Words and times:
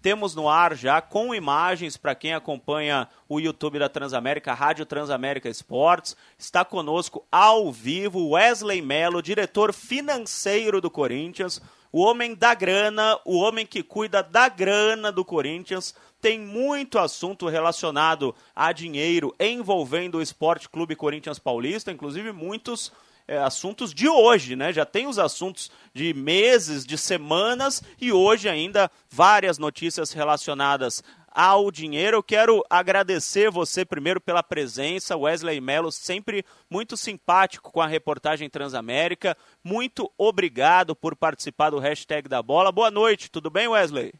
temos 0.00 0.34
no 0.34 0.48
ar 0.48 0.76
já 0.76 1.00
com 1.00 1.34
imagens 1.34 1.96
para 1.96 2.14
quem 2.14 2.32
acompanha 2.32 3.08
o 3.28 3.40
YouTube 3.40 3.78
da 3.78 3.88
Transamérica, 3.88 4.54
Rádio 4.54 4.86
Transamérica 4.86 5.48
Esportes. 5.48 6.16
Está 6.38 6.64
conosco 6.64 7.26
ao 7.30 7.72
vivo 7.72 8.30
Wesley 8.30 8.80
Melo, 8.80 9.22
diretor 9.22 9.72
financeiro 9.72 10.80
do 10.80 10.90
Corinthians, 10.90 11.60
o 11.90 12.00
homem 12.00 12.34
da 12.34 12.54
grana, 12.54 13.18
o 13.24 13.38
homem 13.38 13.66
que 13.66 13.82
cuida 13.82 14.22
da 14.22 14.48
grana 14.48 15.10
do 15.10 15.24
Corinthians. 15.24 15.94
Tem 16.20 16.38
muito 16.38 16.98
assunto 16.98 17.48
relacionado 17.48 18.34
a 18.54 18.72
dinheiro 18.72 19.34
envolvendo 19.38 20.18
o 20.18 20.22
Esporte 20.22 20.68
Clube 20.68 20.96
Corinthians 20.96 21.38
Paulista, 21.38 21.92
inclusive 21.92 22.32
muitos 22.32 22.92
é, 23.28 23.36
assuntos 23.38 23.92
de 23.92 24.08
hoje, 24.08 24.56
né? 24.56 24.72
Já 24.72 24.86
tem 24.86 25.06
os 25.06 25.18
assuntos 25.18 25.70
de 25.92 26.14
meses, 26.14 26.86
de 26.86 26.96
semanas 26.96 27.82
e 28.00 28.10
hoje 28.10 28.48
ainda 28.48 28.90
várias 29.10 29.58
notícias 29.58 30.12
relacionadas 30.12 31.04
ao 31.30 31.70
dinheiro. 31.70 32.16
Eu 32.16 32.22
quero 32.22 32.64
agradecer 32.70 33.50
você 33.50 33.84
primeiro 33.84 34.18
pela 34.18 34.42
presença, 34.42 35.16
Wesley 35.16 35.60
Mello, 35.60 35.92
sempre 35.92 36.42
muito 36.70 36.96
simpático 36.96 37.70
com 37.70 37.82
a 37.82 37.86
reportagem 37.86 38.48
Transamérica. 38.48 39.36
Muito 39.62 40.10
obrigado 40.16 40.96
por 40.96 41.14
participar 41.14 41.68
do 41.68 41.78
hashtag 41.78 42.28
da 42.28 42.42
bola. 42.42 42.72
Boa 42.72 42.90
noite, 42.90 43.30
tudo 43.30 43.50
bem, 43.50 43.68
Wesley? 43.68 44.14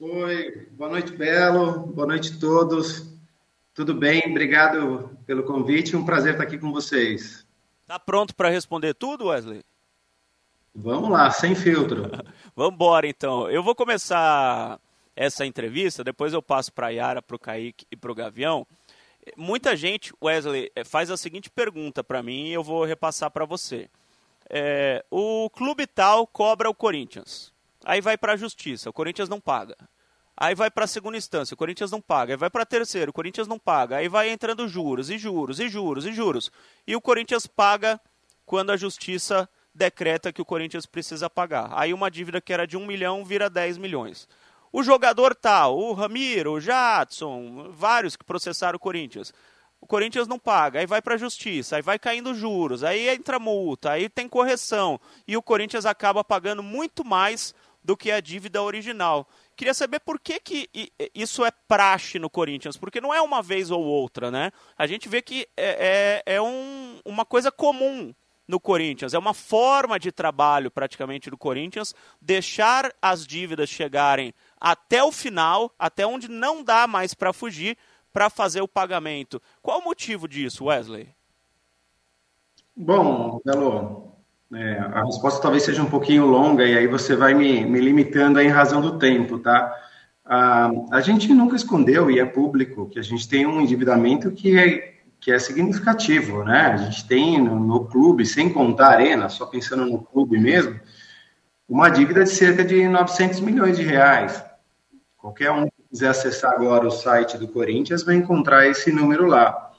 Oi, 0.00 0.66
boa 0.72 0.90
noite, 0.90 1.12
Belo. 1.12 1.86
Boa 1.86 2.08
noite 2.08 2.32
a 2.34 2.40
todos. 2.40 3.06
Tudo 3.72 3.94
bem? 3.94 4.22
Obrigado 4.26 5.16
pelo 5.26 5.44
convite. 5.44 5.96
Um 5.96 6.04
prazer 6.04 6.32
estar 6.32 6.42
aqui 6.42 6.58
com 6.58 6.72
vocês. 6.72 7.39
Tá 7.90 7.98
pronto 7.98 8.36
para 8.36 8.48
responder 8.48 8.94
tudo, 8.94 9.26
Wesley? 9.26 9.64
Vamos 10.72 11.10
lá, 11.10 11.28
sem 11.28 11.56
filtro. 11.56 12.08
Vamos 12.54 12.74
embora, 12.74 13.04
então. 13.08 13.50
Eu 13.50 13.64
vou 13.64 13.74
começar 13.74 14.78
essa 15.16 15.44
entrevista, 15.44 16.04
depois 16.04 16.32
eu 16.32 16.40
passo 16.40 16.72
para 16.72 16.86
a 16.86 16.90
Yara, 16.90 17.20
para 17.20 17.34
o 17.34 17.38
Kaique 17.38 17.84
e 17.90 17.96
para 17.96 18.12
o 18.12 18.14
Gavião. 18.14 18.64
Muita 19.36 19.74
gente, 19.74 20.14
Wesley, 20.22 20.70
eh, 20.76 20.84
faz 20.84 21.10
a 21.10 21.16
seguinte 21.16 21.50
pergunta 21.50 22.04
para 22.04 22.22
mim 22.22 22.46
e 22.46 22.52
eu 22.52 22.62
vou 22.62 22.84
repassar 22.84 23.28
para 23.28 23.44
você. 23.44 23.90
É, 24.48 25.04
o 25.10 25.50
clube 25.50 25.84
tal 25.84 26.28
cobra 26.28 26.70
o 26.70 26.74
Corinthians. 26.74 27.52
Aí 27.84 28.00
vai 28.00 28.16
para 28.16 28.34
a 28.34 28.36
justiça, 28.36 28.88
o 28.88 28.92
Corinthians 28.92 29.28
não 29.28 29.40
paga. 29.40 29.76
Aí 30.40 30.54
vai 30.54 30.70
para 30.70 30.86
a 30.86 30.88
segunda 30.88 31.18
instância, 31.18 31.52
o 31.52 31.56
Corinthians 31.56 31.90
não 31.90 32.00
paga. 32.00 32.32
Aí 32.32 32.36
vai 32.38 32.48
para 32.48 32.62
a 32.62 32.66
terceira, 32.66 33.10
o 33.10 33.12
Corinthians 33.12 33.46
não 33.46 33.58
paga. 33.58 33.98
Aí 33.98 34.08
vai 34.08 34.30
entrando 34.30 34.66
juros 34.66 35.10
e 35.10 35.18
juros 35.18 35.60
e 35.60 35.68
juros 35.68 36.06
e 36.06 36.12
juros. 36.14 36.50
E 36.86 36.96
o 36.96 37.00
Corinthians 37.00 37.46
paga 37.46 38.00
quando 38.46 38.72
a 38.72 38.76
justiça 38.78 39.46
decreta 39.74 40.32
que 40.32 40.40
o 40.40 40.44
Corinthians 40.44 40.86
precisa 40.86 41.28
pagar. 41.28 41.68
Aí 41.74 41.92
uma 41.92 42.10
dívida 42.10 42.40
que 42.40 42.54
era 42.54 42.66
de 42.66 42.78
1 42.78 42.86
milhão 42.86 43.22
vira 43.22 43.50
10 43.50 43.76
milhões. 43.76 44.26
O 44.72 44.82
jogador 44.82 45.34
tal, 45.34 45.78
o 45.78 45.92
Ramiro, 45.92 46.52
o 46.52 46.60
Jadson, 46.60 47.70
vários 47.72 48.16
que 48.16 48.24
processaram 48.24 48.76
o 48.76 48.80
Corinthians. 48.80 49.34
O 49.78 49.86
Corinthians 49.86 50.26
não 50.26 50.38
paga, 50.38 50.80
aí 50.80 50.86
vai 50.86 51.02
para 51.02 51.16
a 51.16 51.18
justiça, 51.18 51.76
aí 51.76 51.82
vai 51.82 51.98
caindo 51.98 52.34
juros, 52.34 52.82
aí 52.82 53.08
entra 53.10 53.38
multa, 53.38 53.90
aí 53.90 54.08
tem 54.08 54.28
correção. 54.28 54.98
E 55.28 55.36
o 55.36 55.42
Corinthians 55.42 55.84
acaba 55.84 56.24
pagando 56.24 56.62
muito 56.62 57.04
mais 57.04 57.54
do 57.82 57.96
que 57.96 58.10
a 58.10 58.20
dívida 58.20 58.62
original. 58.62 59.28
Queria 59.60 59.74
saber 59.74 60.00
por 60.00 60.18
que, 60.18 60.40
que 60.40 60.70
isso 61.14 61.44
é 61.44 61.50
praxe 61.50 62.18
no 62.18 62.30
Corinthians, 62.30 62.78
porque 62.78 62.98
não 62.98 63.12
é 63.12 63.20
uma 63.20 63.42
vez 63.42 63.70
ou 63.70 63.84
outra, 63.84 64.30
né? 64.30 64.52
A 64.74 64.86
gente 64.86 65.06
vê 65.06 65.20
que 65.20 65.46
é, 65.54 66.22
é, 66.24 66.36
é 66.36 66.40
um, 66.40 66.98
uma 67.04 67.26
coisa 67.26 67.52
comum 67.52 68.14
no 68.48 68.58
Corinthians, 68.58 69.12
é 69.12 69.18
uma 69.18 69.34
forma 69.34 70.00
de 70.00 70.10
trabalho 70.10 70.70
praticamente 70.70 71.28
do 71.28 71.36
Corinthians 71.36 71.94
deixar 72.22 72.90
as 73.02 73.26
dívidas 73.26 73.68
chegarem 73.68 74.32
até 74.58 75.04
o 75.04 75.12
final, 75.12 75.70
até 75.78 76.06
onde 76.06 76.26
não 76.26 76.64
dá 76.64 76.86
mais 76.86 77.12
para 77.12 77.30
fugir, 77.30 77.76
para 78.14 78.30
fazer 78.30 78.62
o 78.62 78.66
pagamento. 78.66 79.42
Qual 79.60 79.80
o 79.80 79.84
motivo 79.84 80.26
disso, 80.26 80.64
Wesley? 80.64 81.14
Bom, 82.74 83.42
Belo, 83.44 84.09
é, 84.52 84.78
a 84.78 85.04
resposta 85.04 85.40
talvez 85.40 85.62
seja 85.62 85.82
um 85.82 85.90
pouquinho 85.90 86.26
longa 86.26 86.64
e 86.64 86.76
aí 86.76 86.86
você 86.86 87.14
vai 87.14 87.34
me, 87.34 87.64
me 87.64 87.80
limitando 87.80 88.40
em 88.40 88.48
razão 88.48 88.80
do 88.80 88.98
tempo, 88.98 89.38
tá? 89.38 89.72
Ah, 90.24 90.70
a 90.92 91.00
gente 91.00 91.32
nunca 91.32 91.56
escondeu, 91.56 92.10
e 92.10 92.20
é 92.20 92.24
público, 92.24 92.88
que 92.88 92.98
a 92.98 93.02
gente 93.02 93.28
tem 93.28 93.46
um 93.46 93.60
endividamento 93.60 94.30
que 94.30 94.56
é, 94.56 94.94
que 95.20 95.32
é 95.32 95.38
significativo, 95.38 96.44
né? 96.44 96.66
A 96.66 96.76
gente 96.76 97.06
tem 97.06 97.40
no, 97.40 97.58
no 97.58 97.86
clube, 97.86 98.24
sem 98.24 98.52
contar 98.52 98.86
a 98.86 98.92
arena, 98.92 99.28
só 99.28 99.46
pensando 99.46 99.84
no 99.86 99.98
clube 100.00 100.38
mesmo, 100.38 100.78
uma 101.68 101.88
dívida 101.88 102.24
de 102.24 102.30
cerca 102.30 102.64
de 102.64 102.88
900 102.88 103.40
milhões 103.40 103.76
de 103.76 103.82
reais. 103.84 104.44
Qualquer 105.16 105.50
um 105.50 105.64
que 105.64 105.82
quiser 105.90 106.08
acessar 106.08 106.52
agora 106.52 106.86
o 106.86 106.90
site 106.90 107.36
do 107.36 107.48
Corinthians 107.48 108.02
vai 108.02 108.14
encontrar 108.14 108.66
esse 108.66 108.90
número 108.90 109.26
lá. 109.26 109.72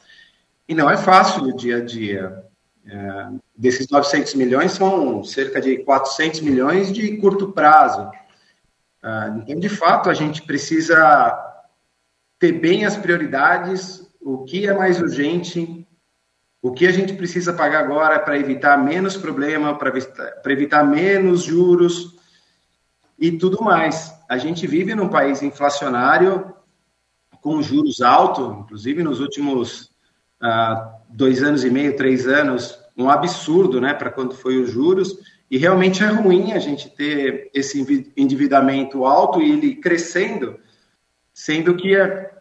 E 0.68 0.76
não 0.76 0.90
é 0.90 0.98
fácil 0.98 1.44
no 1.44 1.56
dia 1.56 1.78
a 1.78 1.86
dia. 1.86 2.44
É, 2.86 3.28
desses 3.62 3.88
900 3.88 4.34
milhões, 4.34 4.72
são 4.72 5.24
cerca 5.24 5.62
de 5.62 5.78
400 5.84 6.42
milhões 6.42 6.92
de 6.92 7.18
curto 7.18 7.52
prazo. 7.52 8.10
É, 9.04 9.34
então, 9.38 9.60
de 9.60 9.70
fato, 9.70 10.10
a 10.10 10.16
gente 10.16 10.42
precisa 10.42 11.40
ter 12.40 12.54
bem 12.54 12.86
as 12.86 12.98
prioridades, 12.98 14.12
o 14.20 14.44
que 14.46 14.68
é 14.68 14.74
mais 14.74 15.00
urgente, 15.00 15.88
o 16.60 16.72
que 16.72 16.88
a 16.88 16.92
gente 16.92 17.14
precisa 17.14 17.54
pagar 17.54 17.84
agora 17.84 18.18
para 18.20 18.36
evitar 18.36 18.84
menos 18.84 19.16
problema, 19.16 19.78
para 19.78 20.52
evitar 20.52 20.84
menos 20.84 21.44
juros 21.44 22.18
e 23.20 23.32
tudo 23.32 23.64
mais. 23.64 24.12
A 24.28 24.40
gente 24.40 24.66
vive 24.66 24.96
num 24.96 25.08
país 25.08 25.44
inflacionário 25.44 26.52
com 27.42 27.62
juros 27.62 28.02
altos, 28.02 28.58
inclusive 28.58 29.04
nos 29.04 29.20
últimos 29.20 29.92
ah, 30.42 30.96
dois 31.10 31.44
anos 31.44 31.64
e 31.64 31.70
meio, 31.70 31.96
três 31.96 32.28
anos, 32.28 32.81
um 32.98 33.10
absurdo, 33.10 33.80
né, 33.80 33.94
para 33.94 34.10
quando 34.10 34.36
foi 34.36 34.58
os 34.58 34.70
juros, 34.70 35.18
e 35.50 35.58
realmente 35.58 36.04
é 36.04 36.08
ruim 36.08 36.54
a 36.54 36.60
gente 36.60 36.90
ter 36.90 37.50
esse 37.54 38.12
endividamento 38.16 39.06
alto 39.06 39.42
e 39.42 39.52
ele 39.52 39.76
crescendo, 39.76 40.60
sendo 41.34 41.76
que 41.76 41.96
é, 41.96 42.32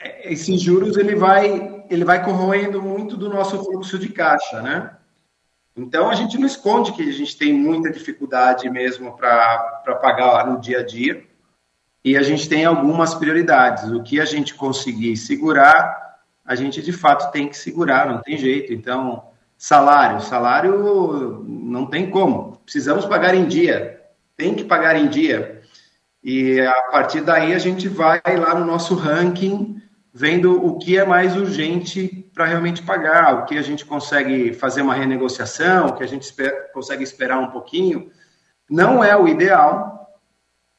é, 0.00 0.32
esses 0.32 0.60
juros 0.60 0.96
ele 0.96 1.14
vai, 1.14 1.84
ele 1.88 2.04
vai 2.04 2.24
corroendo 2.24 2.82
muito 2.82 3.16
do 3.16 3.28
nosso 3.28 3.62
fluxo 3.64 3.98
de 3.98 4.08
caixa, 4.08 4.60
né? 4.60 4.96
Então 5.76 6.10
a 6.10 6.14
gente 6.14 6.36
não 6.36 6.46
esconde 6.46 6.92
que 6.92 7.08
a 7.08 7.12
gente 7.12 7.36
tem 7.38 7.52
muita 7.52 7.90
dificuldade 7.90 8.68
mesmo 8.68 9.16
para 9.16 9.98
pagar 10.02 10.46
no 10.46 10.60
dia 10.60 10.80
a 10.80 10.84
dia, 10.84 11.24
e 12.04 12.16
a 12.16 12.22
gente 12.22 12.48
tem 12.48 12.64
algumas 12.64 13.14
prioridades. 13.14 13.90
O 13.90 14.02
que 14.02 14.20
a 14.20 14.24
gente 14.24 14.54
conseguir 14.54 15.16
segurar, 15.16 16.18
a 16.44 16.54
gente 16.54 16.82
de 16.82 16.92
fato 16.92 17.30
tem 17.30 17.48
que 17.48 17.56
segurar, 17.56 18.08
não 18.08 18.22
tem 18.22 18.36
jeito. 18.38 18.72
Então, 18.72 19.27
salário, 19.58 20.20
salário 20.20 21.44
não 21.44 21.84
tem 21.84 22.08
como. 22.08 22.62
Precisamos 22.64 23.04
pagar 23.04 23.34
em 23.34 23.46
dia, 23.46 24.00
tem 24.36 24.54
que 24.54 24.64
pagar 24.64 24.96
em 24.96 25.08
dia. 25.08 25.60
E 26.22 26.60
a 26.60 26.82
partir 26.92 27.20
daí 27.20 27.52
a 27.52 27.58
gente 27.58 27.88
vai 27.88 28.20
lá 28.24 28.54
no 28.54 28.64
nosso 28.64 28.94
ranking 28.94 29.82
vendo 30.14 30.64
o 30.64 30.78
que 30.78 30.96
é 30.96 31.04
mais 31.04 31.36
urgente 31.36 32.30
para 32.32 32.46
realmente 32.46 32.82
pagar, 32.82 33.34
o 33.34 33.46
que 33.46 33.58
a 33.58 33.62
gente 33.62 33.84
consegue 33.84 34.52
fazer 34.52 34.82
uma 34.82 34.94
renegociação, 34.94 35.88
o 35.88 35.96
que 35.96 36.04
a 36.04 36.08
gente 36.08 36.32
consegue 36.72 37.02
esperar 37.02 37.38
um 37.38 37.50
pouquinho. 37.50 38.10
Não 38.70 39.02
é 39.02 39.16
o 39.16 39.28
ideal, 39.28 40.18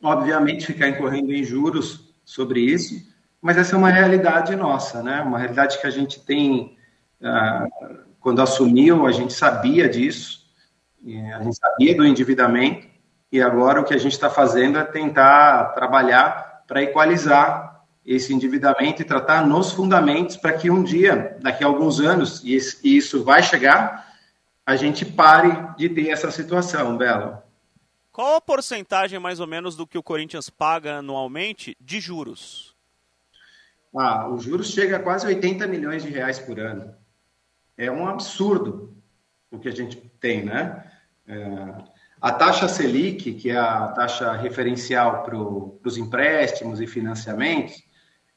obviamente, 0.01 0.65
ficar 0.65 0.89
incorrendo 0.89 1.33
em 1.33 1.43
juros 1.43 2.13
sobre 2.23 2.61
isso, 2.61 2.95
mas 3.41 3.57
essa 3.57 3.75
é 3.75 3.77
uma 3.77 3.89
realidade 3.89 4.55
nossa, 4.55 5.01
né? 5.01 5.21
Uma 5.21 5.37
realidade 5.37 5.79
que 5.79 5.87
a 5.87 5.89
gente 5.89 6.23
tem. 6.25 6.77
Uh, 7.21 8.08
quando 8.19 8.41
assumiu, 8.41 9.05
a 9.05 9.11
gente 9.11 9.33
sabia 9.33 9.87
disso, 9.87 10.45
a 11.33 11.43
gente 11.43 11.57
sabia 11.57 11.95
do 11.95 12.05
endividamento, 12.05 12.87
e 13.31 13.41
agora 13.41 13.79
o 13.79 13.85
que 13.85 13.93
a 13.93 13.97
gente 13.97 14.13
está 14.13 14.29
fazendo 14.29 14.79
é 14.79 14.83
tentar 14.83 15.73
trabalhar 15.73 16.63
para 16.67 16.83
equalizar 16.83 17.85
esse 18.05 18.33
endividamento 18.33 19.01
e 19.01 19.05
tratar 19.05 19.45
nos 19.45 19.71
fundamentos 19.71 20.35
para 20.35 20.53
que 20.53 20.69
um 20.69 20.83
dia, 20.83 21.37
daqui 21.41 21.63
a 21.63 21.67
alguns 21.67 21.99
anos, 21.99 22.43
e 22.43 22.55
isso 22.83 23.23
vai 23.23 23.43
chegar, 23.43 24.07
a 24.65 24.75
gente 24.75 25.05
pare 25.05 25.75
de 25.77 25.89
ter 25.89 26.09
essa 26.09 26.31
situação, 26.31 26.97
Belo. 26.97 27.37
Qual 28.11 28.35
a 28.35 28.41
porcentagem, 28.41 29.19
mais 29.19 29.39
ou 29.39 29.47
menos, 29.47 29.75
do 29.75 29.87
que 29.87 29.97
o 29.97 30.03
Corinthians 30.03 30.49
paga 30.49 30.97
anualmente 30.97 31.77
de 31.79 31.99
juros? 31.99 32.75
Ah, 33.95 34.27
os 34.27 34.43
juros 34.43 34.71
chega 34.71 34.97
a 34.97 34.99
quase 34.99 35.25
80 35.25 35.65
milhões 35.67 36.03
de 36.03 36.09
reais 36.09 36.37
por 36.37 36.59
ano. 36.59 36.93
É 37.79 37.89
um 37.89 38.05
absurdo 38.05 38.93
o 39.49 39.57
que 39.57 39.69
a 39.69 39.71
gente 39.71 39.95
tem, 40.19 40.43
né? 40.43 40.83
É, 41.25 41.75
a 42.19 42.33
taxa 42.33 42.67
Selic, 42.67 43.33
que 43.35 43.49
é 43.49 43.57
a 43.57 43.87
taxa 43.87 44.33
referencial 44.33 45.23
para 45.23 45.37
os 45.37 45.97
empréstimos 45.97 46.81
e 46.81 46.85
financiamentos, 46.85 47.81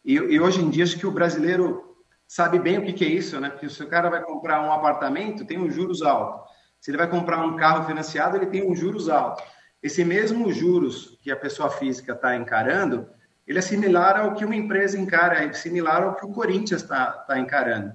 e, 0.04 0.14
e, 0.14 0.40
hoje 0.40 0.60
em 0.60 0.70
dia 0.70 0.84
acho 0.84 0.96
que 0.96 1.06
o 1.06 1.10
brasileiro 1.10 1.96
sabe 2.26 2.60
bem 2.60 2.78
o 2.78 2.84
que, 2.84 2.92
que 2.92 3.04
é 3.04 3.08
isso, 3.08 3.40
né? 3.40 3.50
Porque 3.50 3.68
se 3.68 3.82
o 3.82 3.88
cara 3.88 4.08
vai 4.08 4.22
comprar 4.22 4.62
um 4.62 4.72
apartamento, 4.72 5.44
tem 5.44 5.58
um 5.58 5.68
juros 5.68 6.02
alto. 6.02 6.48
Se 6.80 6.92
ele 6.92 6.98
vai 6.98 7.08
comprar 7.08 7.44
um 7.44 7.56
carro 7.56 7.84
financiado, 7.84 8.36
ele 8.36 8.46
tem 8.46 8.64
um 8.64 8.76
juros 8.76 9.08
alto. 9.08 9.42
esse 9.82 10.04
mesmo 10.04 10.52
juros 10.52 11.18
que 11.20 11.32
a 11.32 11.36
pessoa 11.36 11.68
física 11.68 12.12
está 12.12 12.36
encarando, 12.36 13.08
ele 13.44 13.58
é 13.58 13.62
similar 13.62 14.20
ao 14.20 14.34
que 14.34 14.44
uma 14.44 14.54
empresa 14.54 14.96
encara, 14.96 15.42
é 15.42 15.52
similar 15.52 16.04
ao 16.04 16.14
que 16.14 16.24
o 16.24 16.32
Corinthians 16.32 16.82
está 16.82 17.10
tá 17.10 17.36
encarando. 17.40 17.92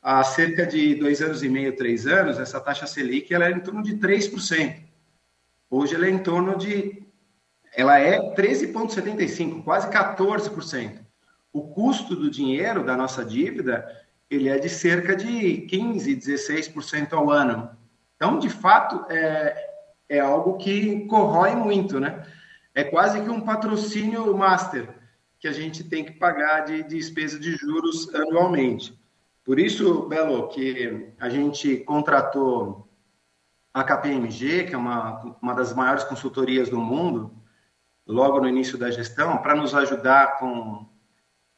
Há 0.00 0.22
cerca 0.22 0.64
de 0.64 0.94
dois 0.94 1.20
anos 1.20 1.42
e 1.42 1.48
meio, 1.48 1.76
três 1.76 2.06
anos, 2.06 2.38
essa 2.38 2.60
taxa 2.60 2.86
Selic 2.86 3.32
ela 3.34 3.46
é 3.46 3.50
em 3.50 3.60
torno 3.60 3.82
de 3.82 3.96
3%. 3.96 4.82
Hoje 5.70 5.94
ela 5.94 6.06
é 6.06 6.10
em 6.10 6.18
torno 6.18 6.56
de. 6.56 7.02
Ela 7.74 7.98
é 7.98 8.18
13,75%, 8.34 9.62
quase 9.62 9.88
14%. 9.88 11.00
O 11.52 11.68
custo 11.68 12.16
do 12.16 12.30
dinheiro 12.30 12.84
da 12.84 12.96
nossa 12.96 13.24
dívida 13.24 13.86
ele 14.30 14.48
é 14.48 14.58
de 14.58 14.68
cerca 14.68 15.16
de 15.16 15.62
15, 15.62 16.16
16% 16.16 17.12
ao 17.12 17.30
ano. 17.30 17.70
Então, 18.16 18.38
de 18.38 18.50
fato, 18.50 19.10
é, 19.10 19.70
é 20.08 20.20
algo 20.20 20.58
que 20.58 21.06
corrói 21.06 21.54
muito, 21.54 21.98
né? 21.98 22.26
É 22.74 22.84
quase 22.84 23.20
que 23.22 23.30
um 23.30 23.40
patrocínio 23.40 24.36
master 24.36 24.88
que 25.40 25.48
a 25.48 25.52
gente 25.52 25.84
tem 25.84 26.04
que 26.04 26.12
pagar 26.12 26.60
de, 26.60 26.82
de 26.82 26.96
despesa 26.96 27.38
de 27.38 27.52
juros 27.56 28.12
anualmente. 28.14 28.98
Por 29.48 29.58
isso, 29.58 30.02
Belo, 30.02 30.46
que 30.48 31.14
a 31.18 31.30
gente 31.30 31.78
contratou 31.78 32.86
a 33.72 33.82
KPMG, 33.82 34.64
que 34.64 34.74
é 34.74 34.76
uma, 34.76 35.38
uma 35.40 35.54
das 35.54 35.72
maiores 35.72 36.04
consultorias 36.04 36.68
do 36.68 36.78
mundo, 36.78 37.34
logo 38.06 38.42
no 38.42 38.46
início 38.46 38.76
da 38.76 38.90
gestão, 38.90 39.38
para 39.38 39.54
nos 39.54 39.74
ajudar 39.74 40.38
com 40.38 40.86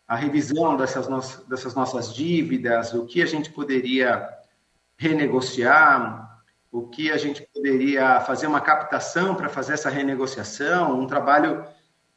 a 0.06 0.14
revisão 0.14 0.76
dessas, 0.76 1.08
no 1.08 1.20
dessas 1.48 1.74
nossas 1.74 2.14
dívidas, 2.14 2.94
o 2.94 3.06
que 3.06 3.20
a 3.22 3.26
gente 3.26 3.50
poderia 3.50 4.38
renegociar, 4.96 6.44
o 6.70 6.86
que 6.86 7.10
a 7.10 7.16
gente 7.16 7.44
poderia 7.52 8.20
fazer 8.20 8.46
uma 8.46 8.60
captação 8.60 9.34
para 9.34 9.48
fazer 9.48 9.72
essa 9.72 9.90
renegociação, 9.90 10.96
um 10.96 11.08
trabalho 11.08 11.64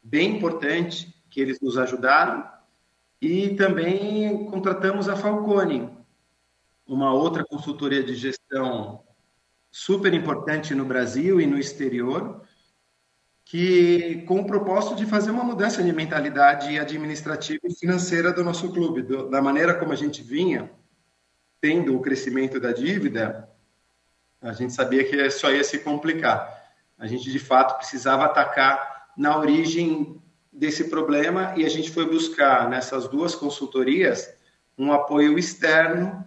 bem 0.03 0.37
importante 0.37 1.11
que 1.31 1.41
eles 1.41 1.59
nos 1.59 1.79
ajudaram. 1.79 2.52
E 3.23 3.55
também 3.55 4.47
contratamos 4.47 5.07
a 5.07 5.15
Falcone, 5.15 5.89
uma 6.85 7.13
outra 7.13 7.45
consultoria 7.45 8.03
de 8.03 8.15
gestão 8.15 9.01
super 9.71 10.13
importante 10.13 10.75
no 10.75 10.83
Brasil 10.83 11.39
e 11.39 11.47
no 11.47 11.57
exterior, 11.57 12.41
que 13.45 14.25
com 14.27 14.41
o 14.41 14.45
propósito 14.45 14.93
de 14.97 15.05
fazer 15.05 15.31
uma 15.31 15.45
mudança 15.45 15.81
de 15.81 15.93
mentalidade 15.93 16.77
administrativa 16.77 17.61
e 17.63 17.73
financeira 17.73 18.33
do 18.33 18.43
nosso 18.43 18.73
clube, 18.73 19.01
do, 19.01 19.29
da 19.29 19.41
maneira 19.41 19.73
como 19.73 19.93
a 19.93 19.95
gente 19.95 20.21
vinha 20.21 20.69
tendo 21.61 21.95
o 21.95 22.01
crescimento 22.01 22.59
da 22.59 22.73
dívida, 22.73 23.49
a 24.41 24.51
gente 24.51 24.73
sabia 24.73 25.01
que 25.05 25.31
só 25.31 25.49
ia 25.49 25.63
se 25.63 25.79
complicar. 25.79 26.61
A 26.99 27.07
gente 27.07 27.31
de 27.31 27.39
fato 27.39 27.77
precisava 27.77 28.25
atacar 28.25 29.13
na 29.15 29.37
origem 29.37 30.21
desse 30.53 30.89
problema 30.89 31.53
e 31.57 31.65
a 31.65 31.69
gente 31.69 31.91
foi 31.91 32.05
buscar 32.05 32.69
nessas 32.69 33.07
duas 33.07 33.33
consultorias 33.33 34.33
um 34.77 34.91
apoio 34.91 35.37
externo 35.37 36.25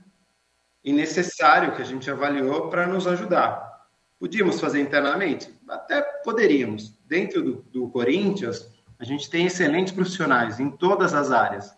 e 0.85 0.93
necessário 0.93 1.75
que 1.75 1.83
a 1.83 1.85
gente 1.85 2.11
avaliou 2.11 2.69
para 2.69 2.87
nos 2.87 3.07
ajudar. 3.07 3.87
Podíamos 4.19 4.61
fazer 4.61 4.81
internamente? 4.81 5.53
Até 5.69 6.01
poderíamos. 6.01 6.97
Dentro 7.07 7.43
do, 7.43 7.55
do 7.73 7.89
Corinthians, 7.89 8.69
a 8.99 9.05
gente 9.05 9.29
tem 9.29 9.47
excelentes 9.47 9.93
profissionais 9.93 10.59
em 10.59 10.71
todas 10.71 11.13
as 11.13 11.31
áreas. 11.31 11.75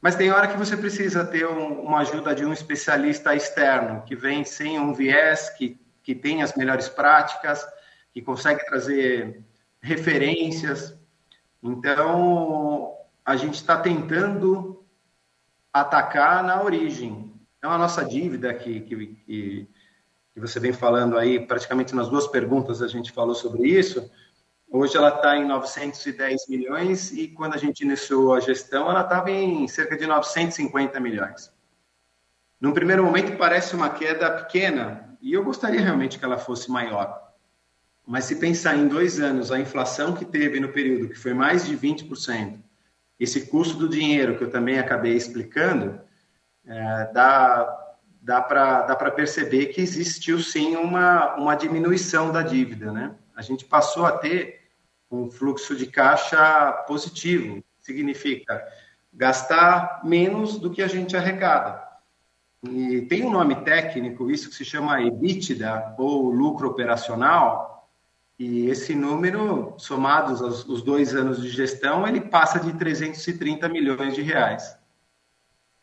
Mas 0.00 0.16
tem 0.16 0.30
hora 0.30 0.48
que 0.48 0.56
você 0.56 0.76
precisa 0.76 1.24
ter 1.24 1.46
um, 1.46 1.82
uma 1.82 2.00
ajuda 2.00 2.34
de 2.34 2.44
um 2.44 2.52
especialista 2.52 3.34
externo, 3.34 4.02
que 4.02 4.16
vem 4.16 4.44
sem 4.44 4.78
um 4.78 4.94
viés, 4.94 5.50
que, 5.50 5.78
que 6.02 6.14
tem 6.14 6.42
as 6.42 6.54
melhores 6.54 6.88
práticas, 6.88 7.66
que 8.12 8.22
consegue 8.22 8.64
trazer 8.64 9.44
referências. 9.80 10.98
Então, 11.62 12.96
a 13.24 13.36
gente 13.36 13.54
está 13.54 13.78
tentando 13.78 14.84
atacar 15.72 16.42
na 16.42 16.62
origem. 16.62 17.32
Então, 17.58 17.70
a 17.70 17.78
nossa 17.78 18.04
dívida, 18.04 18.52
que, 18.54 18.80
que, 18.80 19.06
que, 19.06 19.68
que 20.34 20.40
você 20.40 20.58
vem 20.58 20.72
falando 20.72 21.18
aí, 21.18 21.38
praticamente 21.46 21.94
nas 21.94 22.08
duas 22.08 22.26
perguntas 22.26 22.82
a 22.82 22.88
gente 22.88 23.12
falou 23.12 23.34
sobre 23.34 23.68
isso, 23.68 24.10
hoje 24.70 24.96
ela 24.96 25.10
está 25.10 25.36
em 25.36 25.46
910 25.46 26.48
milhões 26.48 27.12
e 27.12 27.28
quando 27.28 27.54
a 27.54 27.58
gente 27.58 27.84
iniciou 27.84 28.34
a 28.34 28.40
gestão, 28.40 28.90
ela 28.90 29.02
estava 29.02 29.30
em 29.30 29.68
cerca 29.68 29.96
de 29.96 30.06
950 30.06 30.98
milhões. 30.98 31.52
Num 32.60 32.72
primeiro 32.72 33.04
momento, 33.04 33.38
parece 33.38 33.74
uma 33.74 33.90
queda 33.90 34.30
pequena, 34.30 35.16
e 35.20 35.32
eu 35.32 35.42
gostaria 35.42 35.80
realmente 35.80 36.18
que 36.18 36.24
ela 36.24 36.38
fosse 36.38 36.70
maior. 36.70 37.29
Mas 38.10 38.24
se 38.24 38.34
pensar 38.34 38.76
em 38.76 38.88
dois 38.88 39.20
anos, 39.20 39.52
a 39.52 39.60
inflação 39.60 40.12
que 40.12 40.24
teve 40.24 40.58
no 40.58 40.70
período, 40.70 41.08
que 41.08 41.14
foi 41.14 41.32
mais 41.32 41.64
de 41.64 41.78
20%, 41.78 42.58
esse 43.20 43.42
custo 43.46 43.78
do 43.78 43.88
dinheiro 43.88 44.36
que 44.36 44.42
eu 44.42 44.50
também 44.50 44.80
acabei 44.80 45.14
explicando, 45.14 46.00
é, 46.66 47.12
dá, 47.12 47.94
dá 48.20 48.42
para 48.42 49.12
perceber 49.12 49.66
que 49.66 49.80
existiu 49.80 50.40
sim 50.40 50.74
uma, 50.74 51.36
uma 51.36 51.54
diminuição 51.54 52.32
da 52.32 52.42
dívida. 52.42 52.90
Né? 52.90 53.14
A 53.36 53.42
gente 53.42 53.64
passou 53.64 54.04
a 54.04 54.18
ter 54.18 54.58
um 55.08 55.30
fluxo 55.30 55.76
de 55.76 55.86
caixa 55.86 56.72
positivo, 56.88 57.62
significa 57.80 58.60
gastar 59.12 60.00
menos 60.02 60.58
do 60.58 60.68
que 60.68 60.82
a 60.82 60.88
gente 60.88 61.16
arrecada. 61.16 61.80
E 62.68 63.02
tem 63.02 63.24
um 63.24 63.30
nome 63.30 63.54
técnico, 63.62 64.28
isso 64.32 64.48
que 64.48 64.56
se 64.56 64.64
chama 64.64 65.00
EBITDA, 65.00 65.94
ou 65.96 66.28
lucro 66.28 66.68
operacional, 66.68 67.79
e 68.40 68.70
esse 68.70 68.94
número, 68.94 69.74
somados 69.76 70.40
aos, 70.40 70.66
os 70.66 70.80
dois 70.80 71.14
anos 71.14 71.42
de 71.42 71.50
gestão, 71.50 72.08
ele 72.08 72.22
passa 72.22 72.58
de 72.58 72.72
330 72.72 73.68
milhões 73.68 74.14
de 74.14 74.22
reais. 74.22 74.78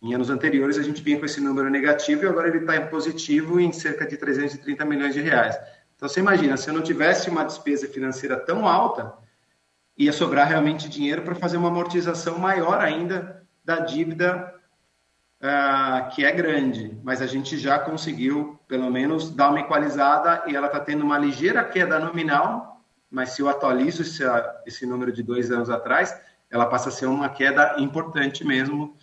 Em 0.01 0.15
anos 0.15 0.31
anteriores, 0.31 0.75
a 0.79 0.81
gente 0.81 1.03
vinha 1.03 1.19
com 1.19 1.25
esse 1.25 1.39
número 1.39 1.69
negativo 1.69 2.23
e 2.23 2.27
agora 2.27 2.47
ele 2.47 2.57
está 2.57 2.75
em 2.75 2.87
positivo 2.87 3.59
em 3.59 3.71
cerca 3.71 4.07
de 4.07 4.17
330 4.17 4.83
milhões 4.85 5.13
de 5.13 5.21
reais. 5.21 5.55
Então, 5.95 6.09
você 6.09 6.19
imagina, 6.19 6.57
se 6.57 6.67
eu 6.67 6.73
não 6.73 6.81
tivesse 6.81 7.29
uma 7.29 7.43
despesa 7.43 7.87
financeira 7.87 8.35
tão 8.35 8.67
alta, 8.67 9.13
ia 9.95 10.11
sobrar 10.11 10.47
realmente 10.47 10.89
dinheiro 10.89 11.21
para 11.21 11.35
fazer 11.35 11.57
uma 11.57 11.67
amortização 11.67 12.39
maior 12.39 12.79
ainda 12.79 13.43
da 13.63 13.81
dívida 13.81 14.51
uh, 15.41 16.09
que 16.09 16.25
é 16.25 16.31
grande. 16.31 16.97
Mas 17.03 17.21
a 17.21 17.27
gente 17.27 17.57
já 17.57 17.79
conseguiu, 17.79 18.59
pelo 18.67 18.89
menos, 18.91 19.29
dar 19.29 19.49
uma 19.49 19.59
equalizada 19.59 20.43
e 20.47 20.55
ela 20.55 20.67
está 20.67 20.79
tendo 20.79 21.03
uma 21.03 21.17
ligeira 21.17 21.63
queda 21.63 21.99
nominal, 21.99 22.81
mas 23.09 23.29
se 23.29 23.41
eu 23.41 23.49
atualizo 23.49 24.01
esse, 24.01 24.23
esse 24.65 24.85
número 24.85 25.11
de 25.11 25.23
dois 25.23 25.51
anos 25.51 25.69
atrás, 25.69 26.19
ela 26.49 26.65
passa 26.65 26.89
a 26.89 26.91
ser 26.91 27.05
uma 27.05 27.29
queda 27.29 27.75
importante 27.77 28.45
mesmo 28.45 28.95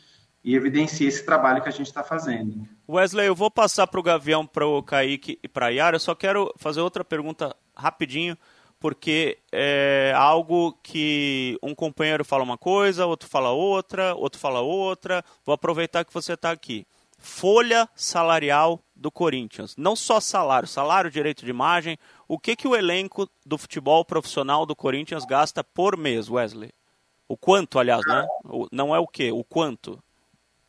e 0.43 0.55
evidencia 0.55 1.09
esse 1.09 1.25
trabalho 1.25 1.62
que 1.62 1.69
a 1.69 1.73
gente 1.73 1.87
está 1.87 2.05
fazendo. 2.05 2.69
Wesley, 2.87 3.26
eu 3.26 3.35
vou 3.35 3.50
passar 3.50 3.87
para 3.87 3.99
o 3.99 4.03
Gavião, 4.03 4.47
para 4.47 4.67
o 4.67 4.83
Kaique 4.83 5.38
e 5.43 5.49
para 5.49 5.67
a 5.67 5.71
Yara. 5.71 5.97
Eu 5.97 6.00
só 6.00 6.14
quero 6.14 6.53
fazer 6.59 6.83
outra 6.83 7.03
pergunta 7.03 7.57
rapidinho, 7.75 8.37
porque 8.85 9.38
é 9.50 10.12
algo 10.14 10.79
que 10.83 11.59
um 11.62 11.75
companheiro 11.75 12.23
fala 12.23 12.45
uma 12.45 12.59
coisa, 12.59 13.07
outro 13.07 13.26
fala 13.26 13.50
outra, 13.50 14.14
outro 14.14 14.38
fala 14.38 14.61
outra. 14.61 15.25
Vou 15.43 15.55
aproveitar 15.55 16.05
que 16.05 16.12
você 16.12 16.35
está 16.35 16.50
aqui. 16.50 16.87
Folha 17.17 17.88
salarial 17.97 18.79
do 18.95 19.11
Corinthians. 19.11 19.75
Não 19.79 19.97
só 19.97 20.21
salário, 20.21 20.69
salário, 20.69 21.11
direito 21.11 21.47
de 21.47 21.50
imagem. 21.50 21.97
O 22.29 22.38
que, 22.38 22.55
que 22.55 22.69
o 22.69 22.76
elenco 22.76 23.26
do 23.47 23.57
futebol 23.57 24.05
profissional 24.05 24.67
do 24.67 24.76
Corinthians 24.76 25.25
gasta 25.25 25.64
por 25.64 25.97
mês, 25.97 26.29
Wesley? 26.29 26.71
O 27.26 27.38
quanto, 27.38 27.79
aliás, 27.79 28.03
né? 28.07 28.26
Não 28.71 28.95
é 28.95 28.99
o 28.99 29.07
que, 29.07 29.33
o 29.33 29.43
quanto? 29.43 29.99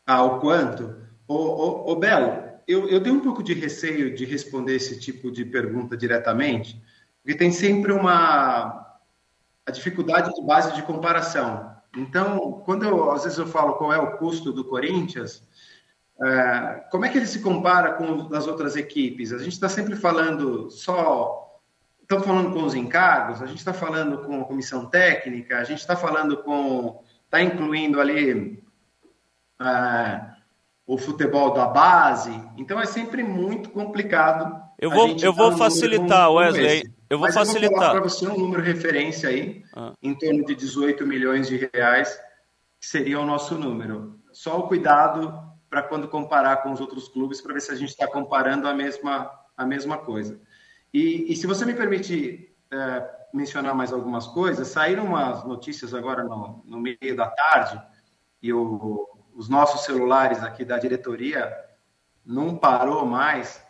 ao 0.07 0.39
quanto. 0.39 0.95
Ô, 1.27 1.35
ô, 1.35 1.91
ô 1.91 1.95
Belo, 1.97 2.31
eu, 2.65 2.87
eu 2.87 3.03
tenho 3.03 3.15
um 3.17 3.21
pouco 3.21 3.43
de 3.43 3.53
receio 3.53 4.15
de 4.15 4.23
responder 4.23 4.73
esse 4.77 5.01
tipo 5.01 5.29
de 5.29 5.43
pergunta 5.43 5.97
diretamente, 5.97 6.81
porque 7.25 7.39
tem 7.39 7.51
sempre 7.51 7.91
uma 7.91 8.85
a 9.65 9.71
dificuldade 9.71 10.31
de 10.31 10.41
base 10.43 10.75
de 10.75 10.83
comparação. 10.83 11.75
Então, 11.97 12.61
quando 12.63 12.85
eu, 12.85 13.11
às 13.11 13.23
vezes 13.23 13.39
eu 13.39 13.47
falo 13.47 13.73
qual 13.73 13.91
é 13.91 13.97
o 13.97 14.17
custo 14.17 14.51
do 14.51 14.63
Corinthians, 14.63 15.41
é, 16.21 16.83
como 16.91 17.03
é 17.03 17.09
que 17.09 17.17
ele 17.17 17.25
se 17.25 17.39
compara 17.39 17.93
com 17.93 18.29
as 18.35 18.45
outras 18.45 18.75
equipes? 18.75 19.33
A 19.33 19.39
gente 19.39 19.53
está 19.53 19.67
sempre 19.67 19.95
falando 19.95 20.69
só, 20.69 21.59
estamos 21.99 22.27
falando 22.27 22.53
com 22.53 22.63
os 22.63 22.75
encargos, 22.75 23.41
a 23.41 23.47
gente 23.47 23.57
está 23.57 23.73
falando 23.73 24.19
com 24.19 24.41
a 24.41 24.45
comissão 24.45 24.85
técnica, 24.85 25.57
a 25.57 25.63
gente 25.63 25.79
está 25.79 25.95
falando 25.95 26.37
com, 26.43 27.01
está 27.23 27.41
incluindo 27.41 27.99
ali 27.99 28.63
é, 29.59 30.21
o 30.85 30.95
futebol 30.95 31.53
da 31.53 31.65
base. 31.65 32.39
Então 32.55 32.79
é 32.79 32.85
sempre 32.85 33.23
muito 33.23 33.71
complicado. 33.71 34.63
Eu 34.77 34.91
vou, 34.91 35.17
eu 35.19 35.33
vou 35.33 35.53
facilitar, 35.53 36.31
Wesley. 36.31 36.93
Eu 37.09 37.19
vou 37.19 37.27
Mas 37.27 37.35
facilitar. 37.35 37.71
Eu 37.71 37.79
vou 37.79 37.91
para 37.91 38.09
você 38.09 38.27
um 38.27 38.37
número 38.37 38.61
referência 38.61 39.29
aí, 39.29 39.63
ah. 39.75 39.93
em 40.01 40.15
torno 40.15 40.45
de 40.45 40.55
18 40.55 41.05
milhões 41.05 41.47
de 41.47 41.69
reais, 41.73 42.19
que 42.79 42.87
seria 42.87 43.19
o 43.19 43.25
nosso 43.25 43.55
número. 43.55 44.19
Só 44.31 44.59
o 44.59 44.67
cuidado 44.67 45.33
para 45.69 45.83
quando 45.83 46.07
comparar 46.07 46.57
com 46.57 46.71
os 46.71 46.79
outros 46.79 47.07
clubes, 47.07 47.41
para 47.41 47.53
ver 47.53 47.61
se 47.61 47.71
a 47.71 47.75
gente 47.75 47.89
está 47.89 48.07
comparando 48.07 48.67
a 48.67 48.73
mesma, 48.73 49.31
a 49.55 49.65
mesma 49.65 49.97
coisa. 49.97 50.39
E, 50.93 51.31
e, 51.31 51.35
se 51.35 51.45
você 51.45 51.65
me 51.65 51.73
permite 51.73 52.55
é, 52.71 53.15
mencionar 53.35 53.75
mais 53.75 53.91
algumas 53.91 54.25
coisas. 54.27 54.69
Saíram 54.69 55.05
umas 55.05 55.43
notícias 55.43 55.93
agora 55.93 56.23
no, 56.23 56.63
no 56.65 56.79
meio 56.79 57.15
da 57.15 57.27
tarde 57.27 57.81
e 58.41 58.53
o, 58.53 59.07
os 59.33 59.49
nossos 59.49 59.81
celulares 59.81 60.41
aqui 60.41 60.63
da 60.63 60.79
diretoria 60.79 61.53
não 62.25 62.55
parou 62.57 63.05
mais 63.05 63.61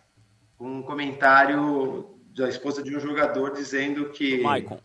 um 0.60 0.82
comentário 0.84 2.15
da 2.36 2.50
esposa 2.50 2.84
de 2.84 2.96
um 2.96 3.00
jogador 3.00 3.54
dizendo 3.54 4.10
que 4.10 4.38
Michael. 4.38 4.80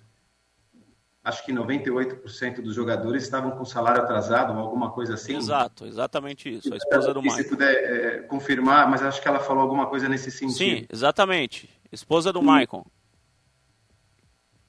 acho 1.25 1.45
que 1.45 1.53
98% 1.53 2.63
dos 2.63 2.75
jogadores 2.75 3.25
estavam 3.25 3.51
com 3.51 3.65
salário 3.65 4.03
atrasado 4.03 4.53
ou 4.53 4.61
alguma 4.61 4.91
coisa 4.93 5.15
assim. 5.15 5.37
Exato, 5.37 5.85
exatamente 5.85 6.49
isso. 6.49 6.73
A 6.73 6.77
esposa 6.77 7.13
do 7.13 7.21
Michael. 7.21 7.43
Se 7.43 7.49
puder 7.49 7.75
é, 7.75 8.19
confirmar, 8.23 8.89
mas 8.89 9.03
acho 9.03 9.21
que 9.21 9.27
ela 9.27 9.41
falou 9.41 9.63
alguma 9.63 9.87
coisa 9.87 10.09
nesse 10.09 10.31
sentido. 10.31 10.59
Sim, 10.59 10.87
exatamente. 10.89 11.69
Esposa 11.91 12.33
do 12.33 12.41
Michael. 12.41 12.87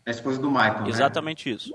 A 0.04 0.10
esposa 0.10 0.42
do 0.42 0.50
Michael. 0.50 0.82
Né? 0.82 0.90
Exatamente 0.90 1.50
né? 1.50 1.56
isso. 1.56 1.72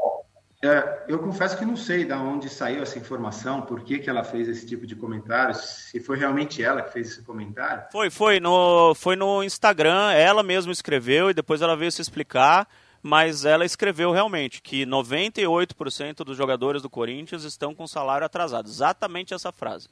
É, 0.62 1.04
eu 1.06 1.18
confesso 1.18 1.56
que 1.58 1.64
não 1.64 1.76
sei 1.76 2.04
de 2.04 2.12
onde 2.14 2.48
saiu 2.48 2.82
essa 2.82 2.98
informação, 2.98 3.62
por 3.62 3.82
que, 3.82 3.98
que 3.98 4.08
ela 4.08 4.24
fez 4.24 4.48
esse 4.48 4.66
tipo 4.66 4.86
de 4.86 4.96
comentário, 4.96 5.54
se 5.54 6.00
foi 6.00 6.16
realmente 6.16 6.62
ela 6.62 6.82
que 6.82 6.92
fez 6.92 7.08
esse 7.08 7.22
comentário. 7.22 7.84
Foi, 7.92 8.08
foi 8.08 8.40
no, 8.40 8.94
foi 8.94 9.16
no 9.16 9.42
Instagram, 9.44 10.12
ela 10.12 10.42
mesma 10.42 10.72
escreveu 10.72 11.30
e 11.30 11.34
depois 11.34 11.60
ela 11.60 11.76
veio 11.76 11.92
se 11.92 12.00
explicar, 12.00 12.66
mas 13.02 13.44
ela 13.44 13.64
escreveu 13.64 14.10
realmente 14.12 14.62
que 14.62 14.86
98% 14.86 16.24
dos 16.24 16.36
jogadores 16.36 16.80
do 16.80 16.90
Corinthians 16.90 17.44
estão 17.44 17.74
com 17.74 17.86
salário 17.86 18.24
atrasado. 18.24 18.68
Exatamente 18.68 19.34
essa 19.34 19.52
frase. 19.52 19.88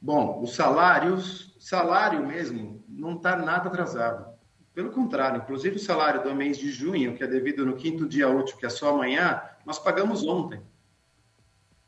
Bom, 0.00 0.42
os 0.42 0.54
salários, 0.54 1.56
salário 1.58 2.26
mesmo, 2.26 2.84
não 2.86 3.16
está 3.16 3.36
nada 3.36 3.68
atrasado. 3.68 4.33
Pelo 4.74 4.90
contrário, 4.90 5.40
inclusive 5.40 5.76
o 5.76 5.80
salário 5.80 6.24
do 6.24 6.34
mês 6.34 6.58
de 6.58 6.70
junho, 6.70 7.16
que 7.16 7.22
é 7.22 7.28
devido 7.28 7.64
no 7.64 7.76
quinto 7.76 8.08
dia 8.08 8.28
útil, 8.28 8.56
que 8.56 8.66
é 8.66 8.68
só 8.68 8.90
amanhã, 8.90 9.40
nós 9.64 9.78
pagamos 9.78 10.24
ontem. 10.24 10.60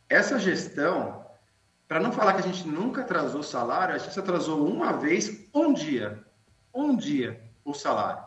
Essa 0.09 0.39
gestão, 0.39 1.27
para 1.89 1.99
não 1.99 2.13
falar 2.13 2.35
que 2.35 2.49
a 2.49 2.53
gente 2.53 2.67
nunca 2.69 3.01
atrasou 3.01 3.43
salário, 3.43 3.95
a 3.95 3.99
gente 3.99 4.17
atrasou 4.17 4.65
uma 4.65 4.93
vez, 4.93 5.49
um 5.53 5.73
dia, 5.73 6.25
um 6.73 6.97
dia 6.97 7.43
o 7.65 7.75
salário. 7.75 8.25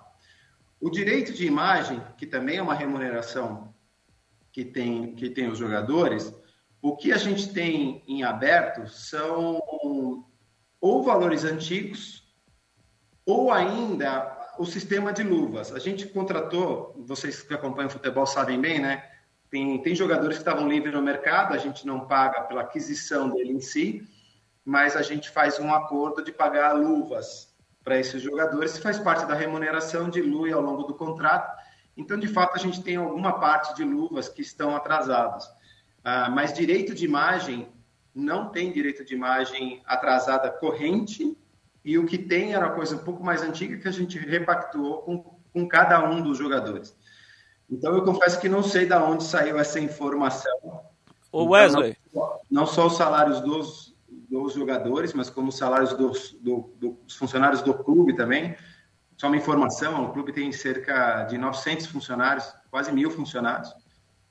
O 0.82 0.89
direito 0.89 1.34
de 1.34 1.46
imagem, 1.46 2.01
que 2.18 2.25
também 2.25 2.58
é 2.58 2.62
uma 2.62 2.74
remuneração 2.74 3.74
que 4.51 4.66
tem, 4.66 5.16
que 5.16 5.30
tem 5.30 5.50
os 5.50 5.58
jogadores, 5.58 6.34
o 6.82 6.98
que 6.98 7.13
a 7.13 7.18
gente 7.18 7.54
tem 7.54 8.04
em 8.06 8.24
aberto 8.24 8.89
são 8.89 9.62
ou 10.82 11.04
valores 11.04 11.46
antigos, 11.46 12.28
ou 13.25 13.51
ainda 13.51 14.38
o 14.60 14.66
sistema 14.66 15.13
de 15.13 15.24
luvas. 15.24 15.72
A 15.72 15.80
gente 15.80 16.06
contratou, 16.06 16.94
vocês 17.08 17.42
que 17.42 17.54
acompanham 17.54 17.89
futebol 17.89 18.25
sabem 18.25 18.60
bem, 18.60 18.78
né? 18.78 19.10
Tem, 19.50 19.82
tem 19.82 19.96
jogadores 19.96 20.36
que 20.36 20.42
estavam 20.42 20.68
livres 20.68 20.94
no 20.94 21.01
mercado, 21.01 21.54
a 21.54 21.58
gente 21.58 21.88
não 21.88 22.06
paga 22.06 22.42
pela 22.42 22.62
aquisição 22.62 23.30
dele 23.30 23.54
em 23.54 23.62
si, 23.62 24.06
mas 24.66 24.98
a 24.98 25.01
gente 25.01 25.30
faz 25.30 25.60
um 25.60 25.74
acordo 25.74 26.22
de 26.22 26.34
pagar 26.34 26.74
luvas 26.74 27.56
para 27.86 27.98
esses 27.98 28.22
jogadores, 28.22 28.78
faz 28.78 29.00
parte 29.00 29.25
da 29.25 29.34
remuneração, 29.34 30.10
dilui 30.10 30.51
ao 30.51 30.62
longo 30.62 30.84
do 30.84 30.94
contrato. 30.94 31.58
Então, 31.96 32.20
de 32.20 32.28
fato, 32.28 32.58
a 32.58 32.60
gente 32.60 32.84
tem 32.84 32.98
alguma 32.98 33.39
parte 33.39 33.74
de 33.75 33.86
luvas 33.86 34.28
que 34.28 34.42
estão 34.42 34.75
atrasadas. 34.75 35.50
Ah, 36.04 36.30
mas 36.30 36.51
direito 36.51 36.94
de 36.94 37.06
imagem, 37.06 37.70
não 38.13 38.50
tem 38.50 38.74
direito 38.74 39.06
de 39.06 39.16
imagem 39.16 39.82
atrasada 39.86 40.51
corrente 40.51 41.38
e 41.84 41.98
o 41.98 42.06
que 42.06 42.18
tem 42.18 42.54
era 42.54 42.68
uma 42.68 42.76
coisa 42.76 42.96
um 42.96 43.00
pouco 43.00 43.24
mais 43.24 43.42
antiga 43.42 43.78
que 43.78 43.88
a 43.88 43.92
gente 43.92 44.18
repactuou 44.18 45.02
com, 45.02 45.40
com 45.54 45.68
cada 45.68 46.04
um 46.10 46.22
dos 46.22 46.38
jogadores. 46.38 46.96
Então, 47.70 47.96
eu 47.96 48.04
confesso 48.04 48.40
que 48.40 48.50
não 48.50 48.64
sei 48.64 48.86
de 48.86 48.94
onde 48.94 49.24
saiu 49.24 49.60
essa 49.60 49.80
informação. 49.80 50.58
O 51.32 51.42
então, 51.42 51.50
Wesley. 51.50 51.98
Não, 52.14 52.40
não, 52.50 52.66
só 52.66 52.88
os 52.88 52.98
salários 52.98 53.42
dos, 53.42 53.96
dos 54.30 54.54
jogadores, 54.54 55.14
mas 55.14 55.30
como 55.30 55.50
os 55.50 55.58
salários 55.58 55.94
dos, 55.94 56.32
do, 56.42 56.74
dos 56.80 57.16
funcionários 57.16 57.62
do 57.62 57.74
clube 57.74 58.16
também. 58.16 58.56
Só 59.18 59.28
uma 59.28 59.38
informação, 59.38 60.06
o 60.06 60.14
clube 60.14 60.32
tem 60.32 60.52
cerca 60.52 61.24
de 61.24 61.38
900 61.38 61.88
funcionários, 61.88 62.52
quase 62.72 62.92
mil 62.92 63.12
funcionários, 63.12 63.70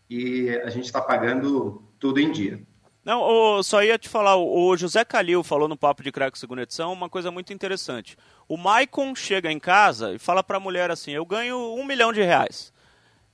e 0.08 0.48
a 0.64 0.70
gente 0.70 0.86
está 0.86 1.00
pagando 1.00 1.82
tudo 1.98 2.18
em 2.18 2.32
dia. 2.32 2.66
Não, 3.04 3.22
o, 3.22 3.62
só 3.62 3.82
ia 3.82 3.98
te 3.98 4.08
falar, 4.08 4.36
o 4.36 4.76
José 4.76 5.04
Calil 5.04 5.42
falou 5.42 5.68
no 5.68 5.76
Papo 5.76 6.02
de 6.02 6.12
Crack 6.12 6.38
Segunda 6.38 6.62
Edição 6.62 6.92
uma 6.92 7.08
coisa 7.08 7.30
muito 7.30 7.52
interessante. 7.52 8.16
O 8.46 8.56
Maicon 8.56 9.14
chega 9.14 9.50
em 9.50 9.58
casa 9.58 10.14
e 10.14 10.18
fala 10.18 10.42
para 10.42 10.58
a 10.58 10.60
mulher 10.60 10.90
assim, 10.90 11.12
eu 11.12 11.24
ganho 11.24 11.56
um 11.74 11.84
milhão 11.84 12.12
de 12.12 12.22
reais. 12.22 12.72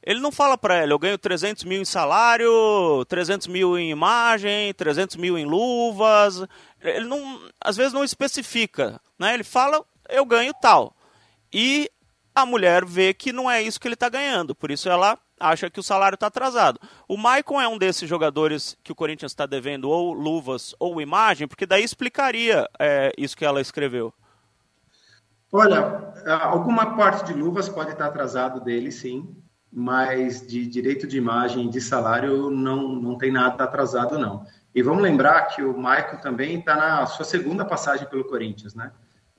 Ele 0.07 0.21
não 0.21 0.31
fala 0.31 0.59
para 0.59 0.77
ela, 0.77 0.93
eu 0.93 0.99
ganho 0.99 1.17
300 1.17 1.65
mil 1.65 1.81
em 1.81 1.85
salário, 1.85 3.05
300 3.09 3.47
mil 3.47 3.79
em 3.79 3.91
imagem, 3.91 4.75
300 4.75 5.17
mil 5.17 5.39
em 5.39 5.47
luvas. 5.47 6.45
Ele 6.83 7.07
não, 7.07 7.41
às 7.59 7.77
vezes 7.77 7.95
não 7.95 8.05
especifica, 8.05 9.01
né? 9.19 9.33
Ele 9.33 9.45
fala, 9.45 9.83
eu 10.11 10.27
ganho 10.27 10.53
tal. 10.61 10.95
E 11.51 11.91
a 12.35 12.45
mulher 12.45 12.85
vê 12.85 13.15
que 13.15 13.33
não 13.33 13.51
é 13.51 13.63
isso 13.63 13.81
que 13.81 13.89
ele 13.89 13.95
está 13.95 14.11
ganhando, 14.11 14.55
por 14.55 14.71
isso 14.71 14.91
ela 14.91 15.19
acha 15.39 15.69
que 15.71 15.81
o 15.81 15.83
salário 15.83 16.15
está 16.15 16.27
atrasado. 16.27 16.81
O 17.09 17.17
Maicon 17.17 17.61
é 17.61 17.69
um 17.69 17.79
desses 17.79 18.09
jogadores 18.09 18.77
que 18.83 18.93
o 18.93 18.95
Corinthians 18.95 19.33
está 19.33 19.47
devendo 19.47 19.91
ou 19.91 20.13
luvas 20.13 20.75
ou 20.79 21.01
imagem, 21.01 21.49
porque 21.49 21.67
daí 21.67 21.83
explicaria 21.83 22.69
é, 22.79 23.13
isso 23.19 23.37
que 23.37 23.45
ela 23.45 23.61
escreveu. 23.61 24.13
Olha, 25.53 26.13
alguma 26.43 26.97
parte 26.97 27.25
de 27.27 27.33
luvas 27.33 27.69
pode 27.69 27.93
estar 27.93 28.07
atrasado 28.07 28.61
dele, 28.61 28.91
sim, 28.91 29.37
mas 29.73 30.45
de 30.47 30.67
direito 30.67 31.07
de 31.07 31.17
imagem 31.17 31.71
de 31.71 31.81
salário 31.81 32.51
não, 32.51 32.89
não 32.89 33.17
tem 33.17 33.31
nada 33.31 33.63
atrasado, 33.63 34.19
não. 34.19 34.45
E 34.75 34.83
vamos 34.83 35.03
lembrar 35.03 35.43
que 35.47 35.63
o 35.63 35.77
Maicon 35.77 36.17
também 36.17 36.59
está 36.59 36.75
na 36.75 37.07
sua 37.07 37.25
segunda 37.25 37.65
passagem 37.65 38.09
pelo 38.09 38.25
Corinthians, 38.25 38.75
né? 38.75 38.91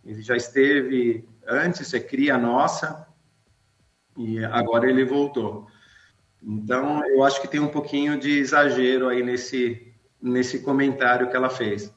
Ele 0.05 0.21
já 0.21 0.37
esteve 0.37 1.27
antes, 1.45 1.93
é 1.93 1.99
cria 1.99 2.37
nossa, 2.37 3.05
e 4.17 4.43
agora 4.45 4.89
ele 4.89 5.03
voltou. 5.03 5.67
Então, 6.41 7.05
eu 7.07 7.23
acho 7.23 7.41
que 7.41 7.47
tem 7.47 7.59
um 7.59 7.67
pouquinho 7.67 8.19
de 8.19 8.39
exagero 8.39 9.09
aí 9.09 9.23
nesse, 9.23 9.93
nesse 10.21 10.59
comentário 10.59 11.29
que 11.29 11.35
ela 11.35 11.49
fez. 11.49 11.91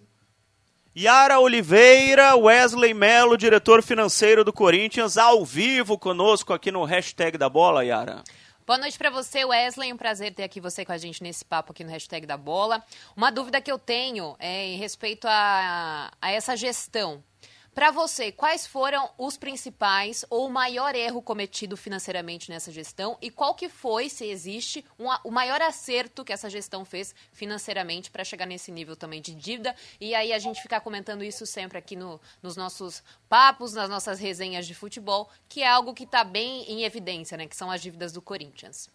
Yara 0.96 1.38
Oliveira, 1.38 2.34
Wesley 2.34 2.92
Melo, 2.92 3.36
diretor 3.36 3.82
financeiro 3.82 4.42
do 4.42 4.52
Corinthians, 4.52 5.16
ao 5.16 5.44
vivo 5.44 5.98
conosco 5.98 6.52
aqui 6.52 6.72
no 6.72 6.84
hashtag 6.84 7.38
da 7.38 7.48
bola, 7.48 7.84
Yara. 7.84 8.24
Boa 8.66 8.78
noite 8.78 8.98
para 8.98 9.08
você, 9.08 9.44
Wesley. 9.44 9.92
Um 9.92 9.96
prazer 9.96 10.34
ter 10.34 10.42
aqui 10.42 10.60
você 10.60 10.84
com 10.84 10.92
a 10.92 10.98
gente 10.98 11.22
nesse 11.22 11.44
papo 11.44 11.72
aqui 11.72 11.84
no 11.84 11.90
hashtag 11.90 12.26
da 12.26 12.36
bola. 12.36 12.82
Uma 13.16 13.30
dúvida 13.30 13.60
que 13.60 13.70
eu 13.72 13.78
tenho 13.78 14.36
é 14.38 14.66
em 14.66 14.76
respeito 14.76 15.26
a, 15.26 16.10
a 16.20 16.30
essa 16.30 16.56
gestão 16.56 17.22
para 17.78 17.92
você, 17.92 18.32
quais 18.32 18.66
foram 18.66 19.08
os 19.16 19.36
principais 19.36 20.24
ou 20.28 20.48
o 20.48 20.50
maior 20.50 20.96
erro 20.96 21.22
cometido 21.22 21.76
financeiramente 21.76 22.50
nessa 22.50 22.72
gestão 22.72 23.16
e 23.22 23.30
qual 23.30 23.54
que 23.54 23.68
foi, 23.68 24.08
se 24.08 24.26
existe, 24.26 24.84
um, 24.98 25.06
o 25.22 25.30
maior 25.30 25.62
acerto 25.62 26.24
que 26.24 26.32
essa 26.32 26.50
gestão 26.50 26.84
fez 26.84 27.14
financeiramente 27.30 28.10
para 28.10 28.24
chegar 28.24 28.46
nesse 28.46 28.72
nível 28.72 28.96
também 28.96 29.22
de 29.22 29.32
dívida? 29.32 29.76
E 30.00 30.12
aí 30.12 30.32
a 30.32 30.40
gente 30.40 30.60
ficar 30.60 30.80
comentando 30.80 31.22
isso 31.22 31.46
sempre 31.46 31.78
aqui 31.78 31.94
no, 31.94 32.20
nos 32.42 32.56
nossos 32.56 33.00
papos, 33.28 33.74
nas 33.74 33.88
nossas 33.88 34.18
resenhas 34.18 34.66
de 34.66 34.74
futebol, 34.74 35.30
que 35.48 35.62
é 35.62 35.68
algo 35.68 35.94
que 35.94 36.02
está 36.02 36.24
bem 36.24 36.64
em 36.68 36.82
evidência, 36.82 37.36
né? 37.38 37.46
Que 37.46 37.54
são 37.54 37.70
as 37.70 37.80
dívidas 37.80 38.12
do 38.12 38.20
Corinthians. 38.20 38.90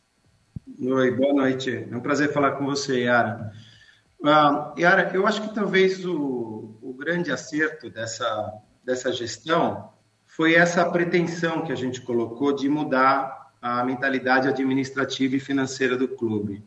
Oi, 0.77 1.09
boa 1.11 1.33
noite. 1.33 1.87
É 1.89 1.95
um 1.95 2.01
prazer 2.01 2.33
falar 2.33 2.57
com 2.57 2.65
você, 2.65 3.03
Yara. 3.03 3.49
Uh, 4.19 4.77
Yara, 4.77 5.09
eu 5.13 5.25
acho 5.25 5.41
que 5.41 5.55
talvez 5.55 6.05
o, 6.05 6.77
o 6.81 6.93
grande 6.93 7.31
acerto 7.31 7.89
dessa 7.89 8.61
dessa 8.83 9.11
gestão 9.11 9.91
foi 10.25 10.55
essa 10.55 10.83
pretensão 10.89 11.63
que 11.63 11.71
a 11.71 11.75
gente 11.75 12.01
colocou 12.01 12.53
de 12.53 12.67
mudar 12.67 13.51
a 13.61 13.83
mentalidade 13.83 14.47
administrativa 14.47 15.35
e 15.35 15.39
financeira 15.39 15.95
do 15.95 16.07
clube. 16.07 16.63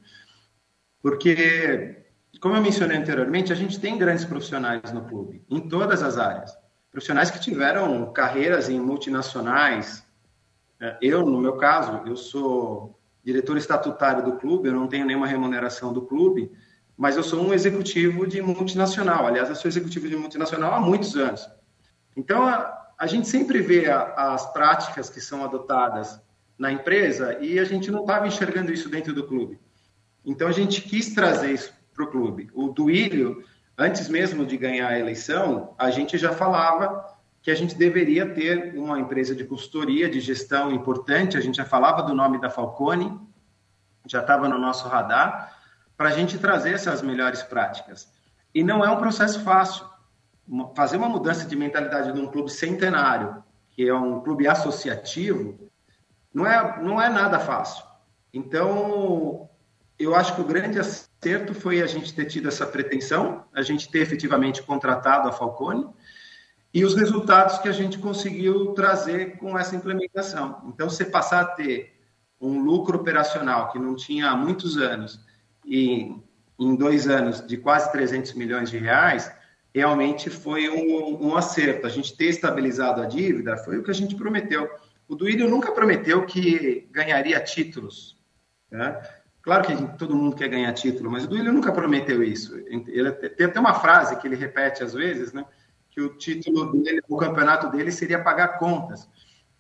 Porque, 1.02 2.04
como 2.40 2.56
eu 2.56 2.62
mencionei 2.62 2.96
anteriormente, 2.96 3.52
a 3.52 3.56
gente 3.56 3.78
tem 3.78 3.98
grandes 3.98 4.24
profissionais 4.24 4.92
no 4.92 5.04
clube, 5.04 5.44
em 5.50 5.68
todas 5.68 6.02
as 6.02 6.16
áreas. 6.16 6.56
Profissionais 6.90 7.30
que 7.30 7.40
tiveram 7.40 8.12
carreiras 8.12 8.70
em 8.70 8.80
multinacionais. 8.80 10.02
É, 10.80 10.96
eu, 11.02 11.26
no 11.26 11.40
meu 11.40 11.56
caso, 11.56 12.02
eu 12.06 12.16
sou 12.16 12.98
diretor 13.22 13.56
estatutário 13.58 14.24
do 14.24 14.36
clube, 14.36 14.68
eu 14.68 14.74
não 14.74 14.86
tenho 14.86 15.04
nenhuma 15.04 15.26
remuneração 15.26 15.92
do 15.92 16.02
clube, 16.02 16.50
mas 16.96 17.16
eu 17.16 17.22
sou 17.22 17.42
um 17.42 17.52
executivo 17.52 18.26
de 18.26 18.40
multinacional. 18.40 19.26
Aliás, 19.26 19.48
eu 19.48 19.56
sou 19.56 19.68
executivo 19.68 20.08
de 20.08 20.16
multinacional 20.16 20.72
há 20.72 20.80
muitos 20.80 21.16
anos. 21.16 21.46
Então, 22.16 22.46
a, 22.46 22.88
a 22.98 23.06
gente 23.06 23.28
sempre 23.28 23.60
vê 23.60 23.90
a, 23.90 24.32
as 24.32 24.50
práticas 24.52 25.10
que 25.10 25.20
são 25.20 25.44
adotadas 25.44 26.20
na 26.58 26.72
empresa 26.72 27.38
e 27.40 27.58
a 27.58 27.64
gente 27.64 27.90
não 27.90 28.00
estava 28.00 28.26
enxergando 28.26 28.72
isso 28.72 28.88
dentro 28.88 29.12
do 29.12 29.26
clube. 29.26 29.60
Então, 30.24 30.48
a 30.48 30.52
gente 30.52 30.80
quis 30.80 31.14
trazer 31.14 31.52
isso 31.52 31.72
para 31.94 32.04
o 32.04 32.10
clube. 32.10 32.50
O 32.54 32.68
Duílio, 32.68 33.44
antes 33.76 34.08
mesmo 34.08 34.46
de 34.46 34.56
ganhar 34.56 34.88
a 34.88 34.98
eleição, 34.98 35.74
a 35.78 35.90
gente 35.90 36.16
já 36.16 36.32
falava 36.32 37.16
que 37.42 37.50
a 37.50 37.54
gente 37.54 37.76
deveria 37.76 38.28
ter 38.28 38.76
uma 38.76 38.98
empresa 38.98 39.32
de 39.32 39.44
consultoria, 39.44 40.10
de 40.10 40.18
gestão 40.18 40.72
importante. 40.72 41.36
A 41.36 41.40
gente 41.40 41.58
já 41.58 41.64
falava 41.64 42.02
do 42.02 42.12
nome 42.12 42.40
da 42.40 42.50
Falcone, 42.50 43.20
já 44.04 44.20
estava 44.20 44.48
no 44.48 44.58
nosso 44.58 44.88
radar, 44.88 45.56
para 45.96 46.08
a 46.08 46.12
gente 46.12 46.38
trazer 46.38 46.72
essas 46.72 47.02
melhores 47.02 47.44
práticas. 47.44 48.12
E 48.52 48.64
não 48.64 48.84
é 48.84 48.90
um 48.90 48.96
processo 48.96 49.40
fácil. 49.44 49.86
Fazer 50.74 50.96
uma 50.96 51.08
mudança 51.08 51.46
de 51.46 51.56
mentalidade 51.56 52.12
de 52.12 52.20
um 52.20 52.28
clube 52.28 52.50
centenário, 52.50 53.42
que 53.70 53.88
é 53.88 53.94
um 53.94 54.20
clube 54.20 54.46
associativo, 54.46 55.58
não 56.32 56.46
é, 56.46 56.82
não 56.82 57.00
é 57.00 57.08
nada 57.08 57.38
fácil. 57.38 57.84
Então, 58.32 59.48
eu 59.98 60.14
acho 60.14 60.34
que 60.34 60.40
o 60.40 60.44
grande 60.44 60.78
acerto 60.78 61.54
foi 61.54 61.80
a 61.80 61.86
gente 61.86 62.14
ter 62.14 62.26
tido 62.26 62.48
essa 62.48 62.66
pretensão, 62.66 63.44
a 63.52 63.62
gente 63.62 63.90
ter 63.90 64.00
efetivamente 64.00 64.62
contratado 64.62 65.28
a 65.28 65.32
Falcone 65.32 65.88
e 66.72 66.84
os 66.84 66.94
resultados 66.94 67.58
que 67.58 67.68
a 67.68 67.72
gente 67.72 67.98
conseguiu 67.98 68.74
trazer 68.74 69.38
com 69.38 69.58
essa 69.58 69.74
implementação. 69.74 70.62
Então, 70.66 70.90
você 70.90 71.04
passar 71.04 71.40
a 71.40 71.46
ter 71.46 71.98
um 72.40 72.60
lucro 72.60 72.98
operacional 72.98 73.70
que 73.70 73.78
não 73.78 73.96
tinha 73.96 74.30
há 74.30 74.36
muitos 74.36 74.76
anos 74.76 75.18
e 75.64 76.14
em 76.58 76.74
dois 76.76 77.08
anos 77.08 77.46
de 77.46 77.56
quase 77.56 77.90
300 77.92 78.34
milhões 78.34 78.70
de 78.70 78.78
reais, 78.78 79.30
realmente 79.76 80.30
foi 80.30 80.70
um, 80.70 81.26
um 81.26 81.36
acerto. 81.36 81.86
A 81.86 81.90
gente 81.90 82.16
ter 82.16 82.30
estabilizado 82.30 83.02
a 83.02 83.04
dívida 83.04 83.58
foi 83.58 83.76
o 83.76 83.82
que 83.82 83.90
a 83.90 83.94
gente 83.94 84.16
prometeu. 84.16 84.70
O 85.06 85.14
Duílio 85.14 85.50
nunca 85.50 85.70
prometeu 85.70 86.24
que 86.24 86.88
ganharia 86.90 87.38
títulos. 87.40 88.18
Né? 88.70 88.98
Claro 89.42 89.66
que 89.66 89.98
todo 89.98 90.16
mundo 90.16 90.34
quer 90.34 90.48
ganhar 90.48 90.72
título, 90.72 91.10
mas 91.10 91.24
o 91.24 91.28
Duílio 91.28 91.52
nunca 91.52 91.70
prometeu 91.72 92.22
isso. 92.22 92.56
Ele 92.66 93.12
tem 93.12 93.46
até 93.48 93.60
uma 93.60 93.74
frase 93.74 94.16
que 94.16 94.26
ele 94.26 94.34
repete 94.34 94.82
às 94.82 94.94
vezes, 94.94 95.34
né? 95.34 95.44
que 95.90 96.00
o 96.00 96.16
título 96.16 96.72
dele, 96.82 97.02
o 97.06 97.18
campeonato 97.18 97.70
dele 97.70 97.92
seria 97.92 98.22
pagar 98.22 98.58
contas. 98.58 99.06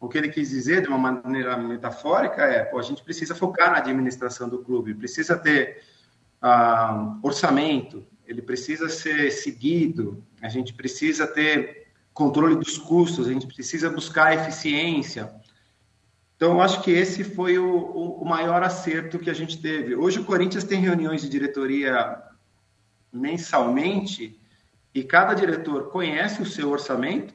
O 0.00 0.08
que 0.08 0.16
ele 0.16 0.30
quis 0.30 0.48
dizer, 0.48 0.80
de 0.80 0.88
uma 0.88 0.98
maneira 0.98 1.58
metafórica, 1.58 2.42
é: 2.42 2.64
pô, 2.64 2.78
a 2.78 2.82
gente 2.82 3.04
precisa 3.04 3.34
focar 3.34 3.70
na 3.70 3.78
administração 3.78 4.48
do 4.48 4.62
clube, 4.62 4.94
precisa 4.94 5.36
ter 5.36 5.82
uh, 6.42 7.18
orçamento, 7.22 8.06
ele 8.26 8.42
precisa 8.42 8.88
ser 8.88 9.30
seguido, 9.30 10.22
a 10.42 10.48
gente 10.48 10.74
precisa 10.74 11.26
ter 11.26 11.86
controle 12.12 12.56
dos 12.56 12.76
custos, 12.78 13.28
a 13.28 13.32
gente 13.32 13.46
precisa 13.46 13.90
buscar 13.90 14.34
eficiência. 14.34 15.32
Então, 16.36 16.60
acho 16.60 16.82
que 16.82 16.90
esse 16.90 17.24
foi 17.24 17.58
o, 17.58 17.76
o, 17.76 18.24
maior 18.24 18.62
acerto 18.62 19.18
que 19.18 19.30
a 19.30 19.34
gente 19.34 19.60
teve. 19.60 19.94
Hoje, 19.94 20.18
o 20.18 20.24
Corinthians 20.24 20.64
tem 20.64 20.80
reuniões 20.80 21.22
de 21.22 21.28
diretoria 21.28 22.22
mensalmente 23.12 24.38
e 24.94 25.02
cada 25.02 25.34
diretor 25.34 25.90
conhece 25.90 26.42
o 26.42 26.46
seu 26.46 26.70
orçamento. 26.70 27.34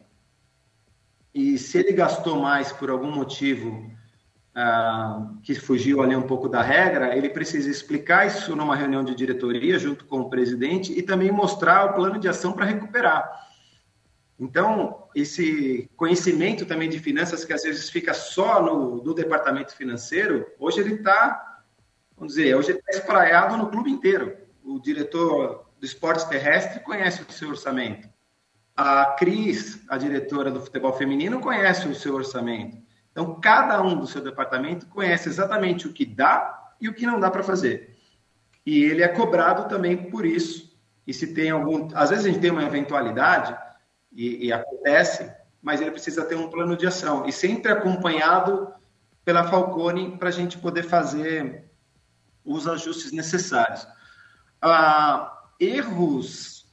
E 1.33 1.57
se 1.57 1.77
ele 1.77 1.93
gastou 1.93 2.39
mais 2.39 2.71
por 2.71 2.89
algum 2.89 3.11
motivo 3.11 3.89
ah, 4.53 5.31
que 5.43 5.55
fugiu 5.55 6.01
ali 6.01 6.15
um 6.15 6.21
pouco 6.23 6.49
da 6.49 6.61
regra, 6.61 7.15
ele 7.15 7.29
precisa 7.29 7.69
explicar 7.69 8.27
isso 8.27 8.55
numa 8.55 8.75
reunião 8.75 9.03
de 9.03 9.15
diretoria 9.15 9.79
junto 9.79 10.05
com 10.05 10.19
o 10.19 10.29
presidente 10.29 10.91
e 10.97 11.01
também 11.01 11.31
mostrar 11.31 11.85
o 11.85 11.93
plano 11.93 12.19
de 12.19 12.27
ação 12.27 12.51
para 12.51 12.65
recuperar. 12.65 13.49
Então, 14.37 15.07
esse 15.15 15.89
conhecimento 15.95 16.65
também 16.65 16.89
de 16.89 16.99
finanças 16.99 17.45
que 17.45 17.53
às 17.53 17.63
vezes 17.63 17.89
fica 17.89 18.13
só 18.13 18.61
no, 18.61 19.03
no 19.03 19.13
departamento 19.13 19.75
financeiro, 19.75 20.47
hoje 20.59 20.79
ele 20.79 20.95
está, 20.95 21.61
vamos 22.17 22.33
dizer, 22.33 22.55
hoje 22.55 22.71
está 22.71 22.91
espraiado 22.91 23.55
no 23.55 23.69
clube 23.69 23.91
inteiro. 23.91 24.35
O 24.63 24.79
diretor 24.79 25.65
do 25.79 25.85
esporte 25.85 26.27
terrestre 26.27 26.79
conhece 26.81 27.21
o 27.21 27.31
seu 27.31 27.49
orçamento. 27.49 28.09
A 28.75 29.15
Cris, 29.17 29.81
a 29.87 29.97
diretora 29.97 30.49
do 30.49 30.59
futebol 30.59 30.93
feminino, 30.93 31.39
conhece 31.39 31.87
o 31.87 31.95
seu 31.95 32.15
orçamento. 32.15 32.77
Então, 33.11 33.39
cada 33.39 33.81
um 33.81 33.99
do 33.99 34.07
seu 34.07 34.21
departamento 34.21 34.87
conhece 34.87 35.27
exatamente 35.27 35.87
o 35.87 35.93
que 35.93 36.05
dá 36.05 36.73
e 36.79 36.87
o 36.87 36.93
que 36.93 37.05
não 37.05 37.19
dá 37.19 37.29
para 37.29 37.43
fazer. 37.43 37.97
E 38.65 38.83
ele 38.83 39.03
é 39.03 39.07
cobrado 39.07 39.67
também 39.67 40.09
por 40.09 40.25
isso. 40.25 40.71
E 41.05 41.13
se 41.13 41.33
tem 41.33 41.49
algum. 41.49 41.89
Às 41.93 42.09
vezes 42.09 42.25
a 42.25 42.29
gente 42.29 42.39
tem 42.39 42.51
uma 42.51 42.63
eventualidade 42.63 43.57
e, 44.11 44.47
e 44.47 44.53
acontece, 44.53 45.31
mas 45.61 45.81
ele 45.81 45.91
precisa 45.91 46.25
ter 46.25 46.35
um 46.35 46.49
plano 46.49 46.77
de 46.77 46.87
ação 46.87 47.25
e 47.25 47.31
sempre 47.31 47.71
acompanhado 47.71 48.73
pela 49.25 49.43
Falcone 49.43 50.17
para 50.17 50.29
a 50.29 50.31
gente 50.31 50.57
poder 50.57 50.83
fazer 50.83 51.69
os 52.45 52.67
ajustes 52.67 53.11
necessários. 53.11 53.87
Ah, 54.61 55.43
erros, 55.59 56.71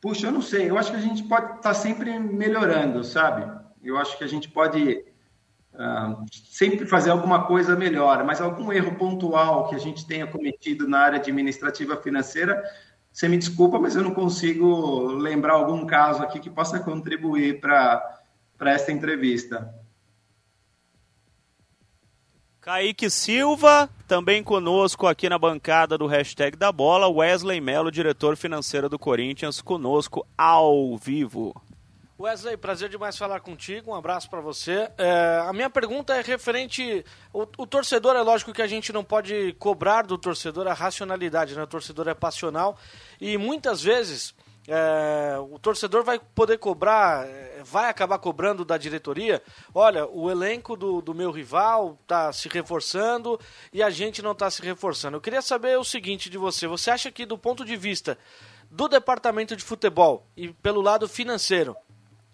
puxa, 0.00 0.26
eu 0.26 0.32
não 0.32 0.42
sei, 0.42 0.70
eu 0.70 0.78
acho 0.78 0.90
que 0.90 0.96
a 0.96 1.00
gente 1.00 1.22
pode 1.24 1.46
estar 1.46 1.60
tá 1.60 1.74
sempre 1.74 2.18
melhorando, 2.18 3.02
sabe? 3.02 3.50
Eu 3.82 3.96
acho 3.98 4.16
que 4.18 4.24
a 4.24 4.28
gente 4.28 4.48
pode 4.48 5.04
ah, 5.76 6.22
sempre 6.32 6.86
fazer 6.86 7.10
alguma 7.10 7.46
coisa 7.46 7.74
melhor, 7.74 8.24
mas 8.24 8.40
algum 8.40 8.72
erro 8.72 8.94
pontual 8.96 9.68
que 9.68 9.74
a 9.74 9.78
gente 9.78 10.06
tenha 10.06 10.26
cometido 10.26 10.88
na 10.88 11.00
área 11.00 11.18
administrativa 11.18 11.96
financeira, 11.96 12.62
você 13.12 13.28
me 13.28 13.36
desculpa, 13.36 13.78
mas 13.78 13.96
eu 13.96 14.02
não 14.02 14.14
consigo 14.14 15.06
lembrar 15.12 15.54
algum 15.54 15.84
caso 15.86 16.22
aqui 16.22 16.38
que 16.38 16.50
possa 16.50 16.80
contribuir 16.80 17.60
para 17.60 18.20
esta 18.60 18.92
entrevista. 18.92 19.72
Kaique 22.60 23.10
Silva, 23.10 23.90
também 24.08 24.42
conosco 24.42 25.06
aqui 25.06 25.28
na 25.28 25.38
bancada 25.38 25.98
do 25.98 26.06
hashtag 26.06 26.56
da 26.56 26.72
bola. 26.72 27.06
Wesley 27.08 27.60
Melo, 27.60 27.90
diretor 27.90 28.38
financeiro 28.38 28.88
do 28.88 28.98
Corinthians, 28.98 29.60
conosco 29.60 30.26
ao 30.36 30.96
vivo. 30.96 31.54
Wesley, 32.18 32.56
prazer 32.56 32.88
demais 32.88 33.18
falar 33.18 33.40
contigo. 33.40 33.90
Um 33.90 33.94
abraço 33.94 34.30
para 34.30 34.40
você. 34.40 34.88
É, 34.96 35.42
a 35.48 35.52
minha 35.52 35.68
pergunta 35.68 36.14
é 36.14 36.20
referente. 36.20 37.04
O, 37.32 37.42
o, 37.58 37.66
torcedor, 37.66 38.14
é 38.14 38.20
lógico 38.20 38.52
que 38.52 38.62
a 38.62 38.68
gente 38.68 38.92
não 38.92 39.02
pode 39.02 39.52
cobrar 39.54 40.02
do 40.02 40.16
torcedor 40.16 40.68
a 40.68 40.72
racionalidade, 40.72 41.56
né? 41.56 41.64
O 41.64 41.66
torcedor 41.66 42.06
é 42.06 42.14
passional 42.14 42.78
e 43.20 43.36
muitas 43.36 43.82
vezes 43.82 44.32
é, 44.68 45.36
o 45.50 45.58
torcedor 45.58 46.04
vai 46.04 46.20
poder 46.20 46.56
cobrar, 46.58 47.26
é, 47.26 47.62
vai 47.64 47.90
acabar 47.90 48.18
cobrando 48.18 48.64
da 48.64 48.78
diretoria. 48.78 49.42
Olha, 49.74 50.06
o 50.06 50.30
elenco 50.30 50.76
do, 50.76 51.02
do 51.02 51.12
meu 51.12 51.32
rival 51.32 51.98
está 52.00 52.32
se 52.32 52.48
reforçando 52.48 53.40
e 53.72 53.82
a 53.82 53.90
gente 53.90 54.22
não 54.22 54.32
está 54.32 54.48
se 54.52 54.62
reforçando. 54.62 55.16
Eu 55.16 55.20
queria 55.20 55.42
saber 55.42 55.76
o 55.80 55.84
seguinte 55.84 56.30
de 56.30 56.38
você: 56.38 56.68
você 56.68 56.92
acha 56.92 57.10
que, 57.10 57.26
do 57.26 57.36
ponto 57.36 57.64
de 57.64 57.76
vista 57.76 58.16
do 58.70 58.88
departamento 58.88 59.54
de 59.54 59.62
futebol 59.62 60.26
e 60.36 60.52
pelo 60.52 60.80
lado 60.80 61.08
financeiro, 61.08 61.76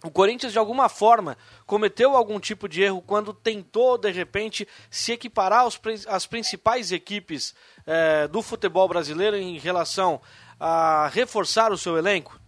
o 0.02 0.10
Corinthians, 0.10 0.52
de 0.52 0.58
alguma 0.58 0.88
forma, 0.88 1.36
cometeu 1.66 2.16
algum 2.16 2.40
tipo 2.40 2.68
de 2.68 2.82
erro 2.82 3.02
quando 3.02 3.34
tentou, 3.34 3.98
de 3.98 4.10
repente, 4.10 4.66
se 4.90 5.12
equiparar 5.12 5.60
aos, 5.60 5.78
às 6.08 6.26
principais 6.26 6.90
equipes 6.90 7.54
eh, 7.86 8.26
do 8.28 8.40
futebol 8.40 8.88
brasileiro 8.88 9.36
em 9.36 9.58
relação 9.58 10.20
a 10.58 11.08
reforçar 11.08 11.70
o 11.70 11.76
seu 11.76 11.98
elenco? 11.98 12.40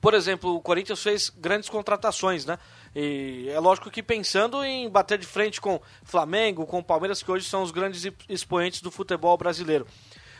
Por 0.00 0.14
exemplo, 0.14 0.54
o 0.54 0.60
Corinthians 0.60 1.02
fez 1.02 1.28
grandes 1.28 1.68
contratações, 1.68 2.46
né? 2.46 2.58
E 2.94 3.48
é 3.48 3.58
lógico 3.58 3.90
que 3.90 4.02
pensando 4.02 4.64
em 4.64 4.88
bater 4.88 5.18
de 5.18 5.26
frente 5.26 5.60
com 5.60 5.80
Flamengo, 6.04 6.66
com 6.66 6.82
Palmeiras, 6.82 7.22
que 7.22 7.30
hoje 7.30 7.48
são 7.48 7.62
os 7.62 7.70
grandes 7.70 8.12
expoentes 8.28 8.80
do 8.80 8.90
futebol 8.90 9.36
brasileiro. 9.36 9.86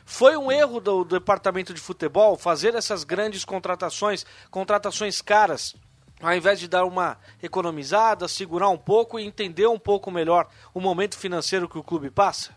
Foi 0.04 0.36
um 0.36 0.50
erro 0.50 0.80
do, 0.80 1.04
do 1.04 1.18
departamento 1.18 1.72
de 1.72 1.80
futebol 1.80 2.36
fazer 2.36 2.74
essas 2.74 3.04
grandes 3.04 3.44
contratações, 3.44 4.26
contratações 4.50 5.22
caras, 5.22 5.76
ao 6.22 6.34
invés 6.34 6.60
de 6.60 6.68
dar 6.68 6.84
uma 6.84 7.18
economizada, 7.42 8.28
segurar 8.28 8.68
um 8.68 8.78
pouco 8.78 9.18
e 9.18 9.24
entender 9.24 9.66
um 9.66 9.78
pouco 9.78 10.10
melhor 10.10 10.48
o 10.72 10.80
momento 10.80 11.18
financeiro 11.18 11.68
que 11.68 11.76
o 11.76 11.82
clube 11.82 12.10
passa? 12.10 12.52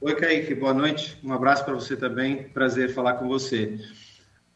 Oi, 0.00 0.14
Kaique, 0.14 0.54
boa 0.54 0.74
noite. 0.74 1.18
Um 1.24 1.32
abraço 1.32 1.64
para 1.64 1.74
você 1.74 1.96
também. 1.96 2.44
Prazer 2.50 2.92
falar 2.92 3.14
com 3.14 3.26
você. 3.26 3.80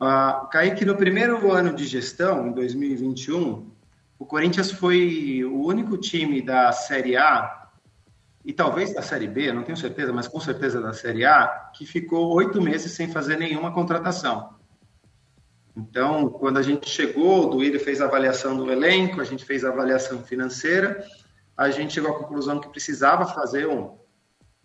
Uh, 0.00 0.46
Kaique, 0.48 0.84
no 0.84 0.96
primeiro 0.96 1.50
ano 1.50 1.74
de 1.74 1.86
gestão, 1.86 2.46
em 2.46 2.52
2021, 2.52 3.70
o 4.18 4.26
Corinthians 4.26 4.70
foi 4.70 5.42
o 5.44 5.64
único 5.64 5.96
time 5.96 6.42
da 6.42 6.70
Série 6.72 7.16
A 7.16 7.68
e 8.44 8.52
talvez 8.52 8.92
da 8.92 9.00
Série 9.00 9.26
B, 9.26 9.52
não 9.52 9.62
tenho 9.62 9.76
certeza, 9.76 10.12
mas 10.12 10.28
com 10.28 10.38
certeza 10.38 10.80
da 10.80 10.92
Série 10.92 11.24
A, 11.24 11.70
que 11.74 11.86
ficou 11.86 12.34
oito 12.34 12.60
meses 12.60 12.92
sem 12.92 13.10
fazer 13.10 13.38
nenhuma 13.38 13.72
contratação. 13.72 14.54
Então, 15.76 16.28
quando 16.28 16.58
a 16.58 16.62
gente 16.62 16.88
chegou, 16.88 17.46
o 17.46 17.50
Duílio 17.50 17.80
fez 17.80 18.00
a 18.00 18.04
avaliação 18.04 18.56
do 18.56 18.70
elenco, 18.70 19.20
a 19.20 19.24
gente 19.24 19.44
fez 19.44 19.64
a 19.64 19.70
avaliação 19.70 20.22
financeira, 20.22 21.04
a 21.56 21.68
gente 21.70 21.94
chegou 21.94 22.10
à 22.10 22.18
conclusão 22.18 22.60
que 22.60 22.68
precisava 22.68 23.26
fazer 23.26 23.66
um, 23.66 23.96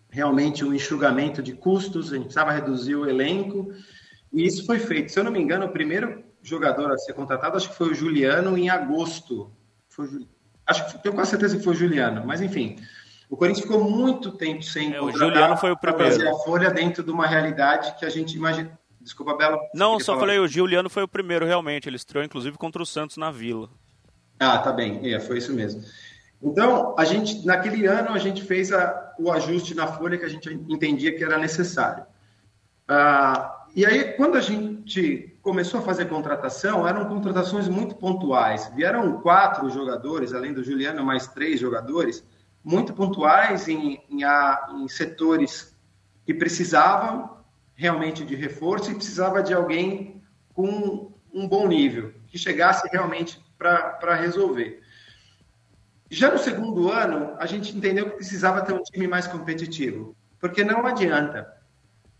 realmente 0.08 0.64
um 0.64 0.72
enxugamento 0.72 1.42
de 1.42 1.52
custos, 1.52 2.12
a 2.12 2.16
gente 2.16 2.24
precisava 2.24 2.52
reduzir 2.52 2.94
o 2.94 3.08
elenco, 3.08 3.72
e 4.32 4.46
isso 4.46 4.64
foi 4.64 4.78
feito. 4.78 5.10
Se 5.10 5.18
eu 5.18 5.24
não 5.24 5.32
me 5.32 5.40
engano, 5.40 5.66
o 5.66 5.72
primeiro 5.72 6.24
jogador 6.42 6.92
a 6.92 6.98
ser 6.98 7.12
contratado, 7.12 7.56
acho 7.56 7.68
que 7.68 7.76
foi 7.76 7.90
o 7.90 7.94
Juliano 7.94 8.56
em 8.56 8.70
agosto. 8.70 9.50
Foi, 9.88 10.08
acho 10.66 10.86
que 10.86 11.02
tenho 11.02 11.14
quase 11.14 11.30
certeza 11.30 11.56
que 11.56 11.64
foi 11.64 11.74
o 11.74 11.76
Juliano, 11.76 12.24
mas 12.24 12.40
enfim. 12.40 12.76
O 13.28 13.36
Corinthians 13.36 13.64
ficou 13.64 13.88
muito 13.88 14.32
tempo 14.32 14.62
sem 14.62 14.92
é, 14.92 15.00
o 15.00 15.12
Juliano 15.12 15.56
foi 15.56 15.70
o 15.70 15.76
primeiro. 15.76 16.10
fazer 16.10 16.28
a 16.28 16.34
folha 16.34 16.70
dentro 16.70 17.02
de 17.04 17.12
uma 17.12 17.26
realidade 17.26 17.96
que 17.96 18.04
a 18.04 18.10
gente 18.10 18.36
imagina, 18.36 18.76
Desculpa, 19.00 19.34
Bela. 19.34 19.58
Não, 19.74 19.98
só 19.98 20.12
falar? 20.12 20.20
falei, 20.20 20.38
o 20.38 20.46
Giuliano 20.46 20.90
foi 20.90 21.02
o 21.02 21.08
primeiro, 21.08 21.46
realmente. 21.46 21.88
Ele 21.88 21.96
estreou, 21.96 22.24
inclusive, 22.24 22.58
contra 22.58 22.82
o 22.82 22.86
Santos 22.86 23.16
na 23.16 23.30
Vila. 23.30 23.68
Ah, 24.38 24.58
tá 24.58 24.72
bem. 24.72 25.12
É, 25.12 25.18
foi 25.18 25.38
isso 25.38 25.52
mesmo. 25.52 25.82
Então, 26.42 26.94
a 26.98 27.04
gente, 27.04 27.44
naquele 27.44 27.86
ano, 27.86 28.10
a 28.10 28.18
gente 28.18 28.42
fez 28.42 28.72
a, 28.72 29.14
o 29.18 29.30
ajuste 29.30 29.74
na 29.74 29.86
folha 29.86 30.18
que 30.18 30.24
a 30.24 30.28
gente 30.28 30.48
entendia 30.68 31.14
que 31.16 31.24
era 31.24 31.38
necessário. 31.38 32.04
Ah, 32.88 33.64
e 33.74 33.86
aí, 33.86 34.12
quando 34.14 34.36
a 34.36 34.40
gente 34.40 35.38
começou 35.42 35.80
a 35.80 35.82
fazer 35.82 36.06
contratação, 36.06 36.86
eram 36.86 37.06
contratações 37.06 37.68
muito 37.68 37.94
pontuais. 37.94 38.70
Vieram 38.74 39.20
quatro 39.20 39.70
jogadores, 39.70 40.34
além 40.34 40.52
do 40.52 40.64
Juliano, 40.64 41.04
mais 41.04 41.28
três 41.28 41.60
jogadores, 41.60 42.24
muito 42.62 42.92
pontuais 42.92 43.68
em, 43.68 44.00
em, 44.10 44.20
em 44.22 44.88
setores 44.88 45.74
que 46.26 46.34
precisavam 46.34 47.39
realmente 47.80 48.26
de 48.26 48.36
reforço 48.36 48.90
e 48.90 48.94
precisava 48.94 49.42
de 49.42 49.54
alguém 49.54 50.22
com 50.52 51.10
um 51.32 51.48
bom 51.48 51.66
nível, 51.66 52.12
que 52.26 52.36
chegasse 52.36 52.86
realmente 52.92 53.42
para 53.56 54.14
resolver. 54.16 54.82
Já 56.10 56.30
no 56.30 56.38
segundo 56.38 56.92
ano, 56.92 57.34
a 57.38 57.46
gente 57.46 57.74
entendeu 57.74 58.10
que 58.10 58.16
precisava 58.16 58.60
ter 58.60 58.74
um 58.74 58.82
time 58.82 59.08
mais 59.08 59.26
competitivo, 59.26 60.14
porque 60.38 60.62
não 60.62 60.86
adianta. 60.86 61.50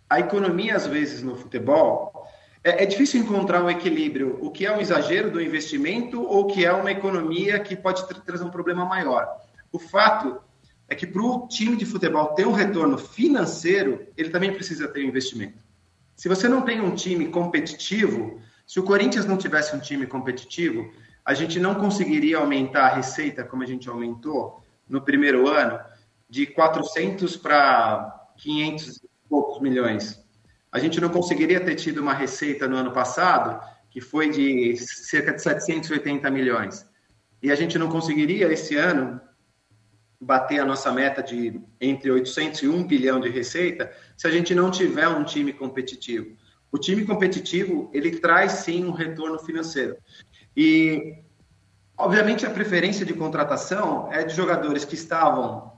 A 0.09 0.19
economia, 0.19 0.77
às 0.77 0.87
vezes, 0.87 1.23
no 1.23 1.37
futebol, 1.37 2.27
é, 2.65 2.83
é 2.85 2.87
difícil 2.87 3.21
encontrar 3.21 3.63
um 3.63 3.69
equilíbrio, 3.69 4.39
o 4.41 4.51
que 4.51 4.65
é 4.65 4.75
um 4.75 4.81
exagero 4.81 5.31
do 5.31 5.43
investimento 5.43 6.23
ou 6.23 6.45
o 6.45 6.47
que 6.47 6.65
é 6.65 6.73
uma 6.73 6.91
economia 6.91 7.61
que 7.61 7.77
pode 7.77 8.09
trazer 8.25 8.45
um 8.45 8.51
problema 8.51 8.87
maior. 8.87 9.29
O 9.71 9.79
fato 9.79 10.41
é 10.91 10.95
que 10.97 11.07
para 11.07 11.23
o 11.23 11.47
time 11.47 11.77
de 11.77 11.87
futebol 11.87 12.35
ter 12.35 12.47
um 12.47 12.53
retorno 12.53 12.99
financeiro, 12.99 14.09
ele 14.17 14.29
também 14.29 14.53
precisa 14.53 14.89
ter 14.89 15.05
investimento. 15.05 15.63
Se 16.17 16.29
você 16.29 16.49
não 16.49 16.63
tem 16.63 16.81
um 16.81 16.95
time 16.95 17.29
competitivo, 17.29 18.41
se 18.67 18.81
o 18.81 18.83
Corinthians 18.83 19.25
não 19.25 19.39
tivesse 19.39 19.75
um 19.75 19.79
time 19.79 20.05
competitivo, 20.05 20.93
a 21.25 21.33
gente 21.33 21.61
não 21.61 21.77
conseguiria 21.77 22.39
aumentar 22.39 22.87
a 22.87 22.95
receita 22.97 23.45
como 23.45 23.63
a 23.63 23.67
gente 23.67 23.89
aumentou 23.89 24.63
no 24.89 25.01
primeiro 25.01 25.49
ano, 25.49 25.79
de 26.29 26.45
400 26.45 27.37
para 27.37 28.29
500 28.39 28.97
e 28.97 29.09
poucos 29.29 29.61
milhões. 29.61 30.21
A 30.73 30.81
gente 30.81 31.01
não 31.01 31.09
conseguiria 31.09 31.61
ter 31.61 31.77
tido 31.77 31.99
uma 32.03 32.15
receita 32.15 32.67
no 32.67 32.77
ano 32.77 32.93
passado 32.93 33.61
que 33.91 34.01
foi 34.01 34.29
de 34.31 34.77
cerca 34.77 35.33
de 35.33 35.43
780 35.43 36.29
milhões. 36.31 36.85
E 37.43 37.51
a 37.51 37.55
gente 37.55 37.79
não 37.79 37.89
conseguiria 37.89 38.53
esse 38.53 38.77
ano 38.77 39.21
bater 40.21 40.61
a 40.61 40.67
nossa 40.67 40.93
meta 40.93 41.23
de 41.23 41.61
entre 41.81 42.11
800 42.11 42.63
e 42.63 42.69
1 42.69 42.87
bilhão 42.87 43.19
de 43.19 43.31
receita 43.31 43.91
se 44.17 44.27
a 44.27 44.31
gente 44.31 44.55
não 44.55 44.71
tiver 44.71 45.09
um 45.09 45.25
time 45.25 45.53
competitivo. 45.53 46.37
O 46.71 46.79
time 46.79 47.05
competitivo, 47.05 47.91
ele 47.93 48.19
traz 48.21 48.53
sim 48.53 48.85
um 48.85 48.93
retorno 48.93 49.39
financeiro. 49.39 49.97
E, 50.57 51.23
obviamente, 51.97 52.45
a 52.47 52.51
preferência 52.51 53.05
de 53.05 53.15
contratação 53.15 54.13
é 54.13 54.23
de 54.23 54.35
jogadores 54.35 54.85
que 54.85 54.95
estavam 54.95 55.73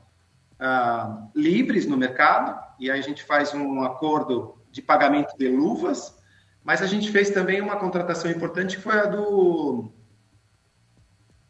ah, 0.59 1.29
livres 1.35 1.87
no 1.87 1.97
mercado, 1.97 2.61
e 2.79 2.91
aí 2.91 2.99
a 2.99 3.03
gente 3.03 3.23
faz 3.23 3.55
um 3.55 3.83
acordo 3.83 4.59
de 4.71 4.83
pagamento 4.83 5.37
de 5.39 5.49
luvas, 5.49 6.19
mas 6.65 6.83
a 6.83 6.87
gente 6.87 7.11
fez 7.11 7.31
também 7.31 7.61
uma 7.61 7.77
contratação 7.77 8.31
importante 8.31 8.77
que 8.77 8.83
foi 8.83 8.99
a 8.99 9.07
do, 9.07 9.93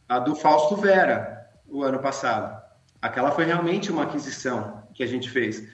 a 0.08 0.18
do 0.18 0.34
Fausto 0.34 0.76
Vera, 0.76 1.50
o 1.66 1.82
ano 1.82 1.98
passado. 1.98 2.61
Aquela 3.02 3.32
foi 3.32 3.44
realmente 3.44 3.90
uma 3.90 4.04
aquisição 4.04 4.84
que 4.94 5.02
a 5.02 5.06
gente 5.06 5.28
fez 5.28 5.68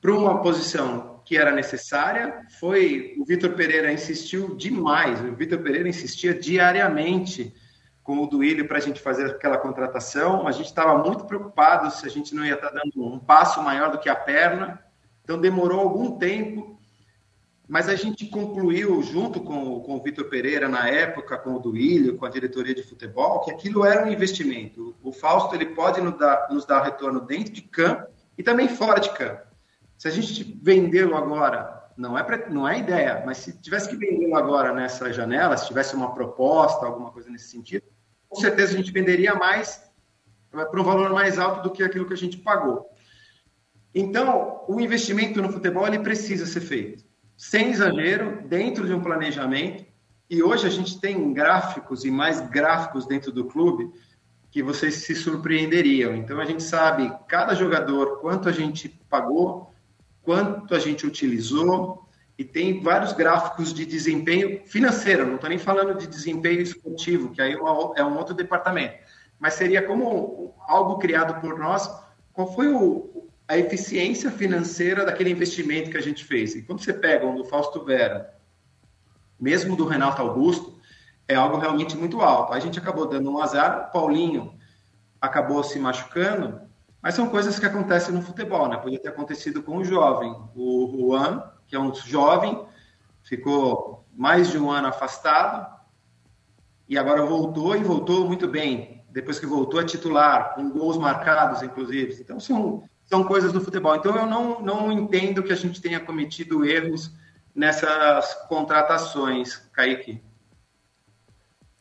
para 0.00 0.12
uma 0.12 0.40
posição 0.40 1.20
que 1.24 1.36
era 1.36 1.52
necessária 1.52 2.46
foi 2.58 3.14
o 3.18 3.24
Vitor 3.24 3.50
Pereira 3.52 3.92
insistiu 3.92 4.56
demais. 4.56 5.20
O 5.20 5.34
Vitor 5.34 5.58
Pereira 5.58 5.88
insistia 5.88 6.32
diariamente 6.32 7.54
com 8.02 8.18
o 8.18 8.26
Duílio 8.26 8.66
para 8.66 8.78
a 8.78 8.80
gente 8.80 9.00
fazer 9.00 9.26
aquela 9.26 9.58
contratação. 9.58 10.48
A 10.48 10.52
gente 10.52 10.66
estava 10.66 10.96
muito 10.98 11.26
preocupado 11.26 11.90
se 11.90 12.06
a 12.06 12.08
gente 12.08 12.34
não 12.34 12.44
ia 12.44 12.54
estar 12.54 12.70
tá 12.70 12.80
dando 12.82 13.04
um 13.06 13.18
passo 13.18 13.62
maior 13.62 13.90
do 13.90 13.98
que 13.98 14.08
a 14.08 14.16
perna. 14.16 14.82
Então 15.22 15.38
demorou 15.38 15.80
algum 15.80 16.18
tempo, 16.18 16.79
mas 17.70 17.88
a 17.88 17.94
gente 17.94 18.26
concluiu 18.26 19.00
junto 19.00 19.40
com, 19.40 19.78
com 19.78 19.94
o 19.94 20.02
Vitor 20.02 20.24
Pereira 20.24 20.68
na 20.68 20.88
época, 20.88 21.38
com 21.38 21.54
o 21.54 21.60
Duílio, 21.60 22.16
com 22.16 22.26
a 22.26 22.28
diretoria 22.28 22.74
de 22.74 22.82
futebol, 22.82 23.42
que 23.42 23.52
aquilo 23.52 23.84
era 23.84 24.04
um 24.04 24.10
investimento. 24.10 24.96
O 25.00 25.12
Fausto 25.12 25.54
ele 25.54 25.66
pode 25.66 26.00
nos 26.00 26.18
dar, 26.18 26.48
nos 26.50 26.66
dar 26.66 26.82
retorno 26.82 27.20
dentro 27.20 27.52
de 27.52 27.62
campo 27.62 28.08
e 28.36 28.42
também 28.42 28.66
fora 28.66 28.98
de 28.98 29.08
campo. 29.10 29.42
Se 29.96 30.08
a 30.08 30.10
gente 30.10 30.58
vendê-lo 30.60 31.16
agora, 31.16 31.88
não 31.96 32.18
é, 32.18 32.24
pra, 32.24 32.50
não 32.50 32.68
é 32.68 32.80
ideia, 32.80 33.22
mas 33.24 33.36
se 33.36 33.56
tivesse 33.60 33.88
que 33.88 33.94
vendê-lo 33.94 34.34
agora 34.34 34.74
nessa 34.74 35.12
janela, 35.12 35.56
se 35.56 35.68
tivesse 35.68 35.94
uma 35.94 36.12
proposta, 36.12 36.84
alguma 36.84 37.12
coisa 37.12 37.30
nesse 37.30 37.50
sentido, 37.50 37.84
com 38.28 38.34
certeza 38.34 38.74
a 38.74 38.76
gente 38.76 38.90
venderia 38.90 39.36
mais 39.36 39.80
para 40.50 40.80
um 40.80 40.84
valor 40.84 41.10
mais 41.12 41.38
alto 41.38 41.62
do 41.62 41.70
que 41.70 41.84
aquilo 41.84 42.06
que 42.06 42.14
a 42.14 42.18
gente 42.18 42.36
pagou. 42.38 42.90
Então, 43.94 44.64
o 44.66 44.80
investimento 44.80 45.40
no 45.40 45.52
futebol 45.52 45.86
ele 45.86 46.00
precisa 46.00 46.46
ser 46.46 46.62
feito 46.62 47.08
sem 47.40 47.70
exagero, 47.70 48.42
dentro 48.46 48.86
de 48.86 48.92
um 48.92 49.00
planejamento. 49.00 49.86
E 50.28 50.42
hoje 50.42 50.66
a 50.66 50.70
gente 50.70 51.00
tem 51.00 51.32
gráficos 51.32 52.04
e 52.04 52.10
mais 52.10 52.38
gráficos 52.50 53.06
dentro 53.06 53.32
do 53.32 53.46
clube 53.46 53.90
que 54.50 54.62
vocês 54.62 54.96
se 54.96 55.14
surpreenderiam. 55.14 56.14
Então 56.14 56.38
a 56.38 56.44
gente 56.44 56.62
sabe 56.62 57.10
cada 57.26 57.54
jogador 57.54 58.20
quanto 58.20 58.46
a 58.46 58.52
gente 58.52 58.90
pagou, 59.08 59.72
quanto 60.20 60.74
a 60.74 60.78
gente 60.78 61.06
utilizou, 61.06 62.06
e 62.36 62.44
tem 62.44 62.82
vários 62.82 63.14
gráficos 63.14 63.72
de 63.72 63.86
desempenho 63.86 64.60
financeiro, 64.66 65.26
não 65.26 65.36
estou 65.36 65.48
nem 65.48 65.58
falando 65.58 65.96
de 65.96 66.06
desempenho 66.06 66.60
esportivo, 66.60 67.30
que 67.30 67.40
aí 67.40 67.54
é 67.96 68.04
um 68.04 68.18
outro 68.18 68.34
departamento, 68.34 68.96
mas 69.38 69.54
seria 69.54 69.82
como 69.86 70.54
algo 70.68 70.98
criado 70.98 71.40
por 71.40 71.58
nós, 71.58 71.90
qual 72.34 72.54
foi 72.54 72.68
o, 72.68 73.29
a 73.50 73.58
eficiência 73.58 74.30
financeira 74.30 75.04
daquele 75.04 75.28
investimento 75.28 75.90
que 75.90 75.96
a 75.96 76.00
gente 76.00 76.24
fez. 76.24 76.54
E 76.54 76.62
quando 76.62 76.84
você 76.84 76.92
pega 76.92 77.26
um 77.26 77.34
do 77.34 77.44
Fausto 77.44 77.84
Vera, 77.84 78.32
mesmo 79.40 79.74
do 79.74 79.84
Renato 79.84 80.22
Augusto, 80.22 80.78
é 81.26 81.34
algo 81.34 81.58
realmente 81.58 81.96
muito 81.96 82.20
alto. 82.20 82.52
A 82.52 82.60
gente 82.60 82.78
acabou 82.78 83.08
dando 83.08 83.28
um 83.28 83.42
azar, 83.42 83.88
o 83.88 83.92
Paulinho 83.92 84.54
acabou 85.20 85.64
se 85.64 85.80
machucando, 85.80 86.60
mas 87.02 87.16
são 87.16 87.28
coisas 87.28 87.58
que 87.58 87.66
acontecem 87.66 88.14
no 88.14 88.22
futebol, 88.22 88.68
né? 88.68 88.76
Podia 88.76 89.00
ter 89.00 89.08
acontecido 89.08 89.64
com 89.64 89.78
um 89.78 89.84
jovem. 89.84 90.32
O 90.54 91.08
Juan, 91.08 91.42
que 91.66 91.74
é 91.74 91.80
um 91.80 91.92
jovem, 91.92 92.64
ficou 93.20 94.06
mais 94.14 94.48
de 94.52 94.58
um 94.58 94.70
ano 94.70 94.86
afastado 94.86 95.76
e 96.88 96.96
agora 96.96 97.26
voltou 97.26 97.74
e 97.74 97.82
voltou 97.82 98.28
muito 98.28 98.46
bem. 98.46 99.04
Depois 99.10 99.40
que 99.40 99.46
voltou, 99.46 99.80
é 99.80 99.84
titular, 99.84 100.54
com 100.54 100.70
gols 100.70 100.96
marcados, 100.96 101.64
inclusive. 101.64 102.16
Então, 102.20 102.38
são, 102.38 102.88
são 103.10 103.24
coisas 103.24 103.52
do 103.52 103.60
futebol. 103.60 103.96
Então, 103.96 104.16
eu 104.16 104.26
não, 104.26 104.60
não 104.60 104.92
entendo 104.92 105.42
que 105.42 105.52
a 105.52 105.56
gente 105.56 105.80
tenha 105.80 105.98
cometido 105.98 106.64
erros 106.64 107.10
nessas 107.52 108.34
contratações, 108.48 109.56
Kaique. 109.72 110.22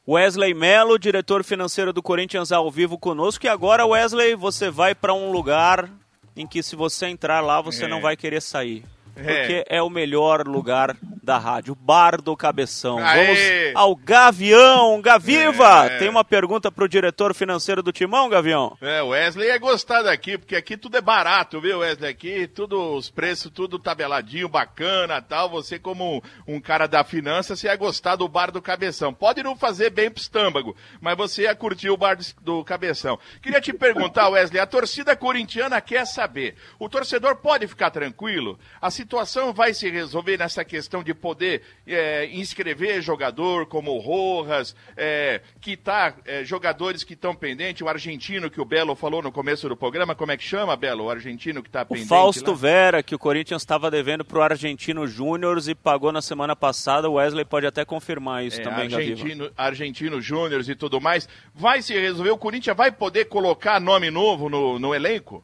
Wesley 0.08 0.56
Melo, 0.56 0.98
diretor 0.98 1.44
financeiro 1.44 1.94
do 1.94 2.02
Corinthians 2.02 2.52
ao 2.52 2.72
vivo 2.72 2.98
conosco. 2.98 3.46
E 3.46 3.50
agora, 3.50 3.86
Wesley, 3.86 4.34
você 4.34 4.72
vai 4.72 4.96
para 4.96 5.14
um 5.14 5.32
lugar 5.32 5.88
em 6.36 6.48
que 6.48 6.64
se 6.64 6.76
você 6.76 7.06
entrar 7.06 7.42
lá, 7.42 7.62
você 7.62 7.86
é. 7.86 7.88
não 7.88 8.02
vai 8.02 8.18
querer 8.18 8.42
sair. 8.42 8.84
Porque 9.24 9.66
é. 9.70 9.78
é 9.78 9.82
o 9.82 9.90
melhor 9.90 10.48
lugar 10.48 10.96
da 11.22 11.38
rádio, 11.38 11.76
Bar 11.76 12.22
do 12.22 12.36
Cabeção. 12.36 12.98
Aê. 12.98 13.72
Vamos 13.72 13.76
ao 13.76 13.96
Gavião. 13.96 15.00
Gaviva! 15.00 15.86
É. 15.86 15.98
Tem 16.00 16.10
uma 16.10 16.24
pergunta 16.24 16.72
para 16.72 16.84
o 16.84 16.90
diretor 16.90 17.36
financeiro 17.36 17.84
do 17.84 17.92
Timão, 17.92 18.30
Gavião? 18.30 18.76
É, 18.82 19.02
Wesley 19.04 19.50
é 19.50 19.60
gostar 19.60 20.02
daqui, 20.02 20.40
porque 20.40 20.56
aqui 20.56 20.76
tudo 20.76 20.98
é 20.98 21.02
barato, 21.02 21.62
viu, 21.62 21.80
Wesley? 21.80 22.10
Aqui 22.10 22.48
tudo, 22.48 22.96
os 22.96 23.12
preços 23.12 23.52
tudo 23.52 23.78
tabeladinho, 23.78 24.50
bacana 24.50 25.22
tal. 25.22 25.50
Você 25.50 25.78
como 25.78 26.24
um 26.48 26.60
cara 26.60 26.88
da 26.88 27.04
finança, 27.04 27.56
você 27.56 27.68
ia 27.68 27.76
gostar 27.76 28.16
do 28.16 28.28
Bar 28.28 28.52
do 28.52 28.62
Cabeção. 28.62 29.14
Pode 29.14 29.44
não 29.44 29.56
fazer 29.56 29.92
bem 29.92 30.10
pro 30.10 30.22
estômago, 30.22 30.76
mas 31.00 31.16
você 31.16 31.44
ia 31.44 31.56
curtir 31.56 31.92
o 31.92 31.98
Bar 31.98 32.18
do 32.42 32.64
Cabeção. 32.64 33.20
Queria 33.42 33.62
te 33.62 33.72
perguntar, 33.72 34.30
Wesley, 34.34 34.60
a 34.60 34.66
torcida 34.66 35.16
corintiana 35.16 35.80
quer 35.80 36.08
saber, 36.08 36.56
o 36.80 36.90
torcedor 36.90 37.36
pode 37.36 37.68
ficar 37.68 37.92
tranquilo? 37.92 38.58
A 38.82 38.90
situação 38.90 39.09
vai 39.54 39.74
se 39.74 39.90
resolver 39.90 40.38
nessa 40.38 40.64
questão 40.64 41.04
de 41.04 41.14
poder 41.14 41.62
é, 41.86 42.28
inscrever 42.28 43.02
jogador 43.02 43.66
como 43.66 43.92
o 43.92 44.00
Rojas, 44.00 44.76
é, 44.96 45.42
quitar 45.60 46.16
é, 46.26 46.44
jogadores 46.44 47.04
que 47.04 47.14
estão 47.14 47.34
pendentes, 47.34 47.82
o 47.82 47.88
argentino 47.88 48.50
que 48.50 48.62
o 48.62 48.66
Belo 48.66 48.96
falou 48.96 49.22
no 49.22 49.32
começo 49.32 49.68
do 49.68 49.76
programa, 49.76 50.16
como 50.16 50.32
é 50.32 50.38
que 50.38 50.44
chama, 50.44 50.76
Belo? 50.76 51.06
O 51.06 51.10
argentino 51.10 51.62
que 51.62 51.70
está 51.70 51.86
pendente? 51.86 52.06
O 52.06 52.10
Fausto 52.10 52.52
lá? 52.52 52.58
Vera, 52.58 53.04
que 53.04 53.16
o 53.16 53.20
Corinthians 53.20 53.62
estava 53.62 53.90
devendo 53.90 54.24
para 54.24 54.40
o 54.40 54.42
Argentino 54.42 55.08
Júnior 55.08 55.60
e 55.68 55.76
pagou 55.76 56.12
na 56.12 56.22
semana 56.22 56.56
passada, 56.56 57.10
o 57.10 57.14
Wesley 57.14 57.46
pode 57.46 57.66
até 57.66 57.84
confirmar 57.84 58.46
isso 58.46 58.60
é, 58.60 58.64
também, 58.64 58.94
Argentino, 58.94 59.52
Argentino 59.58 60.22
Júnior 60.22 60.62
e 60.68 60.76
tudo 60.76 61.02
mais. 61.02 61.28
Vai 61.54 61.82
se 61.82 61.94
resolver, 61.94 62.32
o 62.32 62.38
Corinthians 62.38 62.76
vai 62.76 62.92
poder 62.92 63.26
colocar 63.26 63.80
nome 63.80 64.10
novo 64.12 64.50
no, 64.50 64.78
no 64.80 64.94
elenco? 64.94 65.44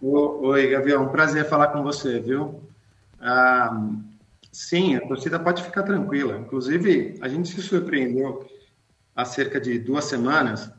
Oi, 0.00 0.68
Gavião, 0.68 1.08
prazer 1.08 1.44
falar 1.48 1.68
com 1.68 1.82
você, 1.82 2.20
viu? 2.20 2.62
Ah, 3.20 3.84
sim, 4.52 4.94
a 4.94 5.00
torcida 5.00 5.40
pode 5.40 5.64
ficar 5.64 5.82
tranquila. 5.82 6.38
Inclusive, 6.38 7.18
a 7.20 7.26
gente 7.26 7.48
se 7.48 7.60
surpreendeu. 7.60 8.48
há 9.16 9.24
cerca 9.24 9.60
de 9.60 9.76
duas 9.76 10.04
semanas, 10.04 10.70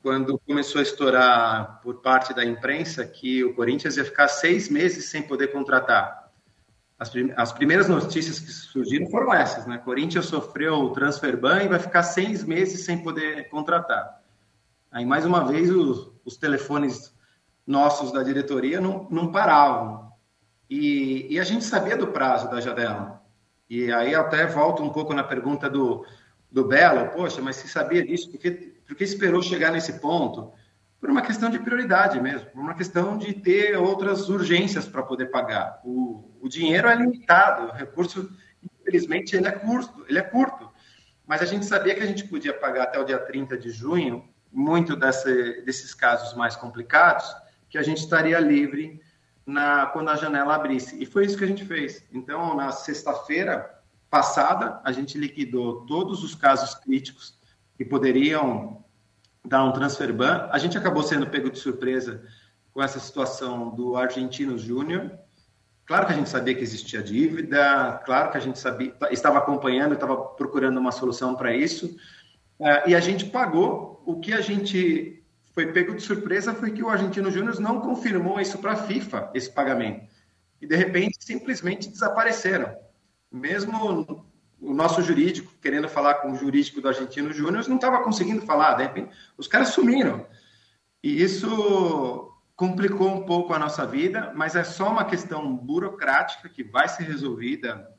quando 0.00 0.38
começou 0.46 0.78
a 0.78 0.82
estourar 0.82 1.80
por 1.82 1.96
parte 1.96 2.32
da 2.32 2.44
imprensa 2.44 3.04
que 3.04 3.42
o 3.42 3.52
Corinthians 3.52 3.96
ia 3.96 4.04
ficar 4.04 4.28
seis 4.28 4.68
meses 4.68 5.06
sem 5.06 5.22
poder 5.22 5.48
contratar. 5.48 6.30
As, 6.96 7.10
prim 7.10 7.32
as 7.36 7.52
primeiras 7.52 7.88
notícias 7.88 8.38
que 8.38 8.52
surgiram 8.52 9.10
foram 9.10 9.34
essas, 9.34 9.66
né? 9.66 9.78
Corinthians 9.78 10.26
sofreu 10.26 10.74
o 10.74 10.92
transfer 10.92 11.36
ban 11.36 11.64
e 11.64 11.68
vai 11.68 11.80
ficar 11.80 12.04
seis 12.04 12.44
meses 12.44 12.84
sem 12.84 13.02
poder 13.02 13.48
contratar. 13.48 14.22
Aí, 14.92 15.04
mais 15.04 15.24
uma 15.26 15.44
vez, 15.44 15.68
os, 15.68 16.12
os 16.24 16.36
telefones 16.36 17.12
nossos 17.70 18.10
da 18.10 18.22
diretoria 18.22 18.80
não, 18.80 19.06
não 19.10 19.30
paravam. 19.30 20.10
E, 20.68 21.26
e, 21.30 21.40
a 21.40 21.44
gente 21.44 21.64
sabia 21.64 21.96
do 21.96 22.08
prazo 22.08 22.50
da 22.50 22.60
janela. 22.60 23.22
E 23.68 23.92
aí 23.92 24.14
até 24.14 24.46
volto 24.46 24.82
um 24.82 24.90
pouco 24.90 25.14
na 25.14 25.22
pergunta 25.22 25.70
do, 25.70 26.04
do 26.50 26.64
Belo, 26.64 27.10
poxa, 27.10 27.40
mas 27.40 27.56
se 27.56 27.68
sabia 27.68 28.04
disso, 28.04 28.30
por 28.30 28.38
que, 28.38 28.50
por 28.86 28.96
que 28.96 29.04
esperou 29.04 29.42
chegar 29.42 29.70
nesse 29.70 30.00
ponto? 30.00 30.52
Por 31.00 31.10
uma 31.10 31.22
questão 31.22 31.48
de 31.48 31.58
prioridade 31.58 32.20
mesmo, 32.20 32.50
por 32.50 32.60
uma 32.60 32.74
questão 32.74 33.16
de 33.16 33.32
ter 33.32 33.76
outras 33.76 34.28
urgências 34.28 34.86
para 34.86 35.02
poder 35.02 35.26
pagar. 35.26 35.80
O, 35.84 36.28
o 36.40 36.48
dinheiro 36.48 36.88
é 36.88 36.94
limitado, 36.94 37.68
o 37.68 37.72
recurso, 37.72 38.28
infelizmente, 38.62 39.34
ele 39.34 39.48
é 39.48 39.52
curto, 39.52 40.04
ele 40.08 40.18
é 40.18 40.22
curto. 40.22 40.68
Mas 41.26 41.40
a 41.40 41.46
gente 41.46 41.64
sabia 41.64 41.94
que 41.94 42.02
a 42.02 42.06
gente 42.06 42.24
podia 42.24 42.52
pagar 42.52 42.84
até 42.84 42.98
o 42.98 43.04
dia 43.04 43.18
30 43.18 43.56
de 43.56 43.70
junho, 43.70 44.28
muito 44.52 44.96
desse, 44.96 45.62
desses 45.62 45.94
casos 45.94 46.34
mais 46.34 46.56
complicados, 46.56 47.32
que 47.70 47.78
a 47.78 47.82
gente 47.82 47.98
estaria 47.98 48.38
livre 48.40 49.00
na, 49.46 49.86
quando 49.86 50.10
a 50.10 50.16
janela 50.16 50.54
abrisse. 50.54 51.00
E 51.02 51.06
foi 51.06 51.24
isso 51.24 51.38
que 51.38 51.44
a 51.44 51.46
gente 51.46 51.64
fez. 51.64 52.04
Então, 52.12 52.54
na 52.54 52.72
sexta-feira 52.72 53.78
passada, 54.10 54.80
a 54.84 54.90
gente 54.92 55.16
liquidou 55.16 55.86
todos 55.86 56.22
os 56.24 56.34
casos 56.34 56.74
críticos 56.74 57.38
que 57.76 57.84
poderiam 57.84 58.84
dar 59.46 59.64
um 59.64 59.72
transfer 59.72 60.12
ban. 60.12 60.48
A 60.50 60.58
gente 60.58 60.76
acabou 60.76 61.02
sendo 61.02 61.28
pego 61.28 61.48
de 61.48 61.58
surpresa 61.58 62.22
com 62.72 62.82
essa 62.82 62.98
situação 62.98 63.70
do 63.70 63.96
Argentino 63.96 64.58
Júnior. 64.58 65.12
Claro 65.86 66.06
que 66.06 66.12
a 66.12 66.16
gente 66.16 66.28
sabia 66.28 66.54
que 66.54 66.62
existia 66.62 67.02
dívida, 67.02 68.00
claro 68.04 68.30
que 68.30 68.36
a 68.36 68.40
gente 68.40 68.58
sabia, 68.58 68.94
estava 69.10 69.38
acompanhando, 69.38 69.94
estava 69.94 70.16
procurando 70.16 70.78
uma 70.78 70.92
solução 70.92 71.34
para 71.34 71.54
isso, 71.54 71.96
uh, 72.60 72.86
e 72.88 72.94
a 72.94 73.00
gente 73.00 73.24
pagou. 73.26 74.00
O 74.06 74.20
que 74.20 74.32
a 74.32 74.40
gente 74.40 75.19
foi 75.52 75.72
pego 75.72 75.94
de 75.94 76.02
surpresa 76.02 76.54
foi 76.54 76.70
que 76.70 76.82
o 76.82 76.88
Argentino 76.88 77.30
Júnior 77.30 77.58
não 77.60 77.80
confirmou 77.80 78.40
isso 78.40 78.58
para 78.58 78.72
a 78.72 78.76
FIFA, 78.76 79.30
esse 79.34 79.50
pagamento. 79.50 80.06
E, 80.60 80.66
de 80.66 80.76
repente, 80.76 81.16
simplesmente 81.20 81.88
desapareceram. 81.88 82.74
Mesmo 83.30 84.24
o 84.60 84.74
nosso 84.74 85.02
jurídico, 85.02 85.52
querendo 85.60 85.88
falar 85.88 86.16
com 86.16 86.32
o 86.32 86.36
jurídico 86.36 86.80
do 86.80 86.88
Argentino 86.88 87.32
Júnior, 87.32 87.66
não 87.68 87.76
estava 87.76 88.02
conseguindo 88.02 88.42
falar. 88.42 88.74
De 88.74 88.82
repente, 88.82 89.10
os 89.36 89.48
caras 89.48 89.68
sumiram. 89.68 90.26
E 91.02 91.22
isso 91.22 92.30
complicou 92.54 93.08
um 93.08 93.24
pouco 93.24 93.54
a 93.54 93.58
nossa 93.58 93.86
vida, 93.86 94.32
mas 94.36 94.54
é 94.54 94.62
só 94.62 94.90
uma 94.90 95.04
questão 95.04 95.56
burocrática 95.56 96.48
que 96.48 96.62
vai 96.62 96.86
ser 96.88 97.04
resolvida, 97.04 97.90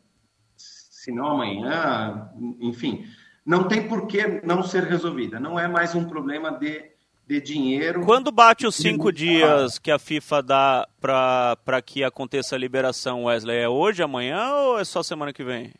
se 0.56 1.12
não 1.12 1.32
amanhã, 1.32 2.30
enfim. 2.60 3.08
Não 3.44 3.68
tem 3.68 3.88
por 3.88 4.06
que 4.06 4.40
não 4.46 4.62
ser 4.62 4.84
resolvida. 4.84 5.40
Não 5.40 5.60
é 5.60 5.68
mais 5.68 5.96
um 5.96 6.06
problema 6.06 6.52
de 6.52 6.91
de 7.28 7.40
dinheiro. 7.40 8.06
Quando 8.06 8.32
bate 8.32 8.68
os 8.68 8.76
cinco 8.76 9.12
dias 9.12 9.80
que 9.80 9.92
a 9.92 10.00
FIFA 10.00 10.44
dá 10.44 10.88
para 11.00 11.82
que 11.82 12.04
aconteça 12.04 12.56
a 12.56 12.60
liberação, 12.60 13.26
Wesley? 13.26 13.58
É 13.58 13.70
hoje, 13.70 14.04
amanhã 14.04 14.54
ou 14.54 14.80
é 14.80 14.84
só 14.84 15.02
semana 15.02 15.32
que 15.32 15.44
vem? 15.44 15.72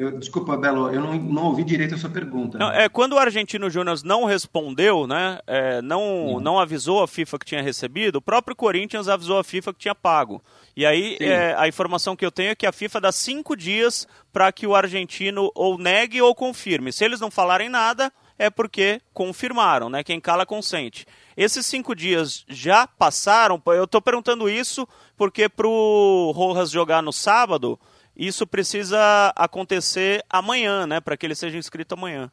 Eu, 0.00 0.18
desculpa, 0.18 0.56
Belo, 0.56 0.88
eu 0.90 0.98
não, 0.98 1.14
não, 1.14 1.44
ouvi 1.48 1.62
direito 1.62 1.94
a 1.94 1.98
sua 1.98 2.08
pergunta. 2.08 2.56
Não, 2.56 2.72
é, 2.72 2.88
quando 2.88 3.12
o 3.12 3.18
Argentino 3.18 3.68
Júnior 3.68 3.98
não 4.02 4.24
respondeu, 4.24 5.06
né, 5.06 5.38
é, 5.46 5.82
não, 5.82 6.40
não 6.40 6.58
avisou 6.58 7.02
a 7.02 7.06
FIFA 7.06 7.38
que 7.38 7.44
tinha 7.44 7.62
recebido, 7.62 8.16
o 8.16 8.22
próprio 8.22 8.56
Corinthians 8.56 9.08
avisou 9.08 9.38
a 9.38 9.44
FIFA 9.44 9.74
que 9.74 9.80
tinha 9.80 9.94
pago. 9.94 10.42
E 10.74 10.86
aí 10.86 11.18
é, 11.20 11.54
a 11.58 11.68
informação 11.68 12.16
que 12.16 12.24
eu 12.24 12.30
tenho 12.30 12.48
é 12.48 12.54
que 12.54 12.66
a 12.66 12.72
FIFA 12.72 12.98
dá 12.98 13.12
cinco 13.12 13.54
dias 13.54 14.08
para 14.32 14.50
que 14.50 14.66
o 14.66 14.74
argentino 14.74 15.52
ou 15.54 15.76
negue 15.76 16.22
ou 16.22 16.34
confirme. 16.34 16.92
Se 16.92 17.04
eles 17.04 17.20
não 17.20 17.30
falarem 17.30 17.68
nada, 17.68 18.10
é 18.40 18.48
porque 18.48 19.02
confirmaram, 19.12 19.90
né? 19.90 20.02
Quem 20.02 20.18
cala 20.18 20.46
consente. 20.46 21.06
Esses 21.36 21.66
cinco 21.66 21.94
dias 21.94 22.42
já 22.48 22.86
passaram. 22.86 23.62
Eu 23.66 23.84
estou 23.84 24.00
perguntando 24.00 24.48
isso 24.48 24.88
porque 25.14 25.46
para 25.46 25.68
o 25.68 26.32
Rojas 26.34 26.70
jogar 26.70 27.02
no 27.02 27.12
sábado, 27.12 27.78
isso 28.16 28.46
precisa 28.46 28.98
acontecer 29.36 30.24
amanhã, 30.28 30.86
né? 30.86 31.02
Para 31.02 31.18
que 31.18 31.26
ele 31.26 31.34
seja 31.34 31.58
inscrito 31.58 31.92
amanhã. 31.92 32.30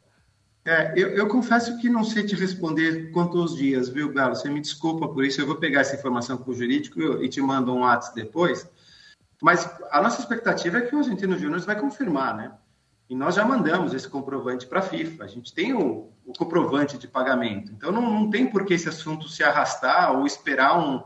É, 0.63 0.93
eu, 0.95 1.09
eu, 1.09 1.27
confesso 1.27 1.77
que 1.77 1.89
não 1.89 2.05
sei 2.05 2.25
te 2.25 2.35
responder 2.35 3.11
quantos 3.11 3.57
dias, 3.57 3.89
viu, 3.89 4.11
Galo? 4.13 4.33
Você 4.33 4.49
me 4.49 4.61
desculpa 4.61 5.09
por 5.09 5.25
isso. 5.25 5.41
Eu 5.41 5.45
vou 5.45 5.55
pegar 5.55 5.81
essa 5.81 5.95
informação 5.95 6.37
com 6.37 6.51
o 6.51 6.55
jurídico 6.55 7.01
e 7.21 7.27
te 7.27 7.41
mando 7.41 7.73
um 7.73 7.81
WhatsApp 7.81 8.15
depois. 8.15 8.65
Mas 9.41 9.69
a 9.91 10.01
nossa 10.01 10.21
expectativa 10.21 10.77
é 10.77 10.81
que 10.81 10.95
o 10.95 10.99
Argentino 10.99 11.37
Júnior 11.37 11.59
vai 11.61 11.77
confirmar, 11.77 12.33
né? 12.33 12.53
E 13.09 13.15
nós 13.15 13.35
já 13.35 13.45
mandamos 13.45 13.93
esse 13.93 14.07
comprovante 14.07 14.67
para 14.67 14.79
a 14.79 14.83
FIFA. 14.83 15.23
A 15.23 15.27
gente 15.27 15.53
tem 15.53 15.73
o, 15.73 16.11
o, 16.25 16.33
comprovante 16.33 16.97
de 16.97 17.07
pagamento. 17.07 17.71
Então, 17.71 17.91
não, 17.91 18.01
não 18.01 18.29
tem 18.29 18.49
por 18.49 18.65
que 18.65 18.73
esse 18.73 18.89
assunto 18.89 19.29
se 19.29 19.43
arrastar 19.43 20.11
ou 20.11 20.25
esperar 20.25 20.77
um, 20.77 21.01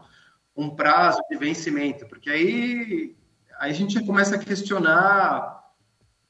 um 0.55 0.69
prazo 0.75 1.21
de 1.29 1.37
vencimento, 1.37 2.07
porque 2.07 2.29
aí, 2.29 3.15
aí 3.59 3.69
a 3.69 3.73
gente 3.73 4.03
começa 4.03 4.35
a 4.35 4.39
questionar 4.39 5.61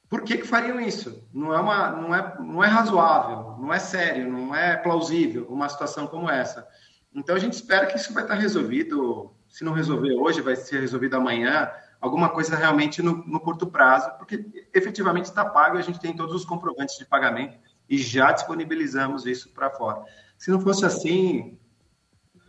por 0.09 0.23
que, 0.23 0.39
que 0.39 0.47
fariam 0.47 0.77
isso. 0.79 1.25
Não 1.33 1.53
é, 1.53 1.59
uma, 1.59 1.91
não, 1.91 2.13
é, 2.13 2.35
não 2.37 2.63
é 2.63 2.67
razoável, 2.67 3.55
não 3.57 3.73
é 3.73 3.79
sério, 3.79 4.29
não 4.29 4.53
é 4.53 4.75
plausível 4.75 5.47
uma 5.49 5.69
situação 5.69 6.05
como 6.05 6.29
essa. 6.29 6.67
Então, 7.15 7.33
a 7.33 7.39
gente 7.39 7.53
espera 7.53 7.87
que 7.87 7.97
isso 7.97 8.13
vai 8.13 8.23
estar 8.23 8.35
resolvido. 8.35 9.33
Se 9.47 9.63
não 9.63 9.71
resolver 9.71 10.13
hoje, 10.15 10.41
vai 10.41 10.55
ser 10.57 10.81
resolvido 10.81 11.15
amanhã 11.15 11.69
alguma 12.01 12.29
coisa 12.29 12.55
realmente 12.55 13.01
no, 13.01 13.23
no 13.25 13.39
curto 13.39 13.67
prazo, 13.67 14.11
porque 14.17 14.43
efetivamente 14.73 15.25
está 15.25 15.45
pago 15.45 15.77
a 15.77 15.81
gente 15.81 15.99
tem 15.99 16.15
todos 16.15 16.33
os 16.33 16.43
comprovantes 16.43 16.97
de 16.97 17.05
pagamento 17.05 17.57
e 17.87 17.97
já 17.99 18.31
disponibilizamos 18.31 19.25
isso 19.27 19.53
para 19.53 19.69
fora. 19.69 20.03
Se 20.37 20.49
não 20.49 20.59
fosse 20.59 20.83
assim, 20.83 21.59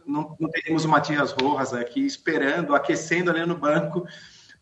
não, 0.06 0.34
não 0.40 0.48
teríamos 0.48 0.86
o 0.86 0.88
Matias 0.88 1.32
Rojas 1.32 1.74
aqui 1.74 2.00
esperando, 2.06 2.74
aquecendo 2.74 3.30
ali 3.30 3.44
no 3.44 3.58
banco 3.58 4.06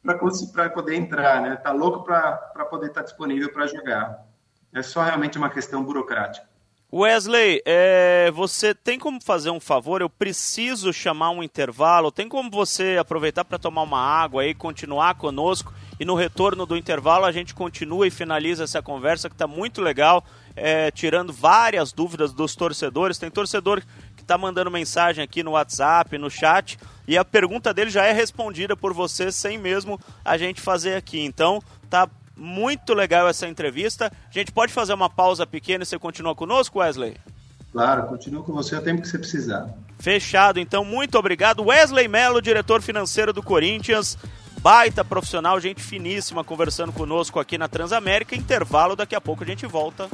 para 0.03 0.71
poder 0.71 0.97
entrar, 0.97 1.41
né? 1.41 1.57
Tá 1.57 1.71
louco 1.71 2.03
para 2.03 2.37
poder 2.69 2.89
estar 2.89 3.01
tá 3.01 3.05
disponível 3.07 3.53
para 3.53 3.69
jogar. 3.69 4.27
É 4.73 4.83
só 4.83 5.03
realmente 5.03 5.39
uma 5.39 5.51
questão 5.51 5.85
burocrática. 5.85 6.50
Wesley, 6.93 7.63
é, 7.65 8.33
você 8.33 8.75
tem 8.75 8.99
como 8.99 9.23
fazer 9.23 9.51
um 9.51 9.61
favor? 9.61 10.01
Eu 10.01 10.11
preciso 10.11 10.93
chamar 10.93 11.31
um 11.31 11.41
intervalo. 11.41 12.11
Tem 12.11 12.29
como 12.29 12.51
você 12.51 12.97
aproveitar 12.99 13.45
para 13.45 13.61
tomar 13.61 13.83
uma 13.83 14.01
água 14.01 14.45
e 14.45 14.53
continuar 14.55 15.15
conosco? 15.15 15.73
E 16.01 16.05
no 16.05 16.17
retorno 16.17 16.67
do 16.67 16.77
intervalo 16.77 17.27
a 17.27 17.31
gente 17.31 17.55
continua 17.55 18.09
e 18.09 18.11
finaliza 18.11 18.65
essa 18.65 18.83
conversa 18.83 19.29
que 19.29 19.37
está 19.37 19.47
muito 19.47 19.81
legal, 19.81 20.25
é, 20.57 20.91
tirando 20.91 21.33
várias 21.33 21.93
dúvidas 21.93 22.33
dos 22.33 22.57
torcedores. 22.57 23.19
Tem 23.19 23.31
torcedor 23.31 23.83
que 24.17 24.23
está 24.23 24.37
mandando 24.37 24.69
mensagem 24.69 25.23
aqui 25.23 25.45
no 25.45 25.53
WhatsApp, 25.53 26.19
no 26.19 26.29
chat, 26.29 26.77
e 27.07 27.17
a 27.17 27.25
pergunta 27.25 27.73
dele 27.73 27.91
já 27.91 28.05
é 28.05 28.13
respondida 28.13 28.77
por 28.77 28.93
você 28.93 29.31
sem 29.31 29.59
mesmo 29.59 30.01
a 30.25 30.37
gente 30.37 30.61
fazer 30.61 30.95
aqui. 30.95 31.21
Então, 31.21 31.63
tá 31.89 32.09
muito 32.41 32.95
legal 32.95 33.29
essa 33.29 33.47
entrevista. 33.47 34.11
A 34.29 34.33
gente 34.33 34.51
pode 34.51 34.73
fazer 34.73 34.95
uma 34.95 35.11
pausa 35.11 35.47
pequena 35.47 35.85
e 35.85 35.87
você 35.87 35.99
continua 35.99 36.35
conosco, 36.35 36.79
Wesley? 36.79 37.17
Claro, 37.71 38.05
continuo 38.05 38.43
com 38.43 38.53
você 38.53 38.75
o 38.75 38.83
tempo 38.83 39.03
que 39.03 39.09
você 39.09 39.19
precisar. 39.19 39.69
Fechado, 39.99 40.59
então, 40.59 40.85
muito 40.85 41.19
obrigado. 41.19 41.63
Wesley 41.63 42.09
Mello, 42.09 42.41
diretor 42.41 42.81
financeiro 42.81 43.33
do 43.33 43.43
Corinthians, 43.43 44.17
baita 44.61 45.05
profissional, 45.05 45.61
gente 45.61 45.83
finíssima, 45.83 46.43
conversando 46.43 46.93
conosco 46.93 47.39
aqui 47.39 47.59
na 47.59 47.69
Transamérica. 47.69 48.35
Intervalo, 48.35 48.97
daqui 48.97 49.15
a 49.15 49.21
pouco 49.21 49.45
a 49.45 49.47
gente 49.47 49.67
volta. 49.67 50.09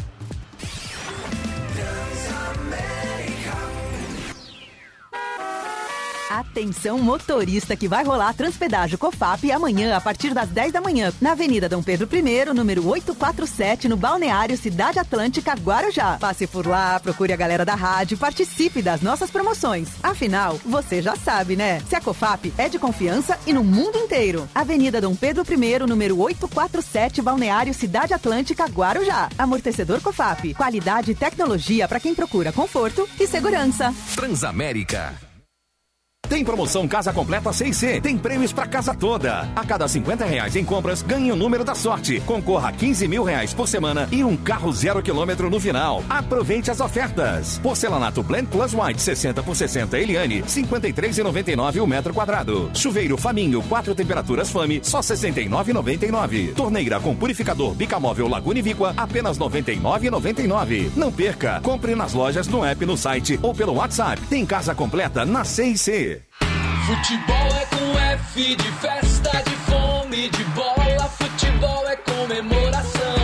Atenção 6.30 6.98
motorista 6.98 7.76
que 7.76 7.86
vai 7.86 8.04
rolar 8.04 8.34
Transpedágio 8.34 8.98
Cofap 8.98 9.50
amanhã 9.52 9.96
a 9.96 10.00
partir 10.00 10.34
das 10.34 10.48
10 10.48 10.72
da 10.72 10.80
manhã, 10.80 11.12
na 11.20 11.32
Avenida 11.32 11.68
Dom 11.68 11.82
Pedro 11.82 12.08
I, 12.12 12.52
número 12.52 12.86
847, 12.88 13.88
no 13.88 13.96
Balneário 13.96 14.56
Cidade 14.56 14.98
Atlântica, 14.98 15.54
Guarujá. 15.54 16.18
Passe 16.18 16.46
por 16.48 16.66
lá, 16.66 16.98
procure 16.98 17.32
a 17.32 17.36
galera 17.36 17.64
da 17.64 17.76
rádio, 17.76 18.18
participe 18.18 18.82
das 18.82 19.00
nossas 19.00 19.30
promoções. 19.30 19.88
Afinal, 20.02 20.58
você 20.64 21.00
já 21.00 21.14
sabe, 21.14 21.54
né? 21.54 21.80
Se 21.88 21.94
a 21.94 22.00
Cofap 22.00 22.52
é 22.58 22.68
de 22.68 22.78
confiança 22.78 23.38
e 23.46 23.52
no 23.52 23.62
mundo 23.62 23.96
inteiro. 23.96 24.48
Avenida 24.52 25.00
Dom 25.00 25.14
Pedro 25.14 25.44
I, 25.48 25.86
número 25.86 26.18
847, 26.18 27.22
Balneário 27.22 27.72
Cidade 27.72 28.12
Atlântica, 28.12 28.64
Guarujá. 28.64 29.28
Amortecedor 29.38 30.00
Cofap, 30.00 30.54
qualidade 30.54 31.12
e 31.12 31.14
tecnologia 31.14 31.86
para 31.86 32.00
quem 32.00 32.16
procura 32.16 32.50
conforto 32.50 33.08
e 33.20 33.28
segurança. 33.28 33.94
Transamérica. 34.16 35.25
Tem 36.28 36.44
promoção 36.44 36.88
Casa 36.88 37.12
Completa 37.12 37.50
6C. 37.50 38.00
Tem 38.00 38.18
prêmios 38.18 38.52
para 38.52 38.66
casa 38.66 38.92
toda. 38.92 39.48
A 39.54 39.64
cada 39.64 39.86
50 39.86 40.24
reais 40.24 40.56
em 40.56 40.64
compras, 40.64 41.02
ganhe 41.02 41.30
o 41.30 41.36
número 41.36 41.64
da 41.64 41.74
sorte. 41.74 42.20
Concorra 42.20 42.70
a 42.70 42.72
15 42.72 43.06
mil 43.06 43.22
reais 43.22 43.54
por 43.54 43.68
semana 43.68 44.08
e 44.10 44.24
um 44.24 44.36
carro 44.36 44.72
zero 44.72 45.02
quilômetro 45.02 45.48
no 45.48 45.60
final. 45.60 46.02
Aproveite 46.08 46.70
as 46.70 46.80
ofertas. 46.80 47.58
Porcelanato 47.58 48.22
Blend 48.22 48.48
Plus 48.48 48.74
White 48.74 49.00
60 49.00 49.42
por 49.42 49.54
60 49.54 49.98
Eliane, 49.98 50.42
53,99 50.42 51.82
o 51.82 51.86
metro 51.86 52.12
quadrado. 52.12 52.70
Chuveiro 52.74 53.16
Faminho, 53.16 53.62
quatro 53.62 53.94
temperaturas 53.94 54.50
Fame, 54.50 54.80
só 54.82 55.00
69,99. 55.00 56.54
Torneira 56.54 56.98
com 56.98 57.14
purificador 57.14 57.74
Bicamóvel 57.74 58.28
Laguna 58.28 58.58
e 58.58 58.62
Víqua, 58.62 58.92
apenas 58.96 59.38
99,99. 59.38 60.90
Não 60.96 61.12
perca. 61.12 61.60
Compre 61.60 61.94
nas 61.94 62.12
lojas, 62.12 62.48
no 62.48 62.64
app, 62.64 62.84
no 62.84 62.96
site 62.96 63.38
ou 63.42 63.54
pelo 63.54 63.74
WhatsApp. 63.74 64.20
Tem 64.28 64.44
casa 64.44 64.74
completa 64.74 65.24
na 65.24 65.44
C&C. 65.44 66.15
Futebol 66.86 67.56
é 67.60 67.66
com 67.66 67.98
F 67.98 68.54
de 68.54 68.72
festa, 68.74 69.42
de 69.42 69.56
fome, 69.68 70.28
de 70.28 70.44
bola. 70.44 71.08
Futebol 71.18 71.84
é 71.88 71.96
comemoração. 71.96 73.16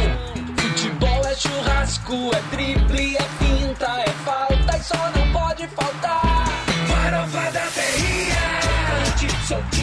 Futebol 0.57 1.25
é 1.25 1.35
churrasco, 1.37 2.33
é 2.35 2.40
drible, 2.51 3.16
é 3.16 3.22
finta, 3.38 3.87
é 4.01 4.11
falta 4.25 4.77
e 4.77 4.83
só 4.83 5.11
não 5.16 5.33
pode 5.33 5.68
faltar. 5.68 6.48
Farofa 6.88 7.53
da 7.53 7.66
terrinha, 7.66 8.61
crocante, 8.66 9.82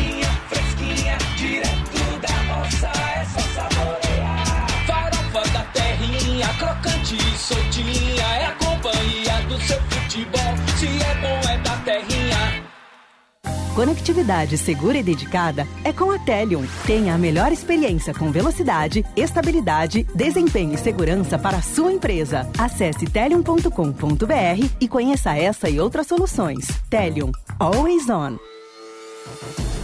Conectividade 13.79 14.57
segura 14.57 14.97
e 14.97 15.01
dedicada 15.01 15.65
é 15.85 15.93
com 15.93 16.11
a 16.11 16.19
Telium. 16.19 16.65
Tenha 16.85 17.15
a 17.15 17.17
melhor 17.17 17.49
experiência 17.49 18.13
com 18.13 18.29
velocidade, 18.29 19.05
estabilidade, 19.15 20.05
desempenho 20.13 20.73
e 20.73 20.77
segurança 20.77 21.39
para 21.39 21.59
a 21.59 21.61
sua 21.61 21.93
empresa. 21.93 22.45
Acesse 22.57 23.05
telium.com.br 23.05 24.69
e 24.81 24.87
conheça 24.89 25.33
essa 25.33 25.69
e 25.69 25.79
outras 25.79 26.07
soluções. 26.07 26.67
Telium. 26.89 27.31
Always 27.57 28.09
on. 28.09 28.37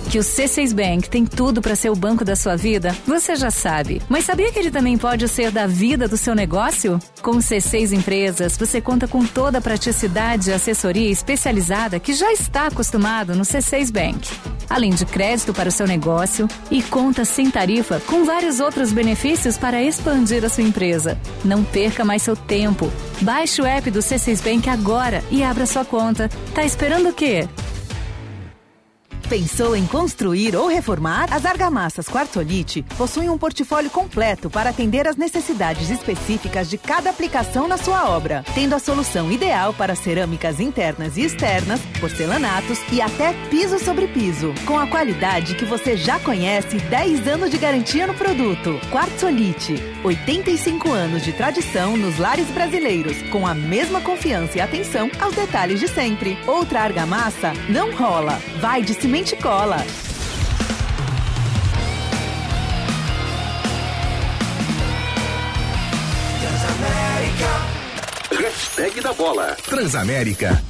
Que 0.09 0.19
o 0.19 0.21
C6 0.21 0.73
Bank 0.73 1.09
tem 1.09 1.25
tudo 1.25 1.61
para 1.61 1.75
ser 1.75 1.89
o 1.89 1.95
banco 1.95 2.23
da 2.23 2.35
sua 2.35 2.55
vida, 2.55 2.95
você 3.05 3.35
já 3.35 3.51
sabe. 3.51 4.01
Mas 4.07 4.25
sabia 4.25 4.51
que 4.51 4.59
ele 4.59 4.71
também 4.71 4.97
pode 4.97 5.27
ser 5.27 5.51
da 5.51 5.67
vida 5.67 6.07
do 6.07 6.15
seu 6.15 6.35
negócio? 6.35 6.99
Com 7.21 7.31
o 7.31 7.39
C6 7.39 7.91
Empresas, 7.91 8.55
você 8.57 8.79
conta 8.79 9.07
com 9.07 9.25
toda 9.25 9.57
a 9.57 9.61
praticidade 9.61 10.49
e 10.49 10.53
assessoria 10.53 11.09
especializada 11.09 11.99
que 11.99 12.13
já 12.13 12.31
está 12.31 12.67
acostumado 12.67 13.35
no 13.35 13.43
C6 13.43 13.91
Bank. 13.91 14.29
Além 14.69 14.91
de 14.91 15.05
crédito 15.05 15.53
para 15.53 15.69
o 15.69 15.71
seu 15.71 15.87
negócio 15.87 16.47
e 16.71 16.81
conta 16.81 17.25
sem 17.25 17.51
tarifa 17.51 17.99
com 18.05 18.23
vários 18.25 18.59
outros 18.59 18.91
benefícios 18.91 19.57
para 19.57 19.81
expandir 19.81 20.43
a 20.43 20.49
sua 20.49 20.63
empresa. 20.63 21.19
Não 21.43 21.63
perca 21.63 22.05
mais 22.05 22.21
seu 22.21 22.35
tempo. 22.35 22.91
Baixe 23.21 23.61
o 23.61 23.65
app 23.65 23.89
do 23.91 23.99
C6 23.99 24.43
Bank 24.43 24.69
agora 24.69 25.23
e 25.29 25.43
abra 25.43 25.65
sua 25.65 25.85
conta. 25.85 26.29
Tá 26.53 26.63
esperando 26.63 27.09
o 27.09 27.13
quê? 27.13 27.47
Pensou 29.35 29.75
em 29.75 29.85
construir 29.85 30.55
ou 30.55 30.65
reformar? 30.65 31.27
As 31.29 31.45
argamassas 31.45 32.07
Quartzolite 32.07 32.83
possuem 32.97 33.29
um 33.29 33.37
portfólio 33.37 33.91
completo 33.91 34.49
para 34.49 34.69
atender 34.69 35.09
às 35.09 35.17
necessidades 35.17 35.89
específicas 35.89 36.69
de 36.69 36.77
cada 36.77 37.09
aplicação 37.09 37.67
na 37.67 37.75
sua 37.77 38.11
obra, 38.11 38.45
tendo 38.55 38.73
a 38.73 38.79
solução 38.79 39.29
ideal 39.29 39.73
para 39.73 39.93
cerâmicas 39.93 40.61
internas 40.61 41.17
e 41.17 41.23
externas, 41.23 41.81
porcelanatos 41.99 42.79
e 42.93 43.01
até 43.01 43.33
piso 43.49 43.77
sobre 43.77 44.07
piso, 44.07 44.53
com 44.65 44.79
a 44.79 44.87
qualidade 44.87 45.55
que 45.55 45.65
você 45.65 45.97
já 45.97 46.17
conhece 46.17 46.77
e 46.77 46.79
10 46.79 47.27
anos 47.27 47.51
de 47.51 47.57
garantia 47.57 48.07
no 48.07 48.13
produto. 48.13 48.79
Quartzolite, 48.89 49.75
85 50.01 50.89
anos 50.89 51.25
de 51.25 51.33
tradição 51.33 51.97
nos 51.97 52.17
lares 52.19 52.47
brasileiros, 52.51 53.21
com 53.23 53.45
a 53.45 53.53
mesma 53.53 53.99
confiança 53.99 54.57
e 54.57 54.61
atenção 54.61 55.11
aos 55.19 55.35
detalhes 55.35 55.81
de 55.81 55.89
sempre. 55.89 56.37
Outra 56.47 56.79
argamassa 56.79 57.51
não 57.67 57.93
rola. 57.93 58.41
Vai 58.61 58.81
de 58.81 58.93
cimento 58.93 59.24
Cola. 59.33 59.77
Hashtag 68.29 69.01
da 69.01 69.13
bola. 69.13 69.57
Transamérica. 69.63 70.63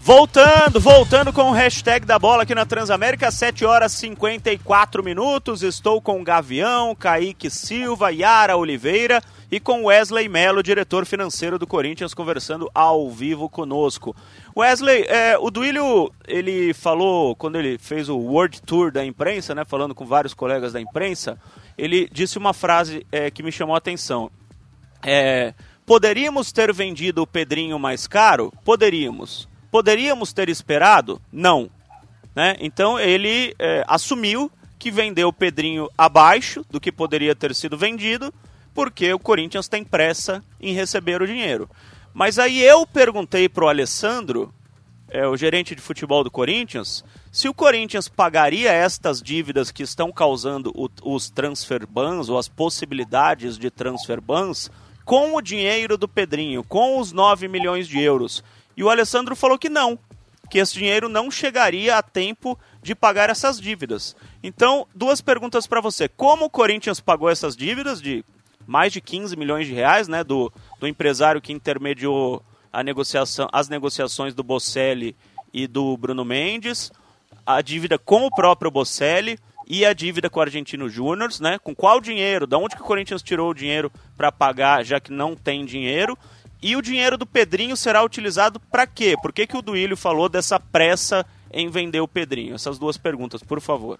Voltando, 0.00 0.80
voltando 0.80 1.30
com 1.30 1.50
o 1.50 1.52
hashtag 1.52 2.06
da 2.06 2.18
bola 2.18 2.44
aqui 2.44 2.54
na 2.54 2.64
Transamérica, 2.64 3.30
7 3.30 3.66
horas 3.66 3.92
54 3.92 5.04
minutos. 5.04 5.62
Estou 5.62 6.00
com 6.00 6.24
Gavião, 6.24 6.94
Kaique 6.94 7.50
Silva, 7.50 8.10
Yara 8.10 8.56
Oliveira 8.56 9.22
e 9.50 9.58
com 9.58 9.84
Wesley 9.84 10.28
Mello, 10.28 10.62
diretor 10.62 11.06
financeiro 11.06 11.58
do 11.58 11.66
Corinthians, 11.66 12.12
conversando 12.12 12.70
ao 12.74 13.10
vivo 13.10 13.48
conosco. 13.48 14.14
Wesley, 14.56 15.04
é, 15.08 15.38
o 15.38 15.50
Duílio, 15.50 16.12
ele 16.26 16.74
falou, 16.74 17.34
quando 17.34 17.56
ele 17.56 17.78
fez 17.78 18.08
o 18.08 18.16
World 18.16 18.60
Tour 18.62 18.92
da 18.92 19.04
imprensa, 19.04 19.54
né, 19.54 19.64
falando 19.64 19.94
com 19.94 20.04
vários 20.04 20.34
colegas 20.34 20.74
da 20.74 20.80
imprensa, 20.80 21.38
ele 21.76 22.08
disse 22.12 22.36
uma 22.36 22.52
frase 22.52 23.06
é, 23.10 23.30
que 23.30 23.42
me 23.42 23.50
chamou 23.50 23.74
a 23.74 23.78
atenção. 23.78 24.30
É, 25.02 25.54
poderíamos 25.86 26.52
ter 26.52 26.72
vendido 26.72 27.22
o 27.22 27.26
Pedrinho 27.26 27.78
mais 27.78 28.06
caro? 28.06 28.52
Poderíamos. 28.64 29.48
Poderíamos 29.70 30.32
ter 30.32 30.50
esperado? 30.50 31.20
Não. 31.32 31.70
Né? 32.34 32.56
Então 32.60 32.98
ele 32.98 33.54
é, 33.58 33.82
assumiu 33.86 34.50
que 34.78 34.90
vendeu 34.90 35.28
o 35.28 35.32
Pedrinho 35.32 35.88
abaixo 35.96 36.64
do 36.70 36.80
que 36.80 36.92
poderia 36.92 37.34
ter 37.34 37.54
sido 37.54 37.76
vendido 37.76 38.32
porque 38.78 39.12
o 39.12 39.18
Corinthians 39.18 39.66
tem 39.66 39.82
pressa 39.82 40.40
em 40.60 40.72
receber 40.72 41.20
o 41.20 41.26
dinheiro. 41.26 41.68
Mas 42.14 42.38
aí 42.38 42.62
eu 42.62 42.86
perguntei 42.86 43.48
para 43.48 43.64
o 43.64 43.68
Alessandro, 43.68 44.54
é, 45.10 45.26
o 45.26 45.36
gerente 45.36 45.74
de 45.74 45.82
futebol 45.82 46.22
do 46.22 46.30
Corinthians, 46.30 47.04
se 47.32 47.48
o 47.48 47.54
Corinthians 47.54 48.06
pagaria 48.06 48.70
estas 48.70 49.20
dívidas 49.20 49.72
que 49.72 49.82
estão 49.82 50.12
causando 50.12 50.70
o, 50.76 50.88
os 51.02 51.28
transfer 51.28 51.84
bans 51.88 52.28
ou 52.28 52.38
as 52.38 52.46
possibilidades 52.46 53.58
de 53.58 53.68
transfer 53.68 54.20
bans 54.20 54.70
com 55.04 55.34
o 55.34 55.42
dinheiro 55.42 55.98
do 55.98 56.06
Pedrinho, 56.06 56.62
com 56.62 57.00
os 57.00 57.10
9 57.10 57.48
milhões 57.48 57.88
de 57.88 58.00
euros. 58.00 58.44
E 58.76 58.84
o 58.84 58.90
Alessandro 58.90 59.34
falou 59.34 59.58
que 59.58 59.68
não, 59.68 59.98
que 60.48 60.58
esse 60.60 60.74
dinheiro 60.74 61.08
não 61.08 61.32
chegaria 61.32 61.96
a 61.96 62.02
tempo 62.02 62.56
de 62.80 62.94
pagar 62.94 63.28
essas 63.28 63.60
dívidas. 63.60 64.14
Então, 64.40 64.86
duas 64.94 65.20
perguntas 65.20 65.66
para 65.66 65.80
você. 65.80 66.08
Como 66.08 66.44
o 66.44 66.50
Corinthians 66.50 67.00
pagou 67.00 67.28
essas 67.28 67.56
dívidas 67.56 68.00
de 68.00 68.24
mais 68.68 68.92
de 68.92 69.00
15 69.00 69.34
milhões 69.34 69.66
de 69.66 69.72
reais, 69.72 70.08
né, 70.08 70.22
do, 70.22 70.52
do 70.78 70.86
empresário 70.86 71.40
que 71.40 71.54
intermediou 71.54 72.42
a 72.70 72.82
negociação, 72.82 73.48
as 73.50 73.66
negociações 73.66 74.34
do 74.34 74.42
Bocelli 74.42 75.16
e 75.54 75.66
do 75.66 75.96
Bruno 75.96 76.22
Mendes, 76.22 76.92
a 77.46 77.62
dívida 77.62 77.98
com 77.98 78.26
o 78.26 78.30
próprio 78.30 78.70
Bocelli 78.70 79.38
e 79.66 79.86
a 79.86 79.94
dívida 79.94 80.28
com 80.28 80.38
o 80.38 80.42
Argentino 80.42 80.86
Júnior, 80.86 81.30
né? 81.40 81.58
Com 81.58 81.74
qual 81.74 81.98
dinheiro? 81.98 82.46
Da 82.46 82.58
onde 82.58 82.76
que 82.76 82.82
o 82.82 82.84
Corinthians 82.84 83.22
tirou 83.22 83.50
o 83.50 83.54
dinheiro 83.54 83.90
para 84.18 84.30
pagar, 84.30 84.84
já 84.84 85.00
que 85.00 85.10
não 85.10 85.34
tem 85.34 85.64
dinheiro? 85.64 86.16
E 86.60 86.76
o 86.76 86.82
dinheiro 86.82 87.16
do 87.16 87.24
Pedrinho 87.24 87.74
será 87.74 88.04
utilizado 88.04 88.60
para 88.60 88.86
quê? 88.86 89.16
Por 89.22 89.32
que, 89.32 89.46
que 89.46 89.56
o 89.56 89.62
Duílio 89.62 89.96
falou 89.96 90.28
dessa 90.28 90.60
pressa 90.60 91.24
em 91.50 91.70
vender 91.70 92.00
o 92.00 92.08
Pedrinho? 92.08 92.54
Essas 92.54 92.78
duas 92.78 92.98
perguntas, 92.98 93.42
por 93.42 93.62
favor. 93.62 93.98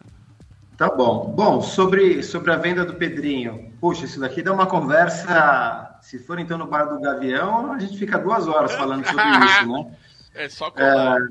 Tá 0.79 0.89
bom. 0.89 1.35
Bom, 1.35 1.61
sobre, 1.61 2.23
sobre 2.23 2.53
a 2.53 2.57
venda 2.57 2.85
do 2.85 2.95
Pedrinho. 2.95 3.73
Puxa, 3.81 4.05
isso 4.05 4.21
daqui 4.21 4.41
dá 4.43 4.53
uma 4.53 4.65
conversa. 4.65 5.99
Se 6.01 6.21
for 6.21 6.39
então 6.39 6.57
no 6.57 6.69
bar 6.69 6.85
do 6.85 7.01
Gavião, 7.01 7.73
a 7.73 7.81
gente 7.81 7.99
fica 7.99 8.17
duas 8.17 8.47
horas 8.47 8.73
falando 8.75 9.05
sobre 9.05 9.25
isso, 9.45 9.73
né? 9.73 9.97
É 10.37 10.49
só 10.49 10.71
colar. 10.71 11.19
É, 11.21 11.29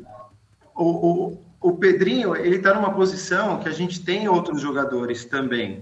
o, 0.75 0.83
o, 0.83 1.41
o 1.61 1.77
Pedrinho, 1.77 2.35
ele 2.35 2.57
está 2.57 2.73
numa 2.73 2.91
posição 2.93 3.59
que 3.59 3.69
a 3.69 3.71
gente 3.71 4.03
tem 4.03 4.27
outros 4.27 4.61
jogadores 4.61 5.23
também. 5.23 5.81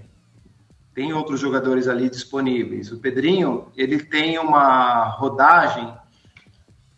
Tem 0.94 1.12
outros 1.12 1.40
jogadores 1.40 1.88
ali 1.88 2.08
disponíveis. 2.08 2.92
O 2.92 2.98
Pedrinho, 2.98 3.66
ele 3.76 3.98
tem 3.98 4.38
uma 4.38 5.08
rodagem 5.08 5.92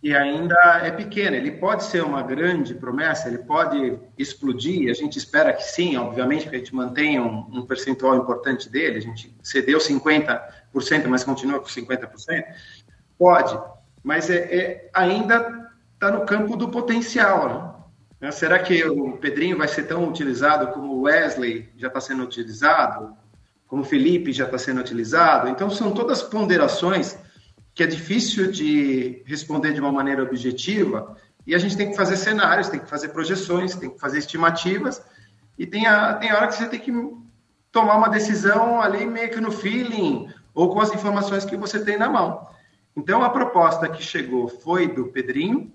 e 0.02 0.14
ainda 0.14 0.56
é 0.82 0.90
pequena. 0.90 1.36
Ele 1.36 1.50
pode 1.50 1.84
ser 1.84 2.02
uma 2.02 2.22
grande 2.22 2.74
promessa, 2.74 3.28
ele 3.28 3.38
pode 3.38 3.98
explodir, 4.16 4.90
a 4.90 4.94
gente 4.94 5.18
espera 5.18 5.52
que 5.52 5.62
sim, 5.62 5.96
obviamente, 5.96 6.48
que 6.48 6.54
a 6.54 6.58
gente 6.58 6.74
mantenha 6.74 7.22
um, 7.22 7.46
um 7.52 7.66
percentual 7.66 8.16
importante 8.16 8.68
dele, 8.68 8.98
a 8.98 9.02
gente 9.02 9.34
cedeu 9.42 9.78
50%, 9.78 10.40
mas 11.08 11.24
continua 11.24 11.58
com 11.58 11.66
50%. 11.66 12.44
Pode, 13.18 13.58
mas 14.02 14.30
é, 14.30 14.36
é 14.36 14.90
ainda 14.94 15.68
está 15.94 16.12
no 16.12 16.24
campo 16.24 16.56
do 16.56 16.68
potencial. 16.68 17.90
Né? 18.20 18.30
Será 18.30 18.60
que 18.60 18.84
o 18.84 19.16
Pedrinho 19.16 19.58
vai 19.58 19.66
ser 19.66 19.84
tão 19.84 20.08
utilizado 20.08 20.68
como 20.68 20.94
o 20.94 21.02
Wesley 21.02 21.68
já 21.76 21.88
está 21.88 22.00
sendo 22.00 22.22
utilizado, 22.22 23.16
como 23.66 23.82
o 23.82 23.84
Felipe 23.84 24.32
já 24.32 24.44
está 24.44 24.58
sendo 24.58 24.80
utilizado? 24.80 25.48
Então, 25.48 25.68
são 25.68 25.90
todas 25.90 26.22
ponderações 26.22 27.18
que 27.78 27.84
é 27.84 27.86
difícil 27.86 28.50
de 28.50 29.22
responder 29.24 29.72
de 29.72 29.80
uma 29.80 29.92
maneira 29.92 30.24
objetiva 30.24 31.16
e 31.46 31.54
a 31.54 31.58
gente 31.58 31.76
tem 31.76 31.88
que 31.88 31.96
fazer 31.96 32.16
cenários, 32.16 32.68
tem 32.68 32.80
que 32.80 32.90
fazer 32.90 33.10
projeções, 33.10 33.76
tem 33.76 33.88
que 33.88 34.00
fazer 34.00 34.18
estimativas, 34.18 35.00
e 35.56 35.64
tem 35.64 35.86
a, 35.86 36.14
tem 36.14 36.32
hora 36.32 36.48
que 36.48 36.56
você 36.56 36.66
tem 36.66 36.80
que 36.80 36.92
tomar 37.70 37.94
uma 37.94 38.08
decisão 38.08 38.82
ali 38.82 39.06
meio 39.06 39.30
que 39.30 39.40
no 39.40 39.52
feeling, 39.52 40.28
ou 40.52 40.74
com 40.74 40.80
as 40.80 40.92
informações 40.92 41.44
que 41.44 41.56
você 41.56 41.78
tem 41.78 41.96
na 41.96 42.08
mão. 42.08 42.48
Então, 42.96 43.22
a 43.22 43.30
proposta 43.30 43.88
que 43.88 44.02
chegou 44.02 44.48
foi 44.48 44.88
do 44.88 45.06
Pedrinho, 45.06 45.72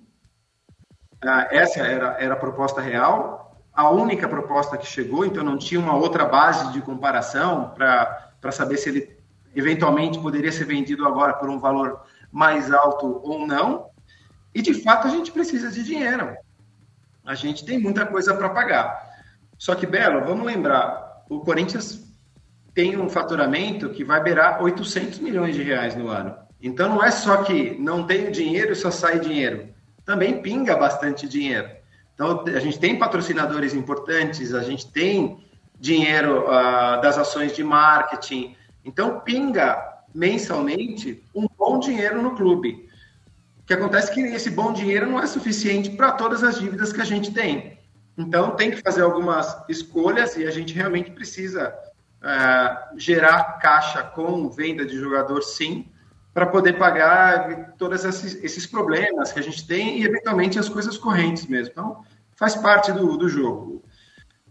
ah, 1.23 1.47
essa 1.51 1.79
era, 1.79 2.17
era 2.19 2.33
a 2.33 2.37
proposta 2.37 2.81
real, 2.81 3.63
a 3.73 3.89
única 3.89 4.27
proposta 4.27 4.77
que 4.77 4.85
chegou, 4.85 5.25
então 5.25 5.41
não 5.41 5.57
tinha 5.57 5.79
uma 5.79 5.95
outra 5.95 6.25
base 6.25 6.73
de 6.73 6.81
comparação 6.81 7.73
para 7.73 8.51
saber 8.51 8.75
se 8.75 8.89
ele 8.89 9.22
eventualmente 9.55 10.19
poderia 10.19 10.51
ser 10.51 10.65
vendido 10.65 11.05
agora 11.05 11.33
por 11.33 11.49
um 11.49 11.59
valor 11.59 12.01
mais 12.31 12.71
alto 12.71 13.21
ou 13.23 13.45
não. 13.45 13.87
E 14.53 14.61
de 14.61 14.73
fato 14.73 15.07
a 15.07 15.09
gente 15.09 15.31
precisa 15.31 15.71
de 15.71 15.83
dinheiro. 15.83 16.35
A 17.25 17.35
gente 17.35 17.65
tem 17.65 17.79
muita 17.79 18.05
coisa 18.05 18.33
para 18.35 18.49
pagar. 18.49 19.11
Só 19.57 19.75
que, 19.75 19.85
Belo, 19.85 20.25
vamos 20.25 20.45
lembrar, 20.45 21.23
o 21.29 21.39
Corinthians 21.39 22.03
tem 22.73 22.97
um 22.97 23.07
faturamento 23.07 23.89
que 23.89 24.03
vai 24.03 24.21
beirar 24.21 24.61
800 24.61 25.19
milhões 25.19 25.55
de 25.55 25.63
reais 25.63 25.95
no 25.95 26.09
ano. 26.09 26.35
Então 26.61 26.89
não 26.89 27.03
é 27.03 27.11
só 27.11 27.43
que 27.43 27.77
não 27.79 28.05
tem 28.05 28.31
dinheiro 28.31 28.71
e 28.71 28.75
só 28.75 28.89
sai 28.89 29.19
dinheiro. 29.19 29.69
Também 30.05 30.41
pinga 30.41 30.75
bastante 30.75 31.27
dinheiro. 31.27 31.69
Então 32.13 32.43
a 32.47 32.59
gente 32.59 32.79
tem 32.79 32.97
patrocinadores 32.97 33.73
importantes, 33.73 34.53
a 34.53 34.63
gente 34.63 34.91
tem 34.91 35.43
dinheiro 35.79 36.45
uh, 36.45 37.01
das 37.01 37.17
ações 37.17 37.55
de 37.55 37.63
marketing. 37.63 38.55
Então 38.83 39.19
pinga 39.19 40.03
mensalmente 40.13 41.23
um 41.33 41.47
bom 41.57 41.79
dinheiro 41.79 42.21
no 42.21 42.35
clube. 42.35 42.89
O 43.59 43.65
que 43.65 43.73
acontece 43.73 44.11
é 44.11 44.13
que 44.13 44.21
esse 44.21 44.51
bom 44.51 44.73
dinheiro 44.73 45.09
não 45.09 45.19
é 45.19 45.25
suficiente 45.25 45.91
para 45.91 46.11
todas 46.11 46.43
as 46.43 46.59
dívidas 46.59 46.91
que 46.91 47.01
a 47.01 47.05
gente 47.05 47.31
tem. 47.31 47.79
Então, 48.17 48.51
tem 48.55 48.69
que 48.69 48.81
fazer 48.81 49.01
algumas 49.01 49.57
escolhas 49.69 50.35
e 50.35 50.45
a 50.45 50.51
gente 50.51 50.73
realmente 50.73 51.11
precisa 51.11 51.73
uh, 52.21 52.99
gerar 52.99 53.59
caixa 53.59 54.03
com 54.03 54.49
venda 54.49 54.85
de 54.85 54.97
jogador, 54.97 55.41
sim, 55.41 55.87
para 56.33 56.45
poder 56.45 56.73
pagar 56.73 57.73
todos 57.77 58.03
esses, 58.05 58.67
problemas 58.67 59.31
que 59.31 59.39
a 59.39 59.43
gente 59.43 59.65
tem 59.65 59.99
e, 59.99 60.05
eventualmente, 60.05 60.59
as 60.59 60.69
coisas 60.69 60.97
correntes 60.97 61.47
mesmo. 61.47 61.71
Então, 61.71 62.03
faz 62.35 62.55
parte 62.55 62.91
do, 62.91 63.17
do 63.17 63.29
jogo. 63.29 63.72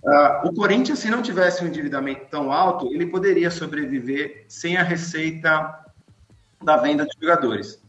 Uh, 0.02 0.48
o 0.48 0.54
Corinthians, 0.54 0.98
se 0.98 1.08
não 1.08 1.22
tivesse 1.22 1.62
um 1.62 1.68
endividamento 1.68 2.26
tão 2.28 2.50
alto, 2.50 2.92
ele 2.92 3.06
poderia 3.06 3.50
sobreviver 3.50 4.44
sem 4.48 4.76
a 4.76 4.82
receita 4.82 5.78
da 6.62 6.76
venda 6.76 7.06
de 7.06 7.12
jogadores. 7.20 7.80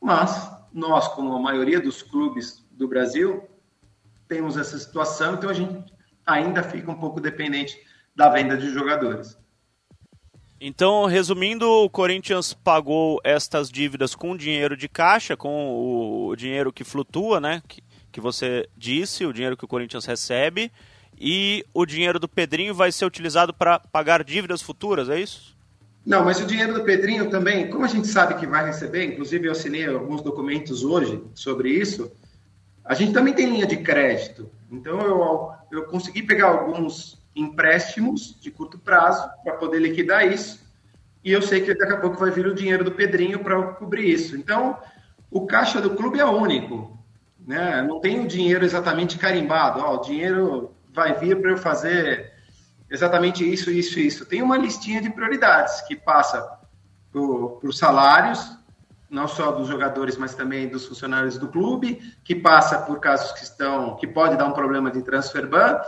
Mas 0.00 0.50
nós, 0.72 1.08
como 1.08 1.34
a 1.34 1.40
maioria 1.40 1.80
dos 1.80 2.02
clubes 2.02 2.64
do 2.70 2.86
Brasil, 2.86 3.48
temos 4.28 4.56
essa 4.56 4.78
situação, 4.78 5.34
então 5.34 5.50
a 5.50 5.54
gente 5.54 5.92
ainda 6.24 6.62
fica 6.62 6.90
um 6.90 6.98
pouco 6.98 7.20
dependente 7.20 7.80
da 8.14 8.28
venda 8.28 8.56
de 8.56 8.70
jogadores. 8.70 9.36
Então, 10.60 11.04
resumindo, 11.04 11.68
o 11.68 11.90
Corinthians 11.90 12.54
pagou 12.54 13.20
estas 13.22 13.70
dívidas 13.70 14.14
com 14.14 14.36
dinheiro 14.36 14.76
de 14.76 14.88
caixa, 14.88 15.36
com 15.36 16.28
o 16.28 16.34
dinheiro 16.34 16.72
que 16.72 16.82
flutua, 16.82 17.40
né? 17.40 17.62
Que, 17.68 17.82
que 18.10 18.20
você 18.20 18.66
disse, 18.74 19.26
o 19.26 19.32
dinheiro 19.32 19.56
que 19.56 19.66
o 19.66 19.68
Corinthians 19.68 20.06
recebe, 20.06 20.72
e 21.18 21.64
o 21.72 21.86
dinheiro 21.86 22.18
do 22.18 22.28
Pedrinho 22.28 22.74
vai 22.74 22.92
ser 22.92 23.04
utilizado 23.04 23.52
para 23.54 23.78
pagar 23.78 24.22
dívidas 24.22 24.60
futuras, 24.60 25.08
é 25.08 25.18
isso? 25.18 25.56
Não, 26.04 26.24
mas 26.24 26.40
o 26.40 26.46
dinheiro 26.46 26.74
do 26.74 26.84
Pedrinho 26.84 27.28
também, 27.30 27.68
como 27.68 27.84
a 27.84 27.88
gente 27.88 28.06
sabe 28.06 28.34
que 28.34 28.46
vai 28.46 28.64
receber, 28.66 29.04
inclusive 29.04 29.48
eu 29.48 29.52
assinei 29.52 29.86
alguns 29.86 30.22
documentos 30.22 30.84
hoje 30.84 31.20
sobre 31.34 31.70
isso, 31.70 32.12
a 32.84 32.94
gente 32.94 33.12
também 33.12 33.34
tem 33.34 33.50
linha 33.50 33.66
de 33.66 33.78
crédito. 33.78 34.48
Então 34.70 35.00
eu, 35.00 35.50
eu 35.72 35.84
consegui 35.86 36.22
pegar 36.22 36.46
alguns 36.46 37.18
empréstimos 37.34 38.36
de 38.40 38.50
curto 38.50 38.78
prazo 38.78 39.28
para 39.42 39.54
poder 39.54 39.80
liquidar 39.80 40.26
isso. 40.30 40.64
E 41.24 41.32
eu 41.32 41.42
sei 41.42 41.60
que 41.60 41.74
daqui 41.74 41.92
a 41.92 42.00
pouco 42.00 42.18
vai 42.18 42.30
vir 42.30 42.46
o 42.46 42.54
dinheiro 42.54 42.84
do 42.84 42.92
Pedrinho 42.92 43.40
para 43.40 43.60
cobrir 43.72 44.08
isso. 44.08 44.36
Então, 44.36 44.78
o 45.28 45.44
caixa 45.44 45.80
do 45.80 45.90
clube 45.90 46.20
é 46.20 46.24
único. 46.24 46.96
Né? 47.44 47.82
Não 47.82 47.98
tem 47.98 48.20
o 48.20 48.28
dinheiro 48.28 48.64
exatamente 48.64 49.18
carimbado. 49.18 49.80
Ó, 49.80 49.96
o 49.96 50.00
dinheiro 50.02 50.70
vai 50.96 51.12
vir 51.12 51.38
para 51.42 51.50
eu 51.50 51.58
fazer 51.58 52.32
exatamente 52.90 53.48
isso, 53.48 53.70
isso, 53.70 54.00
isso. 54.00 54.24
Tem 54.24 54.40
uma 54.40 54.56
listinha 54.56 55.02
de 55.02 55.10
prioridades 55.10 55.82
que 55.82 55.94
passa 55.94 56.58
por, 57.12 57.60
salários, 57.74 58.56
não 59.10 59.28
só 59.28 59.52
dos 59.52 59.68
jogadores, 59.68 60.16
mas 60.16 60.34
também 60.34 60.68
dos 60.68 60.86
funcionários 60.86 61.36
do 61.36 61.48
clube, 61.48 62.00
que 62.24 62.34
passa 62.34 62.78
por 62.78 62.98
casos 62.98 63.32
que 63.32 63.44
estão, 63.44 63.94
que 63.96 64.06
pode 64.06 64.36
dar 64.36 64.46
um 64.46 64.52
problema 64.52 64.90
de 64.90 65.02
transfer 65.02 65.46
ban, 65.46 65.78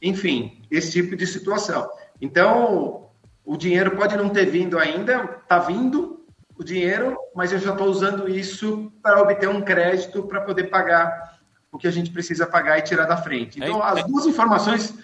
enfim, 0.00 0.62
esse 0.70 0.92
tipo 0.92 1.16
de 1.16 1.26
situação. 1.26 1.90
Então, 2.20 3.08
o 3.44 3.56
dinheiro 3.56 3.96
pode 3.96 4.16
não 4.16 4.28
ter 4.28 4.46
vindo 4.46 4.78
ainda, 4.78 5.38
está 5.42 5.58
vindo 5.58 6.24
o 6.56 6.62
dinheiro, 6.62 7.18
mas 7.34 7.52
eu 7.52 7.58
já 7.58 7.72
estou 7.72 7.88
usando 7.88 8.28
isso 8.28 8.92
para 9.02 9.20
obter 9.20 9.48
um 9.48 9.60
crédito 9.60 10.22
para 10.22 10.40
poder 10.40 10.64
pagar 10.64 11.31
o 11.72 11.78
que 11.78 11.88
a 11.88 11.90
gente 11.90 12.10
precisa 12.10 12.46
pagar 12.46 12.78
e 12.78 12.82
tirar 12.82 13.06
da 13.06 13.16
frente. 13.16 13.58
Então, 13.58 13.82
as 13.82 14.04
duas 14.04 14.26
informações 14.26 14.94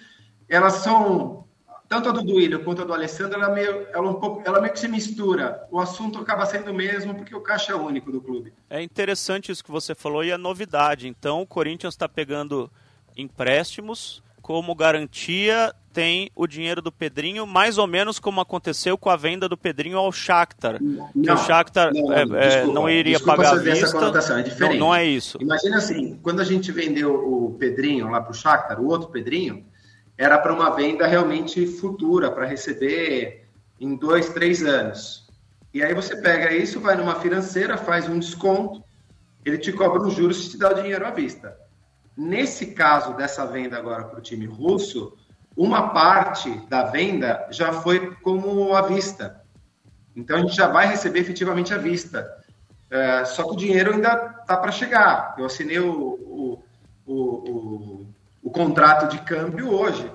elas 0.47 0.75
são 0.75 1.45
tanto 1.87 2.09
a 2.09 2.11
do 2.11 2.21
Duílio 2.21 2.63
quanto 2.63 2.83
a 2.83 2.85
do 2.85 2.93
Alessandro, 2.93 3.41
ela 3.41 3.49
meio, 3.49 3.87
ela 3.91 4.09
um 4.09 4.13
pouco, 4.13 4.43
ela 4.45 4.61
meio 4.61 4.71
que 4.71 4.79
se 4.79 4.87
mistura. 4.87 5.67
O 5.71 5.79
assunto 5.79 6.19
acaba 6.19 6.45
sendo 6.45 6.69
o 6.69 6.73
mesmo 6.73 7.15
porque 7.15 7.35
o 7.35 7.41
caixa 7.41 7.71
é 7.71 7.75
único 7.75 8.11
do 8.11 8.21
clube. 8.21 8.53
É 8.69 8.79
interessante 8.81 9.51
isso 9.51 9.63
que 9.63 9.71
você 9.71 9.95
falou 9.95 10.23
e 10.23 10.31
a 10.31 10.37
novidade. 10.37 11.07
Então, 11.07 11.41
o 11.41 11.47
Corinthians 11.47 11.95
está 11.95 12.07
pegando 12.07 12.71
empréstimos 13.17 14.23
como 14.39 14.75
garantia 14.75 15.73
tem 15.99 16.31
o 16.33 16.47
dinheiro 16.47 16.81
do 16.81 16.93
Pedrinho, 16.93 17.45
mais 17.45 17.77
ou 17.77 17.85
menos 17.85 18.19
como 18.19 18.39
aconteceu 18.39 18.97
com 18.97 19.09
a 19.09 19.17
venda 19.17 19.49
do 19.49 19.57
Pedrinho 19.57 19.97
ao 19.97 20.13
Shakhtar. 20.13 20.81
Não, 20.81 21.11
que 21.11 21.29
o 21.29 21.37
Shakhtar 21.37 21.93
não, 21.93 22.13
é, 22.13 22.21
é 22.21 22.25
desculpa, 22.25 22.73
não 22.73 22.89
iria 22.89 23.19
pagar 23.19 23.51
a 23.51 23.55
vista. 23.57 24.39
é 24.39 24.41
diferente. 24.41 24.79
Não, 24.79 24.87
não, 24.87 24.95
é 24.95 25.03
isso. 25.03 25.37
Imagina 25.41 25.75
assim, 25.75 26.17
quando 26.23 26.39
a 26.39 26.45
gente 26.45 26.71
vendeu 26.71 27.13
o 27.13 27.57
Pedrinho 27.59 28.09
lá 28.09 28.21
para 28.21 28.31
o 28.31 28.33
Shakhtar, 28.33 28.79
o 28.79 28.87
outro 28.87 29.09
Pedrinho, 29.09 29.65
era 30.17 30.37
para 30.37 30.53
uma 30.53 30.69
venda 30.69 31.05
realmente 31.05 31.67
futura, 31.67 32.31
para 32.31 32.45
receber 32.45 33.49
em 33.77 33.93
dois, 33.97 34.29
três 34.29 34.63
anos. 34.63 35.27
E 35.73 35.83
aí 35.83 35.93
você 35.93 36.15
pega 36.15 36.53
isso, 36.53 36.79
vai 36.79 36.95
numa 36.95 37.15
financeira, 37.15 37.77
faz 37.77 38.07
um 38.07 38.19
desconto, 38.19 38.81
ele 39.43 39.57
te 39.57 39.73
cobra 39.73 40.01
os 40.01 40.13
juros 40.13 40.45
e 40.45 40.51
te 40.51 40.57
dá 40.57 40.71
o 40.71 40.75
dinheiro 40.75 41.05
à 41.05 41.11
vista. 41.11 41.57
Nesse 42.15 42.67
caso 42.67 43.17
dessa 43.17 43.45
venda 43.45 43.77
agora 43.77 44.05
para 44.05 44.19
o 44.19 44.21
time 44.21 44.45
russo, 44.45 45.18
uma 45.59 45.89
parte 45.89 46.49
da 46.69 46.83
venda 46.83 47.45
já 47.51 47.73
foi 47.73 48.15
como 48.23 48.73
à 48.73 48.81
vista. 48.81 49.43
Então 50.15 50.37
a 50.37 50.39
gente 50.39 50.55
já 50.55 50.69
vai 50.69 50.87
receber 50.87 51.19
efetivamente 51.19 51.73
à 51.73 51.77
vista. 51.77 52.33
É, 52.89 53.25
só 53.25 53.43
que 53.43 53.51
o 53.51 53.57
dinheiro 53.57 53.93
ainda 53.93 54.37
está 54.39 54.55
para 54.55 54.71
chegar. 54.71 55.35
Eu 55.37 55.45
assinei 55.45 55.77
o, 55.77 55.91
o, 55.91 56.63
o, 57.05 58.05
o 58.41 58.49
contrato 58.49 59.11
de 59.11 59.19
câmbio 59.19 59.69
hoje. 59.69 60.09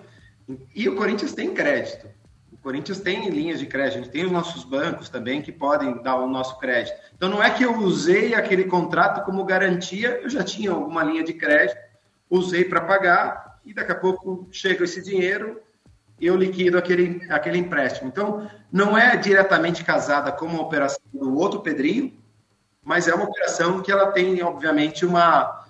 E 0.74 0.88
o 0.88 0.96
Corinthians 0.96 1.34
tem 1.34 1.52
crédito. 1.52 2.08
O 2.50 2.56
Corinthians 2.56 3.00
tem 3.00 3.28
linhas 3.28 3.58
de 3.58 3.66
crédito, 3.66 3.98
a 3.98 4.02
gente 4.02 4.10
tem 4.12 4.24
os 4.24 4.32
nossos 4.32 4.64
bancos 4.64 5.10
também 5.10 5.42
que 5.42 5.52
podem 5.52 6.02
dar 6.02 6.16
o 6.16 6.26
nosso 6.26 6.58
crédito. 6.58 6.96
Então 7.14 7.28
não 7.28 7.42
é 7.42 7.50
que 7.50 7.62
eu 7.62 7.76
usei 7.80 8.34
aquele 8.34 8.64
contrato 8.64 9.22
como 9.26 9.44
garantia, 9.44 10.20
eu 10.22 10.30
já 10.30 10.42
tinha 10.42 10.70
alguma 10.70 11.04
linha 11.04 11.22
de 11.22 11.34
crédito, 11.34 11.78
usei 12.30 12.64
para 12.64 12.80
pagar 12.80 13.43
e 13.64 13.72
daqui 13.72 13.92
a 13.92 13.96
pouco 13.96 14.46
chega 14.50 14.84
esse 14.84 15.02
dinheiro 15.02 15.60
eu 16.20 16.36
liquido 16.36 16.78
aquele, 16.78 17.26
aquele 17.30 17.58
empréstimo. 17.58 18.08
Então 18.08 18.48
não 18.70 18.96
é 18.96 19.16
diretamente 19.16 19.84
casada 19.84 20.30
com 20.30 20.48
a 20.48 20.60
operação 20.60 21.02
do 21.12 21.36
outro 21.36 21.60
Pedrinho, 21.60 22.16
mas 22.82 23.08
é 23.08 23.14
uma 23.14 23.24
operação 23.24 23.82
que 23.82 23.90
ela 23.90 24.12
tem, 24.12 24.42
obviamente, 24.42 25.04
uma, 25.04 25.66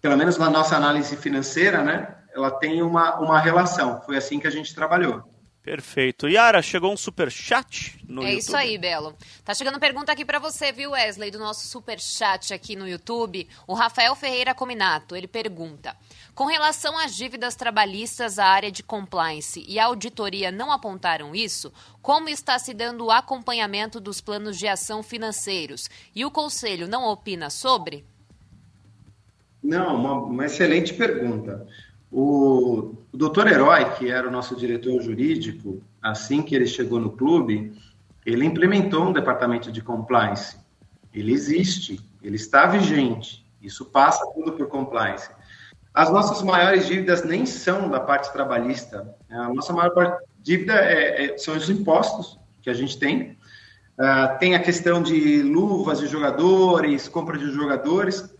pelo 0.00 0.16
menos 0.16 0.36
na 0.36 0.50
nossa 0.50 0.76
análise 0.76 1.16
financeira, 1.16 1.82
né? 1.82 2.16
ela 2.34 2.50
tem 2.50 2.82
uma, 2.82 3.18
uma 3.20 3.38
relação. 3.38 4.00
Foi 4.02 4.16
assim 4.16 4.40
que 4.40 4.46
a 4.46 4.50
gente 4.50 4.74
trabalhou. 4.74 5.22
Perfeito. 5.62 6.28
Yara, 6.28 6.60
chegou 6.60 6.92
um 6.92 6.96
super 6.96 7.30
chat 7.30 7.96
no 8.08 8.22
é 8.22 8.32
YouTube. 8.32 8.34
É 8.34 8.38
isso 8.38 8.56
aí, 8.56 8.76
Belo. 8.76 9.14
Tá 9.44 9.54
chegando 9.54 9.78
pergunta 9.78 10.10
aqui 10.10 10.24
para 10.24 10.40
você, 10.40 10.72
viu, 10.72 10.90
Wesley, 10.90 11.30
do 11.30 11.38
nosso 11.38 11.68
super 11.68 12.00
chat 12.00 12.52
aqui 12.52 12.74
no 12.74 12.88
YouTube. 12.88 13.48
O 13.64 13.72
Rafael 13.72 14.16
Ferreira 14.16 14.56
Cominato, 14.56 15.14
ele 15.14 15.28
pergunta: 15.28 15.96
"Com 16.34 16.46
relação 16.46 16.98
às 16.98 17.14
dívidas 17.14 17.54
trabalhistas, 17.54 18.40
a 18.40 18.46
área 18.46 18.72
de 18.72 18.82
compliance 18.82 19.64
e 19.68 19.78
a 19.78 19.84
auditoria 19.84 20.50
não 20.50 20.72
apontaram 20.72 21.32
isso? 21.32 21.72
Como 22.02 22.28
está 22.28 22.58
se 22.58 22.74
dando 22.74 23.04
o 23.04 23.12
acompanhamento 23.12 24.00
dos 24.00 24.20
planos 24.20 24.58
de 24.58 24.66
ação 24.66 25.00
financeiros? 25.00 25.88
E 26.12 26.24
o 26.24 26.30
conselho 26.30 26.88
não 26.88 27.04
opina 27.06 27.50
sobre?" 27.50 28.04
Não, 29.62 29.94
uma, 29.94 30.14
uma 30.14 30.46
excelente 30.46 30.92
pergunta. 30.92 31.68
O, 32.12 32.94
o 33.10 33.16
doutor 33.16 33.46
Herói, 33.46 33.86
que 33.94 34.10
era 34.10 34.28
o 34.28 34.30
nosso 34.30 34.54
diretor 34.54 35.00
jurídico, 35.00 35.82
assim 36.02 36.42
que 36.42 36.54
ele 36.54 36.66
chegou 36.66 37.00
no 37.00 37.12
clube, 37.12 37.72
ele 38.26 38.44
implementou 38.44 39.04
um 39.04 39.12
departamento 39.12 39.72
de 39.72 39.80
compliance. 39.80 40.58
Ele 41.12 41.32
existe, 41.32 42.00
ele 42.22 42.36
está 42.36 42.66
vigente. 42.66 43.44
Isso 43.62 43.86
passa 43.86 44.26
tudo 44.34 44.52
por 44.52 44.68
compliance. 44.68 45.30
As 45.94 46.10
nossas 46.10 46.42
maiores 46.42 46.86
dívidas 46.86 47.24
nem 47.24 47.46
são 47.46 47.88
da 47.88 48.00
parte 48.00 48.32
trabalhista. 48.32 49.14
A 49.30 49.48
nossa 49.52 49.72
maior 49.72 49.90
parte, 49.90 50.24
dívida 50.42 50.74
é, 50.74 51.26
é, 51.26 51.38
são 51.38 51.56
os 51.56 51.68
impostos 51.70 52.38
que 52.60 52.68
a 52.68 52.74
gente 52.74 52.98
tem. 52.98 53.38
Uh, 53.98 54.38
tem 54.38 54.54
a 54.54 54.62
questão 54.62 55.02
de 55.02 55.42
luvas 55.42 56.00
de 56.00 56.06
jogadores, 56.06 57.08
compra 57.08 57.38
de 57.38 57.50
jogadores. 57.50 58.31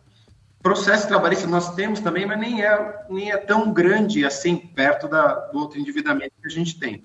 Processo 0.63 1.09
trabalhista 1.09 1.47
nós 1.47 1.75
temos 1.75 1.99
também, 1.99 2.25
mas 2.25 2.39
nem 2.39 2.63
é, 2.63 3.05
nem 3.11 3.33
é 3.33 3.37
tão 3.37 3.73
grande 3.73 4.25
assim 4.25 4.57
perto 4.57 5.09
da, 5.09 5.35
do 5.47 5.59
outro 5.59 5.79
endividamento 5.79 6.33
que 6.41 6.47
a 6.47 6.51
gente 6.51 6.79
tem. 6.79 7.05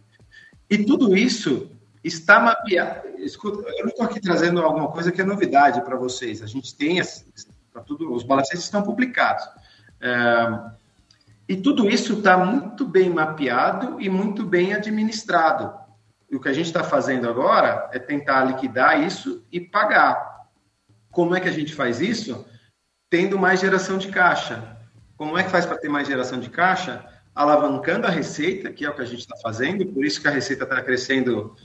E 0.69 0.77
tudo 0.85 1.17
isso 1.17 1.71
está 2.03 2.39
mapeado. 2.39 3.07
Escuta, 3.17 3.67
eu 3.69 3.83
não 3.83 3.89
estou 3.89 4.05
aqui 4.05 4.21
trazendo 4.21 4.61
alguma 4.61 4.91
coisa 4.91 5.11
que 5.11 5.21
é 5.21 5.25
novidade 5.25 5.81
para 5.81 5.95
vocês. 5.95 6.43
A 6.43 6.45
gente 6.45 6.75
tem, 6.75 7.01
tá 7.73 7.81
tudo, 7.81 8.13
os 8.13 8.23
balancetes 8.23 8.63
estão 8.63 8.83
publicados. 8.83 9.43
É, 9.99 10.77
e 11.49 11.55
tudo 11.55 11.89
isso 11.89 12.13
está 12.13 12.37
muito 12.37 12.85
bem 12.85 13.09
mapeado 13.09 13.99
e 13.99 14.07
muito 14.07 14.45
bem 14.45 14.73
administrado. 14.73 15.73
E 16.29 16.35
o 16.35 16.41
que 16.41 16.49
a 16.49 16.53
gente 16.53 16.65
está 16.67 16.83
fazendo 16.83 17.27
agora 17.27 17.89
é 17.91 17.97
tentar 17.97 18.43
liquidar 18.43 19.01
isso 19.01 19.43
e 19.51 19.59
pagar. 19.59 20.45
Como 21.09 21.33
é 21.33 21.39
que 21.39 21.47
a 21.47 21.53
gente 21.53 21.73
faz 21.73 22.01
isso? 22.01 22.45
Tendo 23.09 23.39
mais 23.39 23.59
geração 23.59 23.97
de 23.97 24.09
caixa. 24.09 24.77
Como 25.17 25.37
é 25.37 25.43
que 25.43 25.49
faz 25.49 25.65
para 25.65 25.77
ter 25.77 25.89
mais 25.89 26.07
geração 26.07 26.39
de 26.39 26.49
caixa? 26.49 27.05
Alavancando 27.33 28.05
a 28.05 28.09
receita, 28.09 28.71
que 28.71 28.85
é 28.85 28.89
o 28.89 28.93
que 28.93 29.01
a 29.01 29.05
gente 29.05 29.19
está 29.19 29.35
fazendo, 29.37 29.85
por 29.87 30.03
isso 30.03 30.21
que 30.21 30.27
a 30.27 30.31
receita 30.31 30.63
está 30.63 30.81
crescendo 30.81 31.55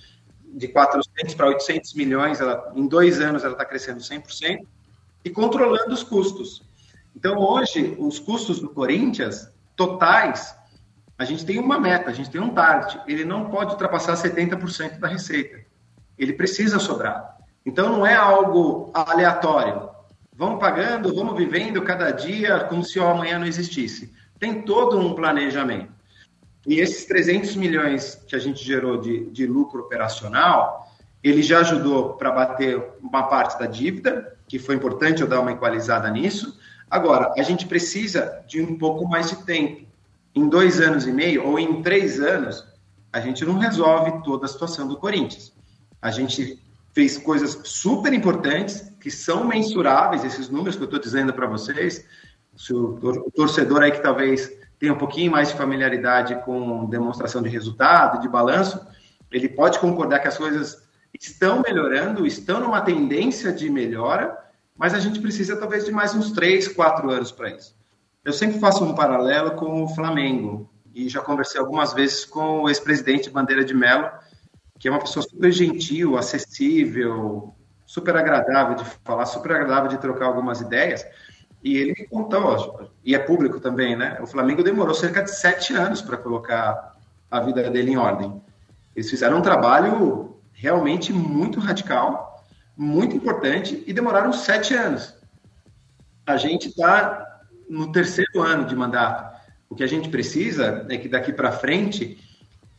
de 0.54 0.68
400 0.68 1.34
para 1.34 1.48
800 1.48 1.94
milhões, 1.94 2.40
ela, 2.40 2.72
em 2.76 2.86
dois 2.86 3.20
anos 3.20 3.42
ela 3.42 3.54
está 3.54 3.64
crescendo 3.64 4.00
100%, 4.00 4.66
e 5.24 5.30
controlando 5.30 5.92
os 5.92 6.02
custos. 6.02 6.62
Então, 7.14 7.38
hoje, 7.38 7.96
os 7.98 8.18
custos 8.18 8.60
do 8.60 8.68
Corinthians, 8.68 9.50
totais, 9.76 10.56
a 11.18 11.24
gente 11.24 11.44
tem 11.44 11.58
uma 11.58 11.78
meta, 11.78 12.10
a 12.10 12.12
gente 12.12 12.30
tem 12.30 12.40
um 12.40 12.50
target. 12.50 13.00
Ele 13.06 13.24
não 13.24 13.48
pode 13.50 13.72
ultrapassar 13.72 14.14
70% 14.14 14.98
da 14.98 15.08
receita. 15.08 15.64
Ele 16.18 16.32
precisa 16.32 16.78
sobrar. 16.78 17.36
Então, 17.64 17.90
não 17.90 18.06
é 18.06 18.14
algo 18.14 18.90
aleatório. 18.92 19.90
Vamos 20.34 20.60
pagando, 20.60 21.14
vamos 21.14 21.36
vivendo 21.36 21.82
cada 21.82 22.10
dia 22.10 22.60
como 22.64 22.84
se 22.84 22.98
o 22.98 23.06
amanhã 23.06 23.38
não 23.38 23.46
existisse. 23.46 24.12
Tem 24.38 24.62
todo 24.62 24.98
um 24.98 25.14
planejamento. 25.14 25.92
E 26.66 26.80
esses 26.80 27.04
300 27.06 27.56
milhões 27.56 28.14
que 28.26 28.36
a 28.36 28.38
gente 28.38 28.64
gerou 28.64 29.00
de, 29.00 29.26
de 29.30 29.46
lucro 29.46 29.82
operacional, 29.82 30.88
ele 31.22 31.42
já 31.42 31.60
ajudou 31.60 32.14
para 32.14 32.30
bater 32.30 32.82
uma 33.02 33.24
parte 33.24 33.58
da 33.58 33.66
dívida, 33.66 34.36
que 34.48 34.58
foi 34.58 34.74
importante 34.74 35.22
eu 35.22 35.28
dar 35.28 35.40
uma 35.40 35.52
equalizada 35.52 36.08
nisso, 36.10 36.58
Agora, 36.92 37.32
a 37.38 37.42
gente 37.42 37.64
precisa 37.64 38.44
de 38.46 38.60
um 38.60 38.76
pouco 38.76 39.08
mais 39.08 39.30
de 39.30 39.36
tempo. 39.46 39.86
Em 40.34 40.46
dois 40.46 40.78
anos 40.78 41.06
e 41.06 41.10
meio 41.10 41.48
ou 41.48 41.58
em 41.58 41.82
três 41.82 42.20
anos, 42.20 42.66
a 43.10 43.18
gente 43.18 43.46
não 43.46 43.56
resolve 43.56 44.22
toda 44.22 44.44
a 44.44 44.48
situação 44.48 44.86
do 44.86 44.98
Corinthians. 44.98 45.54
A 46.02 46.10
gente 46.10 46.62
fez 46.92 47.18
coisas 47.18 47.58
super 47.64 48.12
importantes 48.12 48.92
que 49.00 49.10
são 49.10 49.44
mensuráveis, 49.44 50.24
esses 50.24 50.48
números 50.48 50.76
que 50.76 50.82
eu 50.82 50.86
estou 50.86 51.00
dizendo 51.00 51.32
para 51.32 51.46
vocês. 51.46 52.04
Se 52.56 52.72
o 52.72 53.30
torcedor 53.34 53.82
aí 53.82 53.90
que 53.90 54.02
talvez 54.02 54.52
tenha 54.78 54.92
um 54.92 54.98
pouquinho 54.98 55.30
mais 55.32 55.48
de 55.48 55.56
familiaridade 55.56 56.34
com 56.44 56.86
demonstração 56.86 57.42
de 57.42 57.48
resultado, 57.48 58.20
de 58.20 58.28
balanço, 58.28 58.80
ele 59.30 59.48
pode 59.48 59.78
concordar 59.78 60.18
que 60.20 60.28
as 60.28 60.36
coisas 60.36 60.82
estão 61.18 61.62
melhorando, 61.62 62.26
estão 62.26 62.60
numa 62.60 62.80
tendência 62.80 63.52
de 63.52 63.70
melhora, 63.70 64.36
mas 64.76 64.94
a 64.94 64.98
gente 64.98 65.20
precisa 65.20 65.56
talvez 65.56 65.84
de 65.84 65.92
mais 65.92 66.14
uns 66.14 66.32
três, 66.32 66.68
quatro 66.68 67.10
anos 67.10 67.32
para 67.32 67.50
isso. 67.50 67.74
Eu 68.24 68.32
sempre 68.32 68.60
faço 68.60 68.84
um 68.84 68.94
paralelo 68.94 69.52
com 69.52 69.82
o 69.82 69.88
Flamengo 69.88 70.70
e 70.94 71.08
já 71.08 71.20
conversei 71.20 71.60
algumas 71.60 71.92
vezes 71.92 72.24
com 72.24 72.62
o 72.62 72.68
ex-presidente 72.68 73.30
Bandeira 73.30 73.64
de 73.64 73.74
Mello, 73.74 74.10
que 74.78 74.88
é 74.88 74.90
uma 74.90 75.00
pessoa 75.00 75.22
super 75.22 75.52
gentil, 75.52 76.16
acessível, 76.16 77.54
super 77.86 78.16
agradável 78.16 78.76
de 78.76 78.84
falar, 79.04 79.26
super 79.26 79.52
agradável 79.52 79.88
de 79.88 79.98
trocar 79.98 80.26
algumas 80.26 80.60
ideias. 80.60 81.04
E 81.62 81.76
ele 81.76 81.94
me 81.96 82.06
contou, 82.08 82.90
e 83.04 83.14
é 83.14 83.18
público 83.18 83.60
também, 83.60 83.94
né? 83.94 84.18
O 84.20 84.26
Flamengo 84.26 84.62
demorou 84.62 84.94
cerca 84.94 85.22
de 85.22 85.30
sete 85.30 85.72
anos 85.74 86.02
para 86.02 86.16
colocar 86.16 86.96
a 87.30 87.40
vida 87.40 87.70
dele 87.70 87.92
em 87.92 87.96
ordem. 87.96 88.42
Eles 88.96 89.08
fizeram 89.08 89.38
um 89.38 89.42
trabalho 89.42 90.36
realmente 90.52 91.12
muito 91.12 91.60
radical 91.60 92.32
muito 92.76 93.16
importante 93.16 93.82
e 93.86 93.92
demoraram 93.92 94.32
sete 94.32 94.74
anos. 94.74 95.14
A 96.26 96.36
gente 96.36 96.68
está 96.68 97.40
no 97.68 97.92
terceiro 97.92 98.40
ano 98.42 98.64
de 98.64 98.74
mandato. 98.74 99.40
O 99.68 99.74
que 99.74 99.82
a 99.82 99.86
gente 99.86 100.08
precisa 100.08 100.86
é 100.88 100.96
que 100.96 101.08
daqui 101.08 101.32
para 101.32 101.52
frente, 101.52 102.18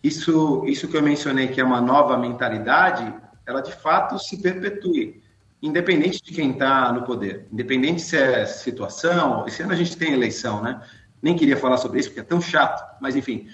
isso, 0.03 0.63
isso 0.65 0.87
que 0.87 0.97
eu 0.97 1.01
mencionei, 1.01 1.47
que 1.47 1.61
é 1.61 1.63
uma 1.63 1.79
nova 1.79 2.17
mentalidade, 2.17 3.13
ela 3.45 3.61
de 3.61 3.73
fato 3.73 4.19
se 4.19 4.41
perpetue, 4.41 5.23
independente 5.61 6.21
de 6.21 6.33
quem 6.33 6.51
está 6.51 6.91
no 6.91 7.03
poder, 7.03 7.47
independente 7.51 8.01
se 8.01 8.17
é 8.17 8.45
situação. 8.45 9.45
Esse 9.47 9.63
ano 9.63 9.71
a 9.71 9.75
gente 9.77 9.95
tem 9.95 10.13
eleição, 10.13 10.61
né? 10.61 10.81
Nem 11.21 11.37
queria 11.37 11.55
falar 11.55 11.77
sobre 11.77 12.01
isso 12.01 12.09
porque 12.09 12.19
é 12.19 12.23
tão 12.23 12.41
chato, 12.41 12.83
mas 12.99 13.15
enfim, 13.15 13.47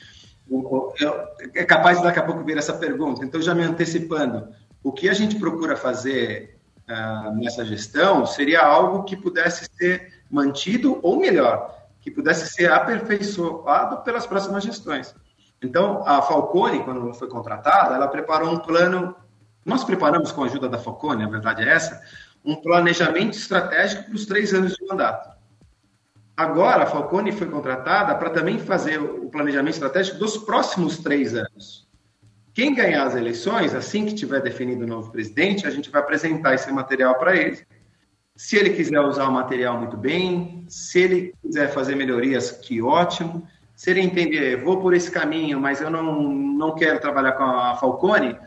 é 1.54 1.64
capaz 1.64 2.00
de 2.00 2.04
daqui 2.04 2.20
a 2.20 2.24
pouco 2.24 2.44
vir 2.44 2.58
essa 2.58 2.74
pergunta. 2.74 3.24
Então, 3.24 3.40
já 3.40 3.54
me 3.54 3.62
antecipando, 3.62 4.50
o 4.84 4.92
que 4.92 5.08
a 5.08 5.14
gente 5.14 5.38
procura 5.38 5.76
fazer 5.76 6.60
uh, 6.90 7.36
nessa 7.36 7.64
gestão 7.64 8.26
seria 8.26 8.62
algo 8.62 9.04
que 9.04 9.16
pudesse 9.16 9.70
ser 9.78 10.24
mantido 10.32 11.00
ou 11.04 11.20
melhor, 11.20 11.78
que 12.02 12.10
pudesse 12.10 12.52
ser 12.52 12.72
aperfeiçoado 12.72 14.04
pelas 14.04 14.26
próximas 14.26 14.64
gestões. 14.64 15.14
Então, 15.62 16.04
a 16.06 16.22
Falcone, 16.22 16.84
quando 16.84 17.14
foi 17.14 17.28
contratada, 17.28 17.96
ela 17.96 18.08
preparou 18.08 18.52
um 18.52 18.60
plano. 18.60 19.16
Nós 19.66 19.84
preparamos, 19.84 20.32
com 20.32 20.44
a 20.44 20.46
ajuda 20.46 20.70
da 20.70 20.78
Falcone, 20.78 21.24
a 21.24 21.28
verdade 21.28 21.64
é 21.64 21.70
essa, 21.70 22.02
um 22.44 22.56
planejamento 22.56 23.38
estratégico 23.38 24.06
para 24.06 24.16
os 24.16 24.26
três 24.26 24.54
anos 24.54 24.74
de 24.74 24.86
mandato. 24.86 25.38
Agora, 26.36 26.84
a 26.84 26.86
Falcone 26.86 27.34
foi 27.34 27.50
contratada 27.50 28.16
para 28.16 28.30
também 28.30 28.58
fazer 28.58 28.98
o 28.98 29.30
planejamento 29.30 29.74
estratégico 29.74 30.18
dos 30.18 30.38
próximos 30.38 30.98
três 30.98 31.36
anos. 31.36 31.86
Quem 32.54 32.74
ganhar 32.74 33.06
as 33.06 33.16
eleições, 33.16 33.76
assim 33.76 34.06
que 34.06 34.16
tiver 34.16 34.42
definido 34.42 34.86
o 34.86 34.88
novo 34.88 35.12
presidente, 35.12 35.68
a 35.68 35.70
gente 35.70 35.90
vai 35.90 36.02
apresentar 36.02 36.56
esse 36.56 36.72
material 36.72 37.16
para 37.16 37.36
ele. 37.36 37.60
Se 38.36 38.56
ele 38.56 38.70
quiser 38.70 39.02
usar 39.02 39.28
o 39.28 39.34
material 39.34 39.78
muito 39.78 39.98
bem, 39.98 40.66
se 40.70 41.00
ele 41.00 41.36
quiser 41.42 41.74
fazer 41.74 41.96
melhorias, 41.96 42.52
que 42.52 42.82
ótimo. 42.82 43.46
Se 43.80 43.92
ele 43.92 44.02
entender, 44.02 44.58
vou 44.58 44.82
por 44.82 44.94
esse 44.94 45.10
caminho, 45.10 45.58
mas 45.58 45.80
eu 45.80 45.90
não, 45.90 46.22
não 46.22 46.76
quero 46.76 47.00
trabalhar 47.00 47.32
com 47.32 47.44
a 47.44 47.78
Falcone, 47.78 48.38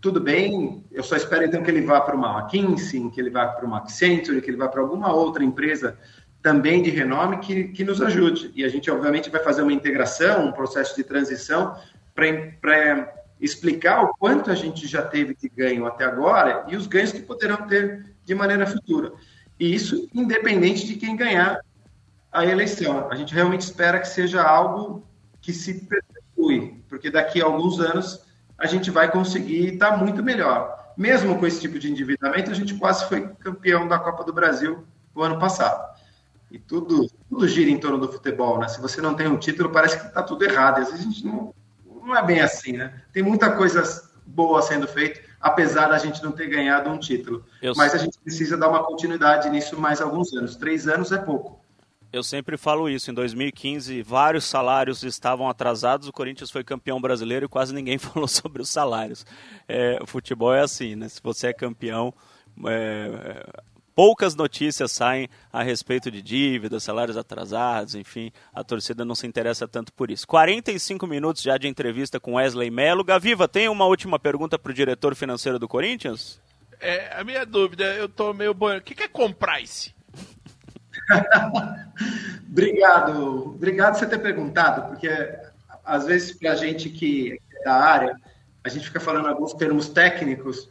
tudo 0.00 0.20
bem, 0.20 0.86
eu 0.92 1.02
só 1.02 1.16
espero 1.16 1.44
então 1.44 1.60
que 1.60 1.68
ele 1.72 1.80
vá 1.80 2.00
para 2.00 2.14
uma 2.14 2.38
McKinsey, 2.38 3.10
que 3.10 3.20
ele 3.20 3.30
vá 3.30 3.48
para 3.48 3.66
uma 3.66 3.78
Accenture, 3.78 4.40
que 4.40 4.48
ele 4.48 4.56
vá 4.56 4.68
para 4.68 4.80
alguma 4.80 5.12
outra 5.12 5.42
empresa 5.42 5.98
também 6.40 6.82
de 6.82 6.88
renome 6.88 7.38
que, 7.38 7.64
que 7.64 7.82
nos 7.82 8.00
ajude. 8.00 8.52
E 8.54 8.64
a 8.64 8.68
gente, 8.68 8.88
obviamente, 8.88 9.28
vai 9.28 9.42
fazer 9.42 9.62
uma 9.62 9.72
integração, 9.72 10.46
um 10.46 10.52
processo 10.52 10.94
de 10.94 11.02
transição 11.02 11.76
para 12.14 13.12
explicar 13.40 14.04
o 14.04 14.14
quanto 14.18 14.52
a 14.52 14.54
gente 14.54 14.86
já 14.86 15.02
teve 15.02 15.34
de 15.34 15.48
ganho 15.48 15.84
até 15.84 16.04
agora 16.04 16.64
e 16.68 16.76
os 16.76 16.86
ganhos 16.86 17.10
que 17.10 17.22
poderão 17.22 17.66
ter 17.66 18.14
de 18.24 18.36
maneira 18.36 18.64
futura. 18.68 19.12
E 19.58 19.74
isso 19.74 20.08
independente 20.14 20.86
de 20.86 20.94
quem 20.94 21.16
ganhar 21.16 21.58
a 22.32 22.44
eleição. 22.44 23.08
A 23.10 23.14
gente 23.14 23.34
realmente 23.34 23.62
espera 23.62 23.98
que 23.98 24.08
seja 24.08 24.42
algo 24.42 25.04
que 25.40 25.52
se 25.52 25.86
perpetue, 25.86 26.82
porque 26.88 27.10
daqui 27.10 27.40
a 27.40 27.44
alguns 27.44 27.80
anos 27.80 28.24
a 28.58 28.66
gente 28.66 28.90
vai 28.90 29.10
conseguir 29.10 29.74
estar 29.74 29.96
muito 29.96 30.22
melhor. 30.22 30.92
Mesmo 30.96 31.38
com 31.38 31.46
esse 31.46 31.60
tipo 31.60 31.78
de 31.78 31.90
endividamento, 31.90 32.50
a 32.50 32.54
gente 32.54 32.74
quase 32.74 33.06
foi 33.06 33.26
campeão 33.40 33.88
da 33.88 33.98
Copa 33.98 34.22
do 34.22 34.32
Brasil 34.32 34.84
o 35.14 35.22
ano 35.22 35.38
passado. 35.38 35.98
E 36.50 36.58
tudo, 36.58 37.08
tudo 37.28 37.48
gira 37.48 37.70
em 37.70 37.78
torno 37.78 37.98
do 37.98 38.12
futebol, 38.12 38.58
né? 38.58 38.68
Se 38.68 38.80
você 38.80 39.00
não 39.00 39.14
tem 39.14 39.28
um 39.28 39.38
título, 39.38 39.70
parece 39.70 39.98
que 39.98 40.06
está 40.06 40.22
tudo 40.22 40.44
errado. 40.44 40.78
E 40.78 40.82
às 40.82 40.90
vezes 40.90 41.06
a 41.06 41.08
gente 41.08 41.24
não, 41.24 41.54
não 42.04 42.16
é 42.16 42.22
bem 42.22 42.40
assim, 42.40 42.72
né? 42.72 43.02
Tem 43.12 43.22
muita 43.22 43.52
coisa 43.52 44.10
boa 44.26 44.60
sendo 44.60 44.86
feita, 44.86 45.20
apesar 45.40 45.88
da 45.88 45.98
gente 45.98 46.22
não 46.22 46.32
ter 46.32 46.48
ganhado 46.48 46.90
um 46.90 46.98
título. 46.98 47.44
Eu 47.62 47.72
Mas 47.76 47.94
a 47.94 47.98
gente 47.98 48.18
precisa 48.18 48.56
dar 48.56 48.68
uma 48.68 48.84
continuidade 48.84 49.48
nisso 49.48 49.80
mais 49.80 50.00
alguns 50.00 50.32
anos. 50.34 50.56
Três 50.56 50.88
anos 50.88 51.12
é 51.12 51.18
pouco. 51.18 51.59
Eu 52.12 52.24
sempre 52.24 52.56
falo 52.56 52.88
isso. 52.88 53.10
Em 53.10 53.14
2015, 53.14 54.02
vários 54.02 54.44
salários 54.44 55.02
estavam 55.04 55.48
atrasados. 55.48 56.08
O 56.08 56.12
Corinthians 56.12 56.50
foi 56.50 56.64
campeão 56.64 57.00
brasileiro 57.00 57.46
e 57.46 57.48
quase 57.48 57.72
ninguém 57.72 57.98
falou 57.98 58.26
sobre 58.26 58.60
os 58.60 58.68
salários. 58.68 59.24
É, 59.68 59.98
o 60.02 60.06
futebol 60.06 60.52
é 60.52 60.60
assim, 60.60 60.96
né? 60.96 61.08
Se 61.08 61.20
você 61.22 61.48
é 61.48 61.52
campeão, 61.52 62.12
é, 62.66 63.46
poucas 63.94 64.34
notícias 64.34 64.90
saem 64.90 65.28
a 65.52 65.62
respeito 65.62 66.10
de 66.10 66.20
dívidas, 66.20 66.82
salários 66.82 67.16
atrasados, 67.16 67.94
enfim, 67.94 68.32
a 68.52 68.64
torcida 68.64 69.04
não 69.04 69.14
se 69.14 69.26
interessa 69.26 69.68
tanto 69.68 69.92
por 69.92 70.10
isso. 70.10 70.26
45 70.26 71.06
minutos 71.06 71.42
já 71.42 71.56
de 71.56 71.68
entrevista 71.68 72.18
com 72.18 72.34
Wesley 72.34 72.70
Melo. 72.70 73.04
Gaviva, 73.04 73.46
tem 73.46 73.68
uma 73.68 73.84
última 73.84 74.18
pergunta 74.18 74.58
para 74.58 74.70
o 74.70 74.74
diretor 74.74 75.14
financeiro 75.14 75.60
do 75.60 75.68
Corinthians? 75.68 76.40
É, 76.80 77.14
a 77.14 77.22
minha 77.22 77.44
dúvida, 77.46 77.84
eu 77.94 78.08
tô 78.08 78.32
meio 78.32 78.54
bom. 78.54 78.74
O 78.74 78.80
que, 78.80 78.94
que 78.96 79.02
é 79.04 79.08
comprar 79.08 79.60
esse? 79.60 79.94
obrigado, 82.50 83.54
obrigado 83.54 83.92
por 83.92 83.98
você 84.00 84.06
ter 84.06 84.18
perguntado, 84.18 84.88
porque 84.88 85.08
às 85.84 86.06
vezes 86.06 86.32
para 86.32 86.52
a 86.52 86.56
gente 86.56 86.88
que 86.88 87.40
é 87.60 87.64
da 87.64 87.74
área, 87.74 88.16
a 88.64 88.68
gente 88.68 88.86
fica 88.86 89.00
falando 89.00 89.28
alguns 89.28 89.54
termos 89.54 89.88
técnicos 89.88 90.68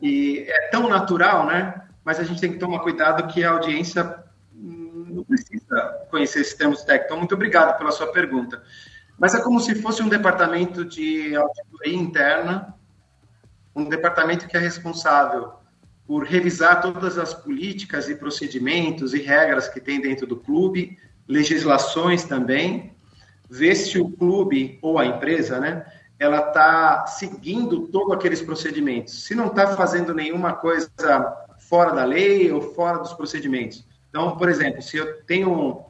e 0.00 0.44
é 0.48 0.68
tão 0.68 0.88
natural, 0.88 1.46
né? 1.46 1.82
Mas 2.04 2.20
a 2.20 2.24
gente 2.24 2.40
tem 2.40 2.52
que 2.52 2.58
tomar 2.58 2.80
cuidado 2.80 3.26
que 3.32 3.42
a 3.42 3.50
audiência 3.50 4.22
não 4.52 5.24
precisa 5.24 6.06
conhecer 6.10 6.40
esses 6.40 6.54
termos 6.54 6.82
técnicos. 6.82 7.06
Então, 7.06 7.18
muito 7.18 7.34
obrigado 7.34 7.78
pela 7.78 7.90
sua 7.90 8.08
pergunta. 8.12 8.62
Mas 9.18 9.34
é 9.34 9.40
como 9.40 9.60
se 9.60 9.74
fosse 9.76 10.02
um 10.02 10.08
departamento 10.08 10.84
de 10.84 11.34
auditoria 11.34 11.94
interna, 11.94 12.74
um 13.74 13.88
departamento 13.88 14.46
que 14.46 14.56
é 14.56 14.60
responsável 14.60 15.52
por 16.06 16.24
revisar 16.24 16.80
todas 16.82 17.18
as 17.18 17.32
políticas 17.32 18.08
e 18.08 18.14
procedimentos 18.14 19.14
e 19.14 19.20
regras 19.20 19.68
que 19.68 19.80
tem 19.80 20.00
dentro 20.00 20.26
do 20.26 20.36
clube, 20.36 20.98
legislações 21.26 22.24
também, 22.24 22.94
ver 23.48 23.74
se 23.74 23.98
o 23.98 24.10
clube 24.10 24.78
ou 24.82 24.98
a 24.98 25.06
empresa, 25.06 25.58
né, 25.58 25.86
ela 26.18 26.48
está 26.48 27.06
seguindo 27.06 27.88
todos 27.88 28.14
aqueles 28.14 28.42
procedimentos. 28.42 29.24
Se 29.24 29.34
não 29.34 29.46
está 29.46 29.76
fazendo 29.76 30.14
nenhuma 30.14 30.52
coisa 30.52 30.90
fora 31.58 31.92
da 31.92 32.04
lei 32.04 32.52
ou 32.52 32.60
fora 32.60 32.98
dos 32.98 33.12
procedimentos. 33.12 33.86
Então, 34.10 34.36
por 34.36 34.48
exemplo, 34.48 34.82
se 34.82 34.96
eu 34.96 35.22
tenho 35.22 35.84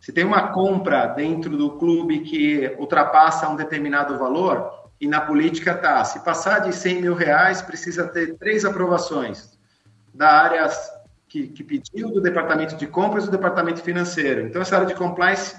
se 0.00 0.12
tem 0.12 0.24
uma 0.24 0.52
compra 0.52 1.06
dentro 1.06 1.56
do 1.56 1.72
clube 1.72 2.20
que 2.20 2.74
ultrapassa 2.78 3.48
um 3.48 3.56
determinado 3.56 4.16
valor, 4.16 4.72
e 5.00 5.06
na 5.06 5.20
política 5.20 5.74
tá, 5.74 6.04
se 6.04 6.20
passar 6.20 6.60
de 6.60 6.74
100 6.74 7.02
mil 7.02 7.14
reais, 7.14 7.62
precisa 7.62 8.06
ter 8.06 8.36
três 8.36 8.64
aprovações 8.64 9.56
da 10.12 10.28
área 10.28 10.68
que, 11.28 11.46
que 11.46 11.62
pediu, 11.62 12.10
do 12.10 12.20
departamento 12.20 12.76
de 12.76 12.86
compras 12.86 13.26
do 13.26 13.30
departamento 13.30 13.80
financeiro. 13.80 14.40
Então, 14.40 14.60
essa 14.60 14.74
área 14.74 14.88
de 14.88 14.94
compliance 14.94 15.54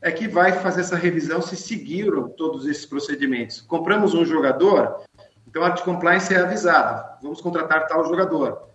é 0.00 0.12
que 0.12 0.28
vai 0.28 0.52
fazer 0.52 0.82
essa 0.82 0.96
revisão 0.96 1.40
se 1.40 1.56
seguiram 1.56 2.28
todos 2.28 2.66
esses 2.66 2.86
procedimentos. 2.86 3.62
Compramos 3.62 4.14
um 4.14 4.24
jogador, 4.24 5.02
então 5.48 5.62
a 5.62 5.66
área 5.66 5.76
de 5.76 5.82
compliance 5.82 6.32
é 6.32 6.38
avisada, 6.38 7.18
vamos 7.22 7.40
contratar 7.40 7.86
tal 7.86 8.04
jogador, 8.04 8.68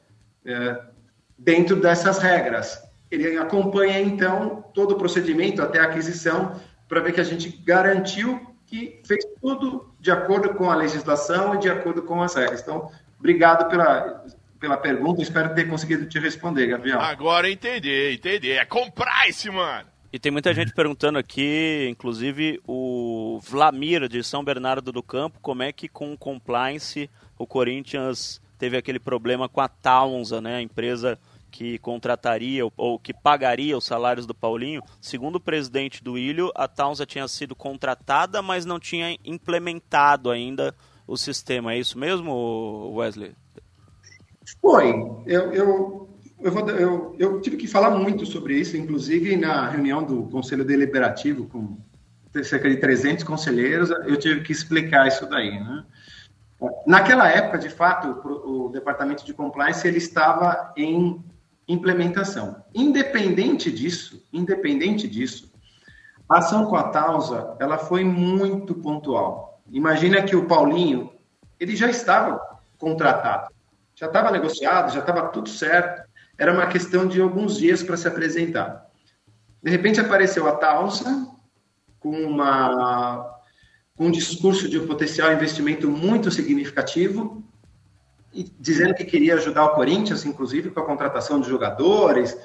é, 0.44 0.82
dentro 1.38 1.76
dessas 1.76 2.18
regras. 2.18 2.84
Ele 3.10 3.38
acompanha, 3.38 4.02
então, 4.02 4.64
todo 4.74 4.94
o 4.96 4.98
procedimento 4.98 5.62
até 5.62 5.80
a 5.80 5.84
aquisição, 5.84 6.60
para 6.88 7.00
ver 7.00 7.14
que 7.14 7.22
a 7.22 7.24
gente 7.24 7.50
garantiu 7.64 8.42
que 8.66 9.02
fez 9.06 9.24
tudo 9.42 9.89
de 10.00 10.12
acordo 10.12 10.54
com 10.54 10.70
a 10.70 10.76
legislação 10.76 11.56
e 11.56 11.60
de 11.60 11.70
acordo 11.70 12.02
com 12.02 12.22
as 12.22 12.36
regras. 12.36 12.62
Então, 12.62 12.92
obrigado 13.20 13.70
pela, 13.70 14.26
pela 14.60 14.78
pergunta, 14.78 15.22
espero 15.22 15.54
ter 15.54 15.70
conseguido 15.70 16.06
te 16.06 16.20
responder, 16.20 16.68
Gabriel. 16.68 17.00
Agora 17.00 17.50
entendi, 17.50 18.14
entendi. 18.14 18.52
É 18.52 18.66
compliance, 18.66 19.50
mano. 19.50 19.88
E 20.12 20.18
tem 20.18 20.32
muita 20.32 20.54
gente 20.54 20.74
perguntando 20.74 21.20
aqui, 21.20 21.88
inclusive 21.90 22.60
o 22.68 23.40
Vlamir 23.44 24.08
de 24.08 24.24
São 24.24 24.44
Bernardo 24.44 24.92
do 24.92 25.04
Campo, 25.04 25.40
como 25.40 25.62
é 25.62 25.72
que 25.72 25.88
com 25.88 26.12
o 26.12 26.18
compliance 26.18 27.10
o 27.38 27.46
Corinthians 27.46 28.42
teve 28.58 28.76
aquele 28.76 29.00
problema 29.00 29.48
com 29.48 29.62
a 29.62 29.68
Taunza, 29.68 30.42
né, 30.42 30.56
a 30.56 30.62
empresa 30.62 31.20
que 31.50 31.78
contrataria 31.80 32.64
ou 32.78 33.00
que 33.00 33.14
pagaria 33.14 33.78
os 33.78 33.86
salários 33.86 34.26
do 34.26 34.34
Paulinho. 34.34 34.82
Segundo 35.02 35.36
o 35.36 35.40
presidente 35.42 36.04
do 36.04 36.18
Ilho, 36.18 36.52
a 36.56 36.68
Taunza 36.68 37.06
tinha 37.06 37.28
sido 37.28 37.56
contratada, 37.56 38.42
mas 38.42 38.66
não 38.66 38.80
tinha 38.80 39.18
implementado 39.26 40.30
ainda 40.30 40.74
o 41.06 41.18
sistema. 41.18 41.74
É 41.74 41.80
isso 41.80 41.98
mesmo, 41.98 42.94
Wesley? 42.96 43.34
Foi. 44.62 44.90
Eu, 45.26 45.54
eu 45.54 46.10
eu, 46.42 46.52
vou, 46.54 46.70
eu, 46.70 47.16
eu, 47.20 47.42
tive 47.42 47.58
que 47.58 47.68
falar 47.68 47.92
muito 47.92 48.26
sobre 48.26 48.58
isso, 48.58 48.78
inclusive 48.78 49.36
na 49.36 49.70
reunião 49.70 50.02
do 50.02 50.24
Conselho 50.28 50.64
Deliberativo, 50.64 51.46
com 51.48 51.78
cerca 52.44 52.70
de 52.70 52.78
300 52.78 53.24
conselheiros, 53.26 53.90
eu 53.90 54.18
tive 54.18 54.42
que 54.42 54.52
explicar 54.52 55.08
isso 55.08 55.26
daí. 55.26 55.60
Né? 55.60 55.84
Naquela 56.86 57.28
época, 57.28 57.58
de 57.58 57.70
fato, 57.70 58.08
o 58.46 58.70
Departamento 58.70 59.26
de 59.26 59.34
Compliance 59.34 59.86
ele 59.88 59.98
estava 59.98 60.74
em 60.78 61.24
implementação. 61.70 62.64
Independente 62.76 63.72
disso, 63.72 64.28
independente 64.34 65.08
disso, 65.08 65.54
a 66.28 66.40
ação 66.40 66.66
com 66.66 66.76
a 66.76 66.90
Tausa, 66.90 67.56
ela 67.60 67.78
foi 67.78 68.04
muito 68.04 68.76
pontual. 68.76 69.62
Imagina 69.72 70.22
que 70.22 70.36
o 70.36 70.48
Paulinho, 70.48 71.12
ele 71.58 71.76
já 71.76 71.90
estava 71.90 72.60
contratado, 72.78 73.54
já 73.96 74.08
estava 74.08 74.32
negociado, 74.32 74.92
já 74.92 75.00
estava 75.00 75.30
tudo 75.30 75.48
certo 75.48 76.10
era 76.40 76.54
uma 76.54 76.68
questão 76.68 77.06
de 77.06 77.22
alguns 77.22 77.58
dias 77.58 77.84
para 77.84 77.98
se 77.98 78.08
apresentar. 78.08 78.86
De 79.62 79.70
repente 79.70 80.00
apareceu 80.00 80.48
a 80.48 80.56
Talsa 80.56 81.28
com, 82.00 82.12
uma, 82.12 83.30
com 83.94 84.06
um 84.06 84.12
discurso 84.12 84.70
de 84.70 84.80
um 84.80 84.88
potencial 84.88 85.34
investimento 85.34 85.90
muito 85.90 86.32
significativo, 86.32 87.44
dizendo 88.60 88.94
que 88.94 89.04
queria 89.04 89.36
ajudar 89.36 89.66
o 89.66 89.76
Corinthians, 89.76 90.26
inclusive 90.26 90.70
com 90.70 90.80
a 90.80 90.86
contratação 90.86 91.40
de 91.40 91.50
jogadores 91.50 92.38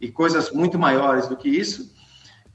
e 0.00 0.10
coisas 0.10 0.50
muito 0.50 0.78
maiores 0.78 1.28
do 1.28 1.36
que 1.36 1.48
isso. 1.48 1.94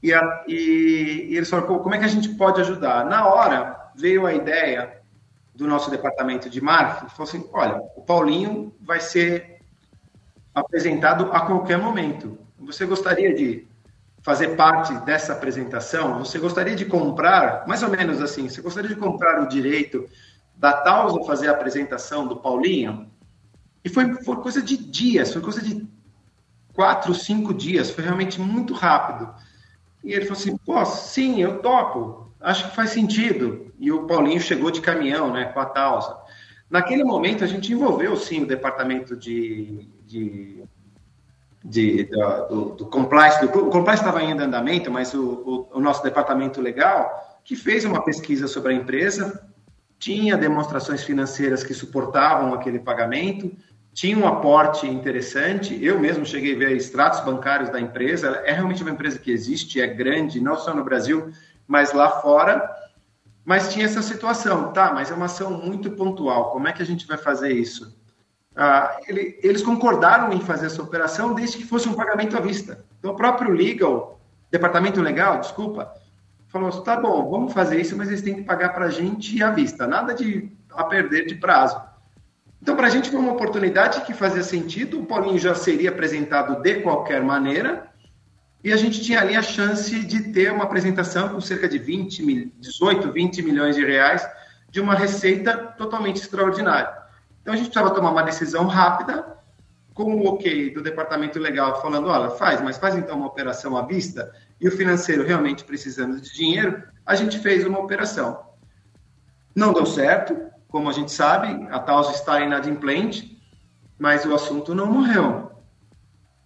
E, 0.02 0.12
a, 0.12 0.44
e, 0.46 1.28
e 1.30 1.36
eles 1.36 1.48
falaram, 1.48 1.78
como 1.78 1.94
é 1.94 1.98
que 1.98 2.04
a 2.04 2.08
gente 2.08 2.28
pode 2.30 2.60
ajudar? 2.60 3.06
Na 3.06 3.26
hora, 3.26 3.90
veio 3.96 4.26
a 4.26 4.34
ideia 4.34 5.00
do 5.54 5.66
nosso 5.66 5.90
departamento 5.90 6.50
de 6.50 6.60
marketing, 6.60 7.10
falou 7.10 7.28
assim, 7.28 7.48
olha, 7.52 7.80
o 7.96 8.02
Paulinho 8.02 8.74
vai 8.80 9.00
ser 9.00 9.60
apresentado 10.54 11.30
a 11.32 11.40
qualquer 11.40 11.78
momento. 11.78 12.38
Você 12.58 12.84
gostaria 12.84 13.34
de 13.34 13.66
fazer 14.20 14.56
parte 14.56 14.94
dessa 15.04 15.32
apresentação? 15.32 16.18
Você 16.18 16.38
gostaria 16.38 16.74
de 16.74 16.84
comprar, 16.84 17.66
mais 17.66 17.82
ou 17.82 17.88
menos 17.88 18.20
assim, 18.20 18.48
você 18.48 18.60
gostaria 18.60 18.88
de 18.88 18.96
comprar 18.96 19.42
o 19.42 19.48
direito 19.48 20.08
da 20.64 20.72
Tausa 20.72 21.22
fazer 21.24 21.48
a 21.48 21.52
apresentação 21.52 22.26
do 22.26 22.36
Paulinho? 22.36 23.10
E 23.84 23.88
foi, 23.90 24.14
foi 24.24 24.36
coisa 24.36 24.62
de 24.62 24.78
dias, 24.78 25.30
foi 25.30 25.42
coisa 25.42 25.60
de 25.60 25.86
quatro, 26.72 27.14
cinco 27.14 27.52
dias, 27.52 27.90
foi 27.90 28.02
realmente 28.02 28.40
muito 28.40 28.72
rápido. 28.72 29.28
E 30.02 30.14
ele 30.14 30.24
falou 30.24 30.40
assim, 30.40 30.56
pô, 30.56 30.82
sim, 30.86 31.42
eu 31.42 31.58
topo, 31.58 32.32
acho 32.40 32.70
que 32.70 32.74
faz 32.74 32.90
sentido. 32.92 33.74
E 33.78 33.92
o 33.92 34.06
Paulinho 34.06 34.40
chegou 34.40 34.70
de 34.70 34.80
caminhão, 34.80 35.30
né, 35.30 35.44
com 35.44 35.60
a 35.60 35.66
Tausa. 35.66 36.16
Naquele 36.70 37.04
momento, 37.04 37.44
a 37.44 37.46
gente 37.46 37.70
envolveu, 37.70 38.16
sim, 38.16 38.44
o 38.44 38.46
departamento 38.46 39.14
de, 39.14 39.86
de, 40.06 40.64
de 41.62 42.08
do, 42.48 42.70
do, 42.70 42.86
compliance. 42.86 43.38
Do, 43.46 43.48
o 43.48 43.70
compliance 43.70 44.00
estava 44.00 44.20
ainda 44.20 44.44
em 44.44 44.46
andamento, 44.46 44.90
mas 44.90 45.12
o, 45.12 45.68
o, 45.72 45.76
o 45.76 45.80
nosso 45.80 46.02
departamento 46.02 46.62
legal, 46.62 47.38
que 47.44 47.54
fez 47.54 47.84
uma 47.84 48.02
pesquisa 48.02 48.48
sobre 48.48 48.72
a 48.72 48.76
empresa, 48.76 49.52
tinha 50.04 50.36
demonstrações 50.36 51.02
financeiras 51.02 51.64
que 51.64 51.72
suportavam 51.72 52.52
aquele 52.52 52.78
pagamento, 52.78 53.50
tinha 53.94 54.18
um 54.18 54.28
aporte 54.28 54.86
interessante. 54.86 55.82
Eu 55.82 55.98
mesmo 55.98 56.26
cheguei 56.26 56.54
a 56.54 56.58
ver 56.58 56.76
extratos 56.76 57.20
bancários 57.20 57.70
da 57.70 57.80
empresa. 57.80 58.42
É 58.44 58.52
realmente 58.52 58.82
uma 58.82 58.90
empresa 58.90 59.18
que 59.18 59.30
existe, 59.30 59.80
é 59.80 59.86
grande, 59.86 60.42
não 60.42 60.56
só 60.56 60.74
no 60.74 60.84
Brasil, 60.84 61.30
mas 61.66 61.94
lá 61.94 62.20
fora. 62.20 62.70
Mas 63.46 63.72
tinha 63.72 63.86
essa 63.86 64.02
situação, 64.02 64.74
tá? 64.74 64.92
Mas 64.92 65.10
é 65.10 65.14
uma 65.14 65.24
ação 65.24 65.52
muito 65.52 65.90
pontual. 65.92 66.50
Como 66.50 66.68
é 66.68 66.72
que 66.74 66.82
a 66.82 66.86
gente 66.86 67.06
vai 67.06 67.16
fazer 67.16 67.52
isso? 67.52 67.98
Ah, 68.54 68.98
ele, 69.08 69.40
eles 69.42 69.62
concordaram 69.62 70.34
em 70.34 70.40
fazer 70.42 70.66
essa 70.66 70.82
operação 70.82 71.32
desde 71.32 71.56
que 71.56 71.64
fosse 71.64 71.88
um 71.88 71.94
pagamento 71.94 72.36
à 72.36 72.40
vista. 72.40 72.84
Então, 72.98 73.12
o 73.12 73.16
próprio 73.16 73.50
legal, 73.50 74.20
departamento 74.50 75.00
legal, 75.00 75.40
desculpa, 75.40 75.94
falou: 76.54 76.68
assim, 76.68 76.84
tá 76.84 76.96
bom, 76.96 77.28
vamos 77.28 77.52
fazer 77.52 77.80
isso, 77.80 77.96
mas 77.96 78.08
eles 78.08 78.22
têm 78.22 78.36
que 78.36 78.42
pagar 78.42 78.68
para 78.70 78.86
a 78.86 78.90
gente 78.90 79.42
à 79.42 79.50
vista, 79.50 79.88
nada 79.88 80.14
de 80.14 80.48
a 80.72 80.84
perder 80.84 81.26
de 81.26 81.34
prazo. 81.34 81.80
Então, 82.62 82.76
para 82.76 82.86
a 82.86 82.90
gente 82.90 83.10
foi 83.10 83.18
uma 83.18 83.32
oportunidade 83.32 84.02
que 84.02 84.14
fazia 84.14 84.42
sentido. 84.42 85.00
O 85.00 85.04
Paulinho 85.04 85.38
já 85.38 85.54
seria 85.54 85.90
apresentado 85.90 86.62
de 86.62 86.76
qualquer 86.76 87.22
maneira 87.22 87.88
e 88.62 88.72
a 88.72 88.76
gente 88.76 89.02
tinha 89.02 89.20
ali 89.20 89.36
a 89.36 89.42
chance 89.42 90.00
de 90.00 90.32
ter 90.32 90.50
uma 90.50 90.64
apresentação 90.64 91.28
com 91.28 91.40
cerca 91.40 91.68
de 91.68 91.78
20, 91.78 92.52
18, 92.58 93.12
20 93.12 93.42
milhões 93.42 93.76
de 93.76 93.84
reais 93.84 94.26
de 94.70 94.80
uma 94.80 94.94
receita 94.94 95.56
totalmente 95.76 96.16
extraordinária. 96.16 96.90
Então 97.42 97.52
a 97.52 97.56
gente 97.56 97.66
precisava 97.66 97.94
tomar 97.94 98.10
uma 98.10 98.22
decisão 98.22 98.66
rápida, 98.66 99.34
com 99.92 100.14
o 100.14 100.26
ok 100.26 100.70
do 100.70 100.82
departamento 100.82 101.38
legal 101.38 101.80
falando, 101.80 102.08
olha, 102.08 102.30
faz, 102.30 102.60
mas 102.60 102.78
faz 102.78 102.96
então 102.96 103.16
uma 103.16 103.26
operação 103.26 103.76
à 103.76 103.82
vista, 103.82 104.32
e 104.64 104.68
o 104.68 104.72
financeiro 104.72 105.22
realmente 105.22 105.62
precisando 105.62 106.18
de 106.18 106.32
dinheiro, 106.32 106.82
a 107.04 107.14
gente 107.14 107.38
fez 107.38 107.66
uma 107.66 107.78
operação. 107.78 108.46
Não 109.54 109.74
deu 109.74 109.84
certo, 109.84 110.34
como 110.68 110.88
a 110.88 110.92
gente 110.92 111.12
sabe, 111.12 111.68
a 111.70 111.78
Taus 111.78 112.14
está 112.14 112.40
inadimplente, 112.40 113.38
mas 113.98 114.24
o 114.24 114.34
assunto 114.34 114.74
não 114.74 114.86
morreu. 114.86 115.52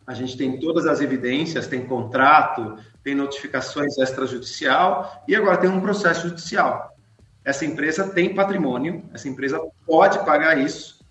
A 0.04 0.14
gente 0.14 0.36
tem 0.36 0.58
todas 0.58 0.84
as 0.84 1.00
evidências, 1.00 1.68
tem 1.68 1.86
contrato, 1.86 2.76
tem 3.04 3.14
notificações 3.14 3.96
extrajudicial 3.96 5.22
e 5.28 5.36
agora 5.36 5.58
tem 5.58 5.70
um 5.70 5.80
processo 5.80 6.28
judicial. 6.28 6.96
Essa 7.44 7.64
empresa 7.64 8.08
tem 8.08 8.34
patrimônio, 8.34 9.08
essa 9.14 9.28
empresa 9.28 9.60
pode 9.86 10.18
pagar 10.24 10.58
isso, 10.58 11.06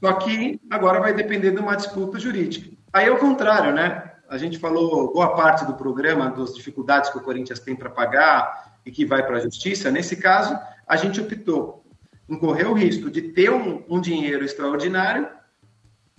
só 0.00 0.14
que 0.14 0.58
agora 0.70 1.00
vai 1.00 1.12
depender 1.12 1.50
de 1.50 1.58
uma 1.58 1.76
disputa 1.76 2.18
jurídica. 2.18 2.74
Aí 2.94 3.08
é 3.08 3.10
o 3.10 3.18
contrário, 3.18 3.74
né? 3.74 4.11
A 4.32 4.38
gente 4.38 4.58
falou 4.58 5.12
boa 5.12 5.36
parte 5.36 5.66
do 5.66 5.74
programa 5.74 6.30
das 6.30 6.54
dificuldades 6.54 7.10
que 7.10 7.18
o 7.18 7.20
Corinthians 7.20 7.60
tem 7.60 7.76
para 7.76 7.90
pagar 7.90 8.78
e 8.84 8.90
que 8.90 9.04
vai 9.04 9.22
para 9.26 9.36
a 9.36 9.40
justiça. 9.40 9.90
Nesse 9.90 10.16
caso, 10.16 10.58
a 10.88 10.96
gente 10.96 11.20
optou 11.20 11.84
em 12.26 12.38
correr 12.38 12.64
o 12.64 12.72
risco 12.72 13.10
de 13.10 13.20
ter 13.20 13.50
um, 13.50 13.84
um 13.90 14.00
dinheiro 14.00 14.42
extraordinário. 14.42 15.28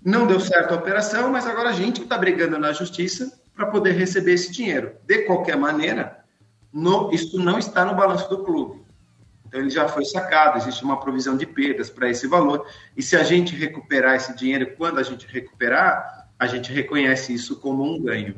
Não 0.06 0.28
deu 0.28 0.40
certo 0.40 0.76
a 0.76 0.78
operação, 0.78 1.32
mas 1.32 1.48
agora 1.48 1.70
a 1.70 1.74
gente 1.74 2.04
está 2.04 2.16
brigando 2.16 2.60
na 2.60 2.72
justiça 2.72 3.42
para 3.56 3.66
poder 3.66 3.94
receber 3.94 4.34
esse 4.34 4.52
dinheiro. 4.52 4.96
De 5.08 5.24
qualquer 5.24 5.58
maneira, 5.58 6.24
no, 6.72 7.12
isso 7.12 7.40
não 7.40 7.58
está 7.58 7.84
no 7.84 7.96
balanço 7.96 8.30
do 8.30 8.44
clube. 8.44 8.84
Então 9.48 9.60
ele 9.60 9.72
já 9.72 9.88
foi 9.88 10.06
sacado, 10.06 10.60
existe 10.60 10.84
uma 10.84 11.00
provisão 11.00 11.36
de 11.36 11.48
perdas 11.48 11.90
para 11.90 12.12
esse 12.12 12.28
valor. 12.28 12.64
E 12.96 13.02
se 13.02 13.16
a 13.16 13.24
gente 13.24 13.56
recuperar 13.56 14.14
esse 14.14 14.36
dinheiro, 14.36 14.76
quando 14.78 15.00
a 15.00 15.04
gente 15.04 15.26
recuperar, 15.26 16.23
a 16.44 16.48
gente 16.48 16.72
reconhece 16.72 17.34
isso 17.34 17.56
como 17.56 17.84
um 17.84 18.00
ganho. 18.02 18.36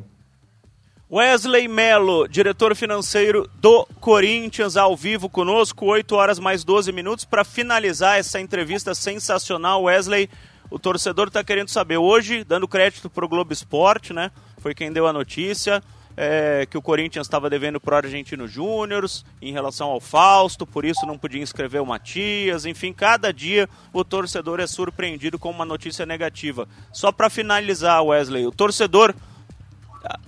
Wesley 1.12 1.68
Melo, 1.68 2.28
diretor 2.28 2.76
financeiro 2.76 3.50
do 3.56 3.86
Corinthians, 4.00 4.76
ao 4.76 4.98
vivo 4.98 5.30
conosco, 5.30 5.86
8 5.86 6.16
horas 6.16 6.40
mais 6.40 6.64
12 6.64 6.92
minutos. 6.92 7.26
Para 7.26 7.44
finalizar 7.44 8.18
essa 8.18 8.40
entrevista 8.40 8.96
sensacional, 8.96 9.84
Wesley, 9.84 10.30
o 10.70 10.80
torcedor 10.80 11.28
está 11.28 11.44
querendo 11.44 11.70
saber 11.70 11.98
hoje, 11.98 12.44
dando 12.44 12.68
crédito 12.68 13.10
para 13.10 13.24
o 13.24 13.30
Globo 13.30 13.54
Esporte, 13.54 14.14
né? 14.14 14.32
Foi 14.58 14.74
quem 14.74 14.92
deu 14.92 15.06
a 15.06 15.14
notícia. 15.14 15.82
É, 16.18 16.66
que 16.70 16.78
o 16.78 16.82
Corinthians 16.82 17.28
estava 17.28 17.50
devendo 17.50 17.78
para 17.78 17.96
o 17.96 17.98
Argentino 17.98 18.48
Júnior 18.48 19.06
em 19.42 19.52
relação 19.52 19.90
ao 19.90 20.00
Fausto, 20.00 20.66
por 20.66 20.86
isso 20.86 21.06
não 21.06 21.18
podia 21.18 21.42
inscrever 21.42 21.82
o 21.82 21.86
Matias. 21.86 22.66
Enfim, 22.66 22.94
cada 22.94 23.34
dia 23.34 23.68
o 23.92 24.02
torcedor 24.02 24.62
é 24.62 24.68
surpreendido 24.68 25.38
com 25.38 25.50
uma 25.50 25.66
notícia 25.66 26.06
negativa. 26.06 26.70
Só 26.94 27.12
para 27.12 27.30
finalizar, 27.30 28.02
Wesley, 28.02 28.48
o 28.48 28.52
torcedor 28.52 29.14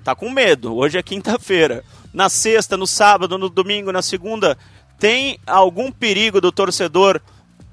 tá 0.04 0.16
com 0.16 0.30
medo. 0.30 0.76
Hoje 0.76 0.98
é 0.98 1.04
quinta-feira. 1.04 1.84
Na 2.14 2.30
sexta, 2.30 2.76
no 2.76 2.88
sábado, 2.88 3.38
no 3.38 3.50
domingo, 3.50 3.92
na 3.92 4.02
segunda, 4.02 4.58
tem 5.00 5.40
algum 5.46 5.92
perigo 5.92 6.42
do 6.42 6.52
torcedor 6.52 7.22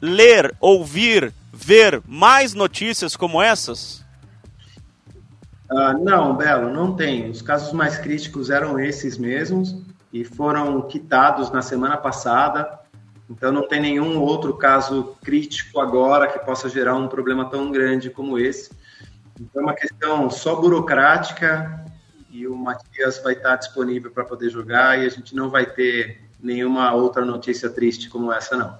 ler, 0.00 0.54
ouvir, 0.60 1.32
ver 1.52 2.02
mais 2.06 2.52
notícias 2.52 3.16
como 3.16 3.40
essas? 3.40 4.03
Uh, 5.70 6.04
não, 6.04 6.36
Belo, 6.36 6.70
não 6.70 6.94
tem. 6.94 7.30
Os 7.30 7.40
casos 7.40 7.72
mais 7.72 7.98
críticos 7.98 8.50
eram 8.50 8.78
esses 8.78 9.16
mesmos 9.16 9.74
e 10.12 10.24
foram 10.24 10.82
quitados 10.82 11.50
na 11.50 11.62
semana 11.62 11.96
passada. 11.96 12.80
Então 13.28 13.50
não 13.50 13.66
tem 13.66 13.80
nenhum 13.80 14.20
outro 14.20 14.54
caso 14.54 15.16
crítico 15.24 15.80
agora 15.80 16.28
que 16.28 16.38
possa 16.38 16.68
gerar 16.68 16.94
um 16.94 17.08
problema 17.08 17.48
tão 17.48 17.72
grande 17.72 18.10
como 18.10 18.38
esse. 18.38 18.70
Então 19.40 19.62
é 19.62 19.64
uma 19.64 19.74
questão 19.74 20.30
só 20.30 20.54
burocrática 20.54 21.84
e 22.30 22.46
o 22.46 22.54
Matias 22.54 23.20
vai 23.22 23.32
estar 23.32 23.56
disponível 23.56 24.10
para 24.10 24.24
poder 24.24 24.50
jogar 24.50 24.98
e 24.98 25.06
a 25.06 25.08
gente 25.08 25.34
não 25.34 25.48
vai 25.48 25.66
ter 25.66 26.20
nenhuma 26.40 26.92
outra 26.92 27.24
notícia 27.24 27.70
triste 27.70 28.10
como 28.10 28.32
essa 28.32 28.56
não. 28.56 28.78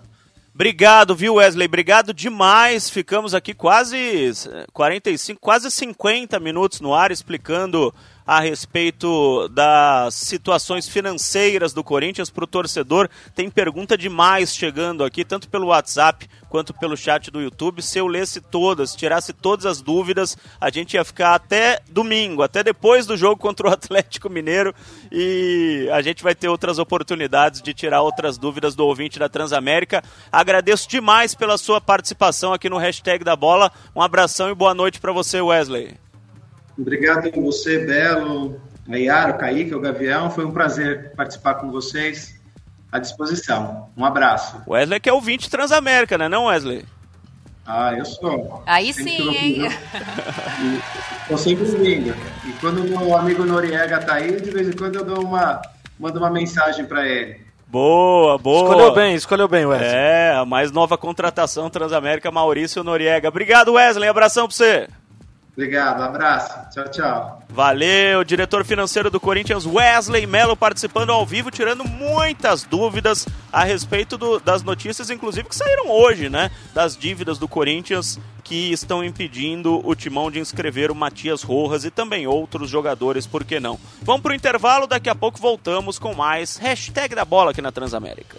Obrigado, 0.55 1.17
viu, 1.17 1.35
Wesley? 1.35 1.67
Obrigado 1.67 2.15
demais. 2.15 2.89
Ficamos 2.89 3.35
aqui 3.35 3.53
quase 3.53 4.31
45, 4.73 5.41
quase 5.41 5.69
50 5.69 6.39
minutos 6.39 6.81
no 6.81 6.95
ar 6.95 7.11
explicando 7.11 7.93
a 8.27 8.41
respeito 8.41 9.49
das 9.49 10.15
situações 10.15 10.89
financeiras 10.89 11.73
do 11.73 11.85
Corinthians 11.85 12.31
para 12.31 12.45
o 12.45 12.49
torcedor. 12.49 13.09
Tem 13.35 13.51
pergunta 13.51 13.97
demais 13.97 14.55
chegando 14.55 15.05
aqui, 15.05 15.25
tanto 15.25 15.49
pelo 15.49 15.67
WhatsApp 15.67 16.29
quanto 16.49 16.73
pelo 16.73 16.97
chat 16.97 17.31
do 17.31 17.43
YouTube. 17.43 17.83
Se 17.83 17.99
eu 17.99 18.07
lesse 18.07 18.41
todas, 18.41 18.95
tirasse 18.95 19.33
todas 19.33 19.67
as 19.67 19.83
dúvidas, 19.83 20.39
a 20.61 20.71
gente 20.71 20.95
ia 20.95 21.05
ficar 21.05 21.35
até 21.35 21.81
domingo, 21.91 22.43
até 22.43 22.63
depois 22.63 23.07
do 23.07 23.17
jogo 23.17 23.37
contra 23.37 23.69
o 23.69 23.71
Atlético 23.73 24.31
Mineiro 24.31 24.73
e 25.11 25.89
a 25.93 26.01
gente 26.01 26.23
vai 26.23 26.35
ter 26.35 26.49
outras 26.49 26.79
oportunidades 26.79 27.61
de 27.61 27.75
tirar 27.75 28.03
outras 28.03 28.39
dúvidas 28.39 28.75
do 28.75 28.87
ouvinte 28.87 29.19
da 29.19 29.29
Transamérica. 29.29 30.03
Agradeço 30.31 30.89
demais 30.89 31.35
pela 31.35 31.59
sua 31.59 31.81
participação 31.81 32.53
aqui 32.53 32.69
no 32.71 32.79
hashtag 32.79 33.25
da 33.25 33.35
bola. 33.35 33.73
Um 33.95 34.01
abração 34.01 34.49
e 34.49 34.55
boa 34.55 34.75
noite 34.75 35.01
para 35.01 35.13
você, 35.13 35.41
Wesley. 35.41 36.04
Obrigado 36.79 37.29
a 37.29 37.41
você, 37.41 37.79
Belo, 37.79 38.61
a 38.89 38.97
Yara, 38.97 39.33
o 39.33 39.39
Kaique, 39.39 39.75
o 39.75 39.81
Gavião. 39.81 40.31
Foi 40.31 40.45
um 40.45 40.51
prazer 40.51 41.13
participar 41.17 41.55
com 41.55 41.71
vocês. 41.71 42.41
À 42.91 42.99
disposição. 43.01 43.89
Um 43.97 44.05
abraço. 44.05 44.63
Wesley 44.69 45.01
que 45.01 45.09
é 45.09 45.13
ouvinte 45.13 45.51
Transamérica, 45.51 46.17
né 46.17 46.29
não, 46.29 46.47
Wesley? 46.47 46.85
Ah, 47.67 47.95
eu 47.97 48.05
sou. 48.05 48.63
Aí 48.67 48.93
sempre 48.93 49.11
sim, 49.11 49.37
hein? 49.37 49.69
Estou 51.23 51.39
sempre 51.39 51.65
vindo. 51.65 52.15
E 52.47 52.53
quando 52.61 52.83
o 52.83 52.85
meu 52.85 53.17
amigo 53.17 53.45
Noriega 53.45 53.99
tá 53.99 54.15
aí, 54.15 54.41
de 54.41 54.51
vez 54.51 54.69
em 54.69 54.73
quando 54.73 54.97
eu 54.97 55.05
dou 55.05 55.25
uma, 55.25 55.63
mando 55.99 56.19
uma 56.19 56.31
mensagem 56.31 56.85
para 56.85 57.05
ele. 57.09 57.41
Boa, 57.67 58.39
boa. 58.39 58.69
Escolheu 58.69 58.95
bem, 58.95 59.15
escolheu 59.15 59.49
bem, 59.49 59.67
Wesley. 59.67 59.91
É, 59.91 60.35
a 60.37 60.45
mais 60.45 60.71
nova 60.71 60.97
contratação 60.97 61.69
Transamérica, 61.71 62.31
Maurício 62.31 62.85
Noriega. 62.85 63.29
Obrigado, 63.29 63.73
Wesley. 63.73 64.09
Abração 64.09 64.47
para 64.47 64.55
você. 64.55 64.89
Obrigado, 65.57 66.03
abraço. 66.03 66.53
Tchau, 66.73 66.89
tchau. 66.91 67.43
Valeu, 67.49 68.25
diretor 68.25 68.65
financeiro 68.65 69.09
do 69.09 69.21
Corinthians, 69.21 69.65
Wesley 69.65 70.27
Mello, 70.27 70.57
participando 70.57 71.11
ao 71.11 71.25
vivo, 71.25 71.49
tirando 71.49 71.85
muitas 71.85 72.65
dúvidas 72.65 73.27
a 73.53 73.63
respeito 73.63 74.19
do, 74.19 74.41
das 74.41 74.65
notícias, 74.65 75.11
inclusive 75.11 75.49
que 75.49 75.55
saíram 75.55 75.89
hoje, 75.89 76.29
né? 76.29 76.51
Das 76.75 76.97
dívidas 76.97 77.39
do 77.39 77.47
Corinthians 77.47 78.19
que 78.43 78.73
estão 78.73 79.03
impedindo 79.03 79.81
o 79.87 79.95
timão 79.95 80.31
de 80.31 80.41
inscrever 80.41 80.91
o 80.91 80.95
Matias 80.95 81.43
Rojas 81.43 81.85
e 81.85 81.91
também 81.91 82.27
outros 82.27 82.69
jogadores, 82.69 83.27
por 83.27 83.45
que 83.45 83.59
não? 83.61 83.79
Vamos 84.03 84.23
para 84.23 84.33
o 84.33 84.35
intervalo, 84.35 84.87
daqui 84.89 85.09
a 85.09 85.15
pouco 85.15 85.39
voltamos 85.39 85.99
com 85.99 86.13
mais 86.15 86.57
hashtag 86.57 87.15
da 87.15 87.25
bola 87.25 87.53
aqui 87.53 87.63
na 87.63 87.73
Transamérica. 87.73 88.37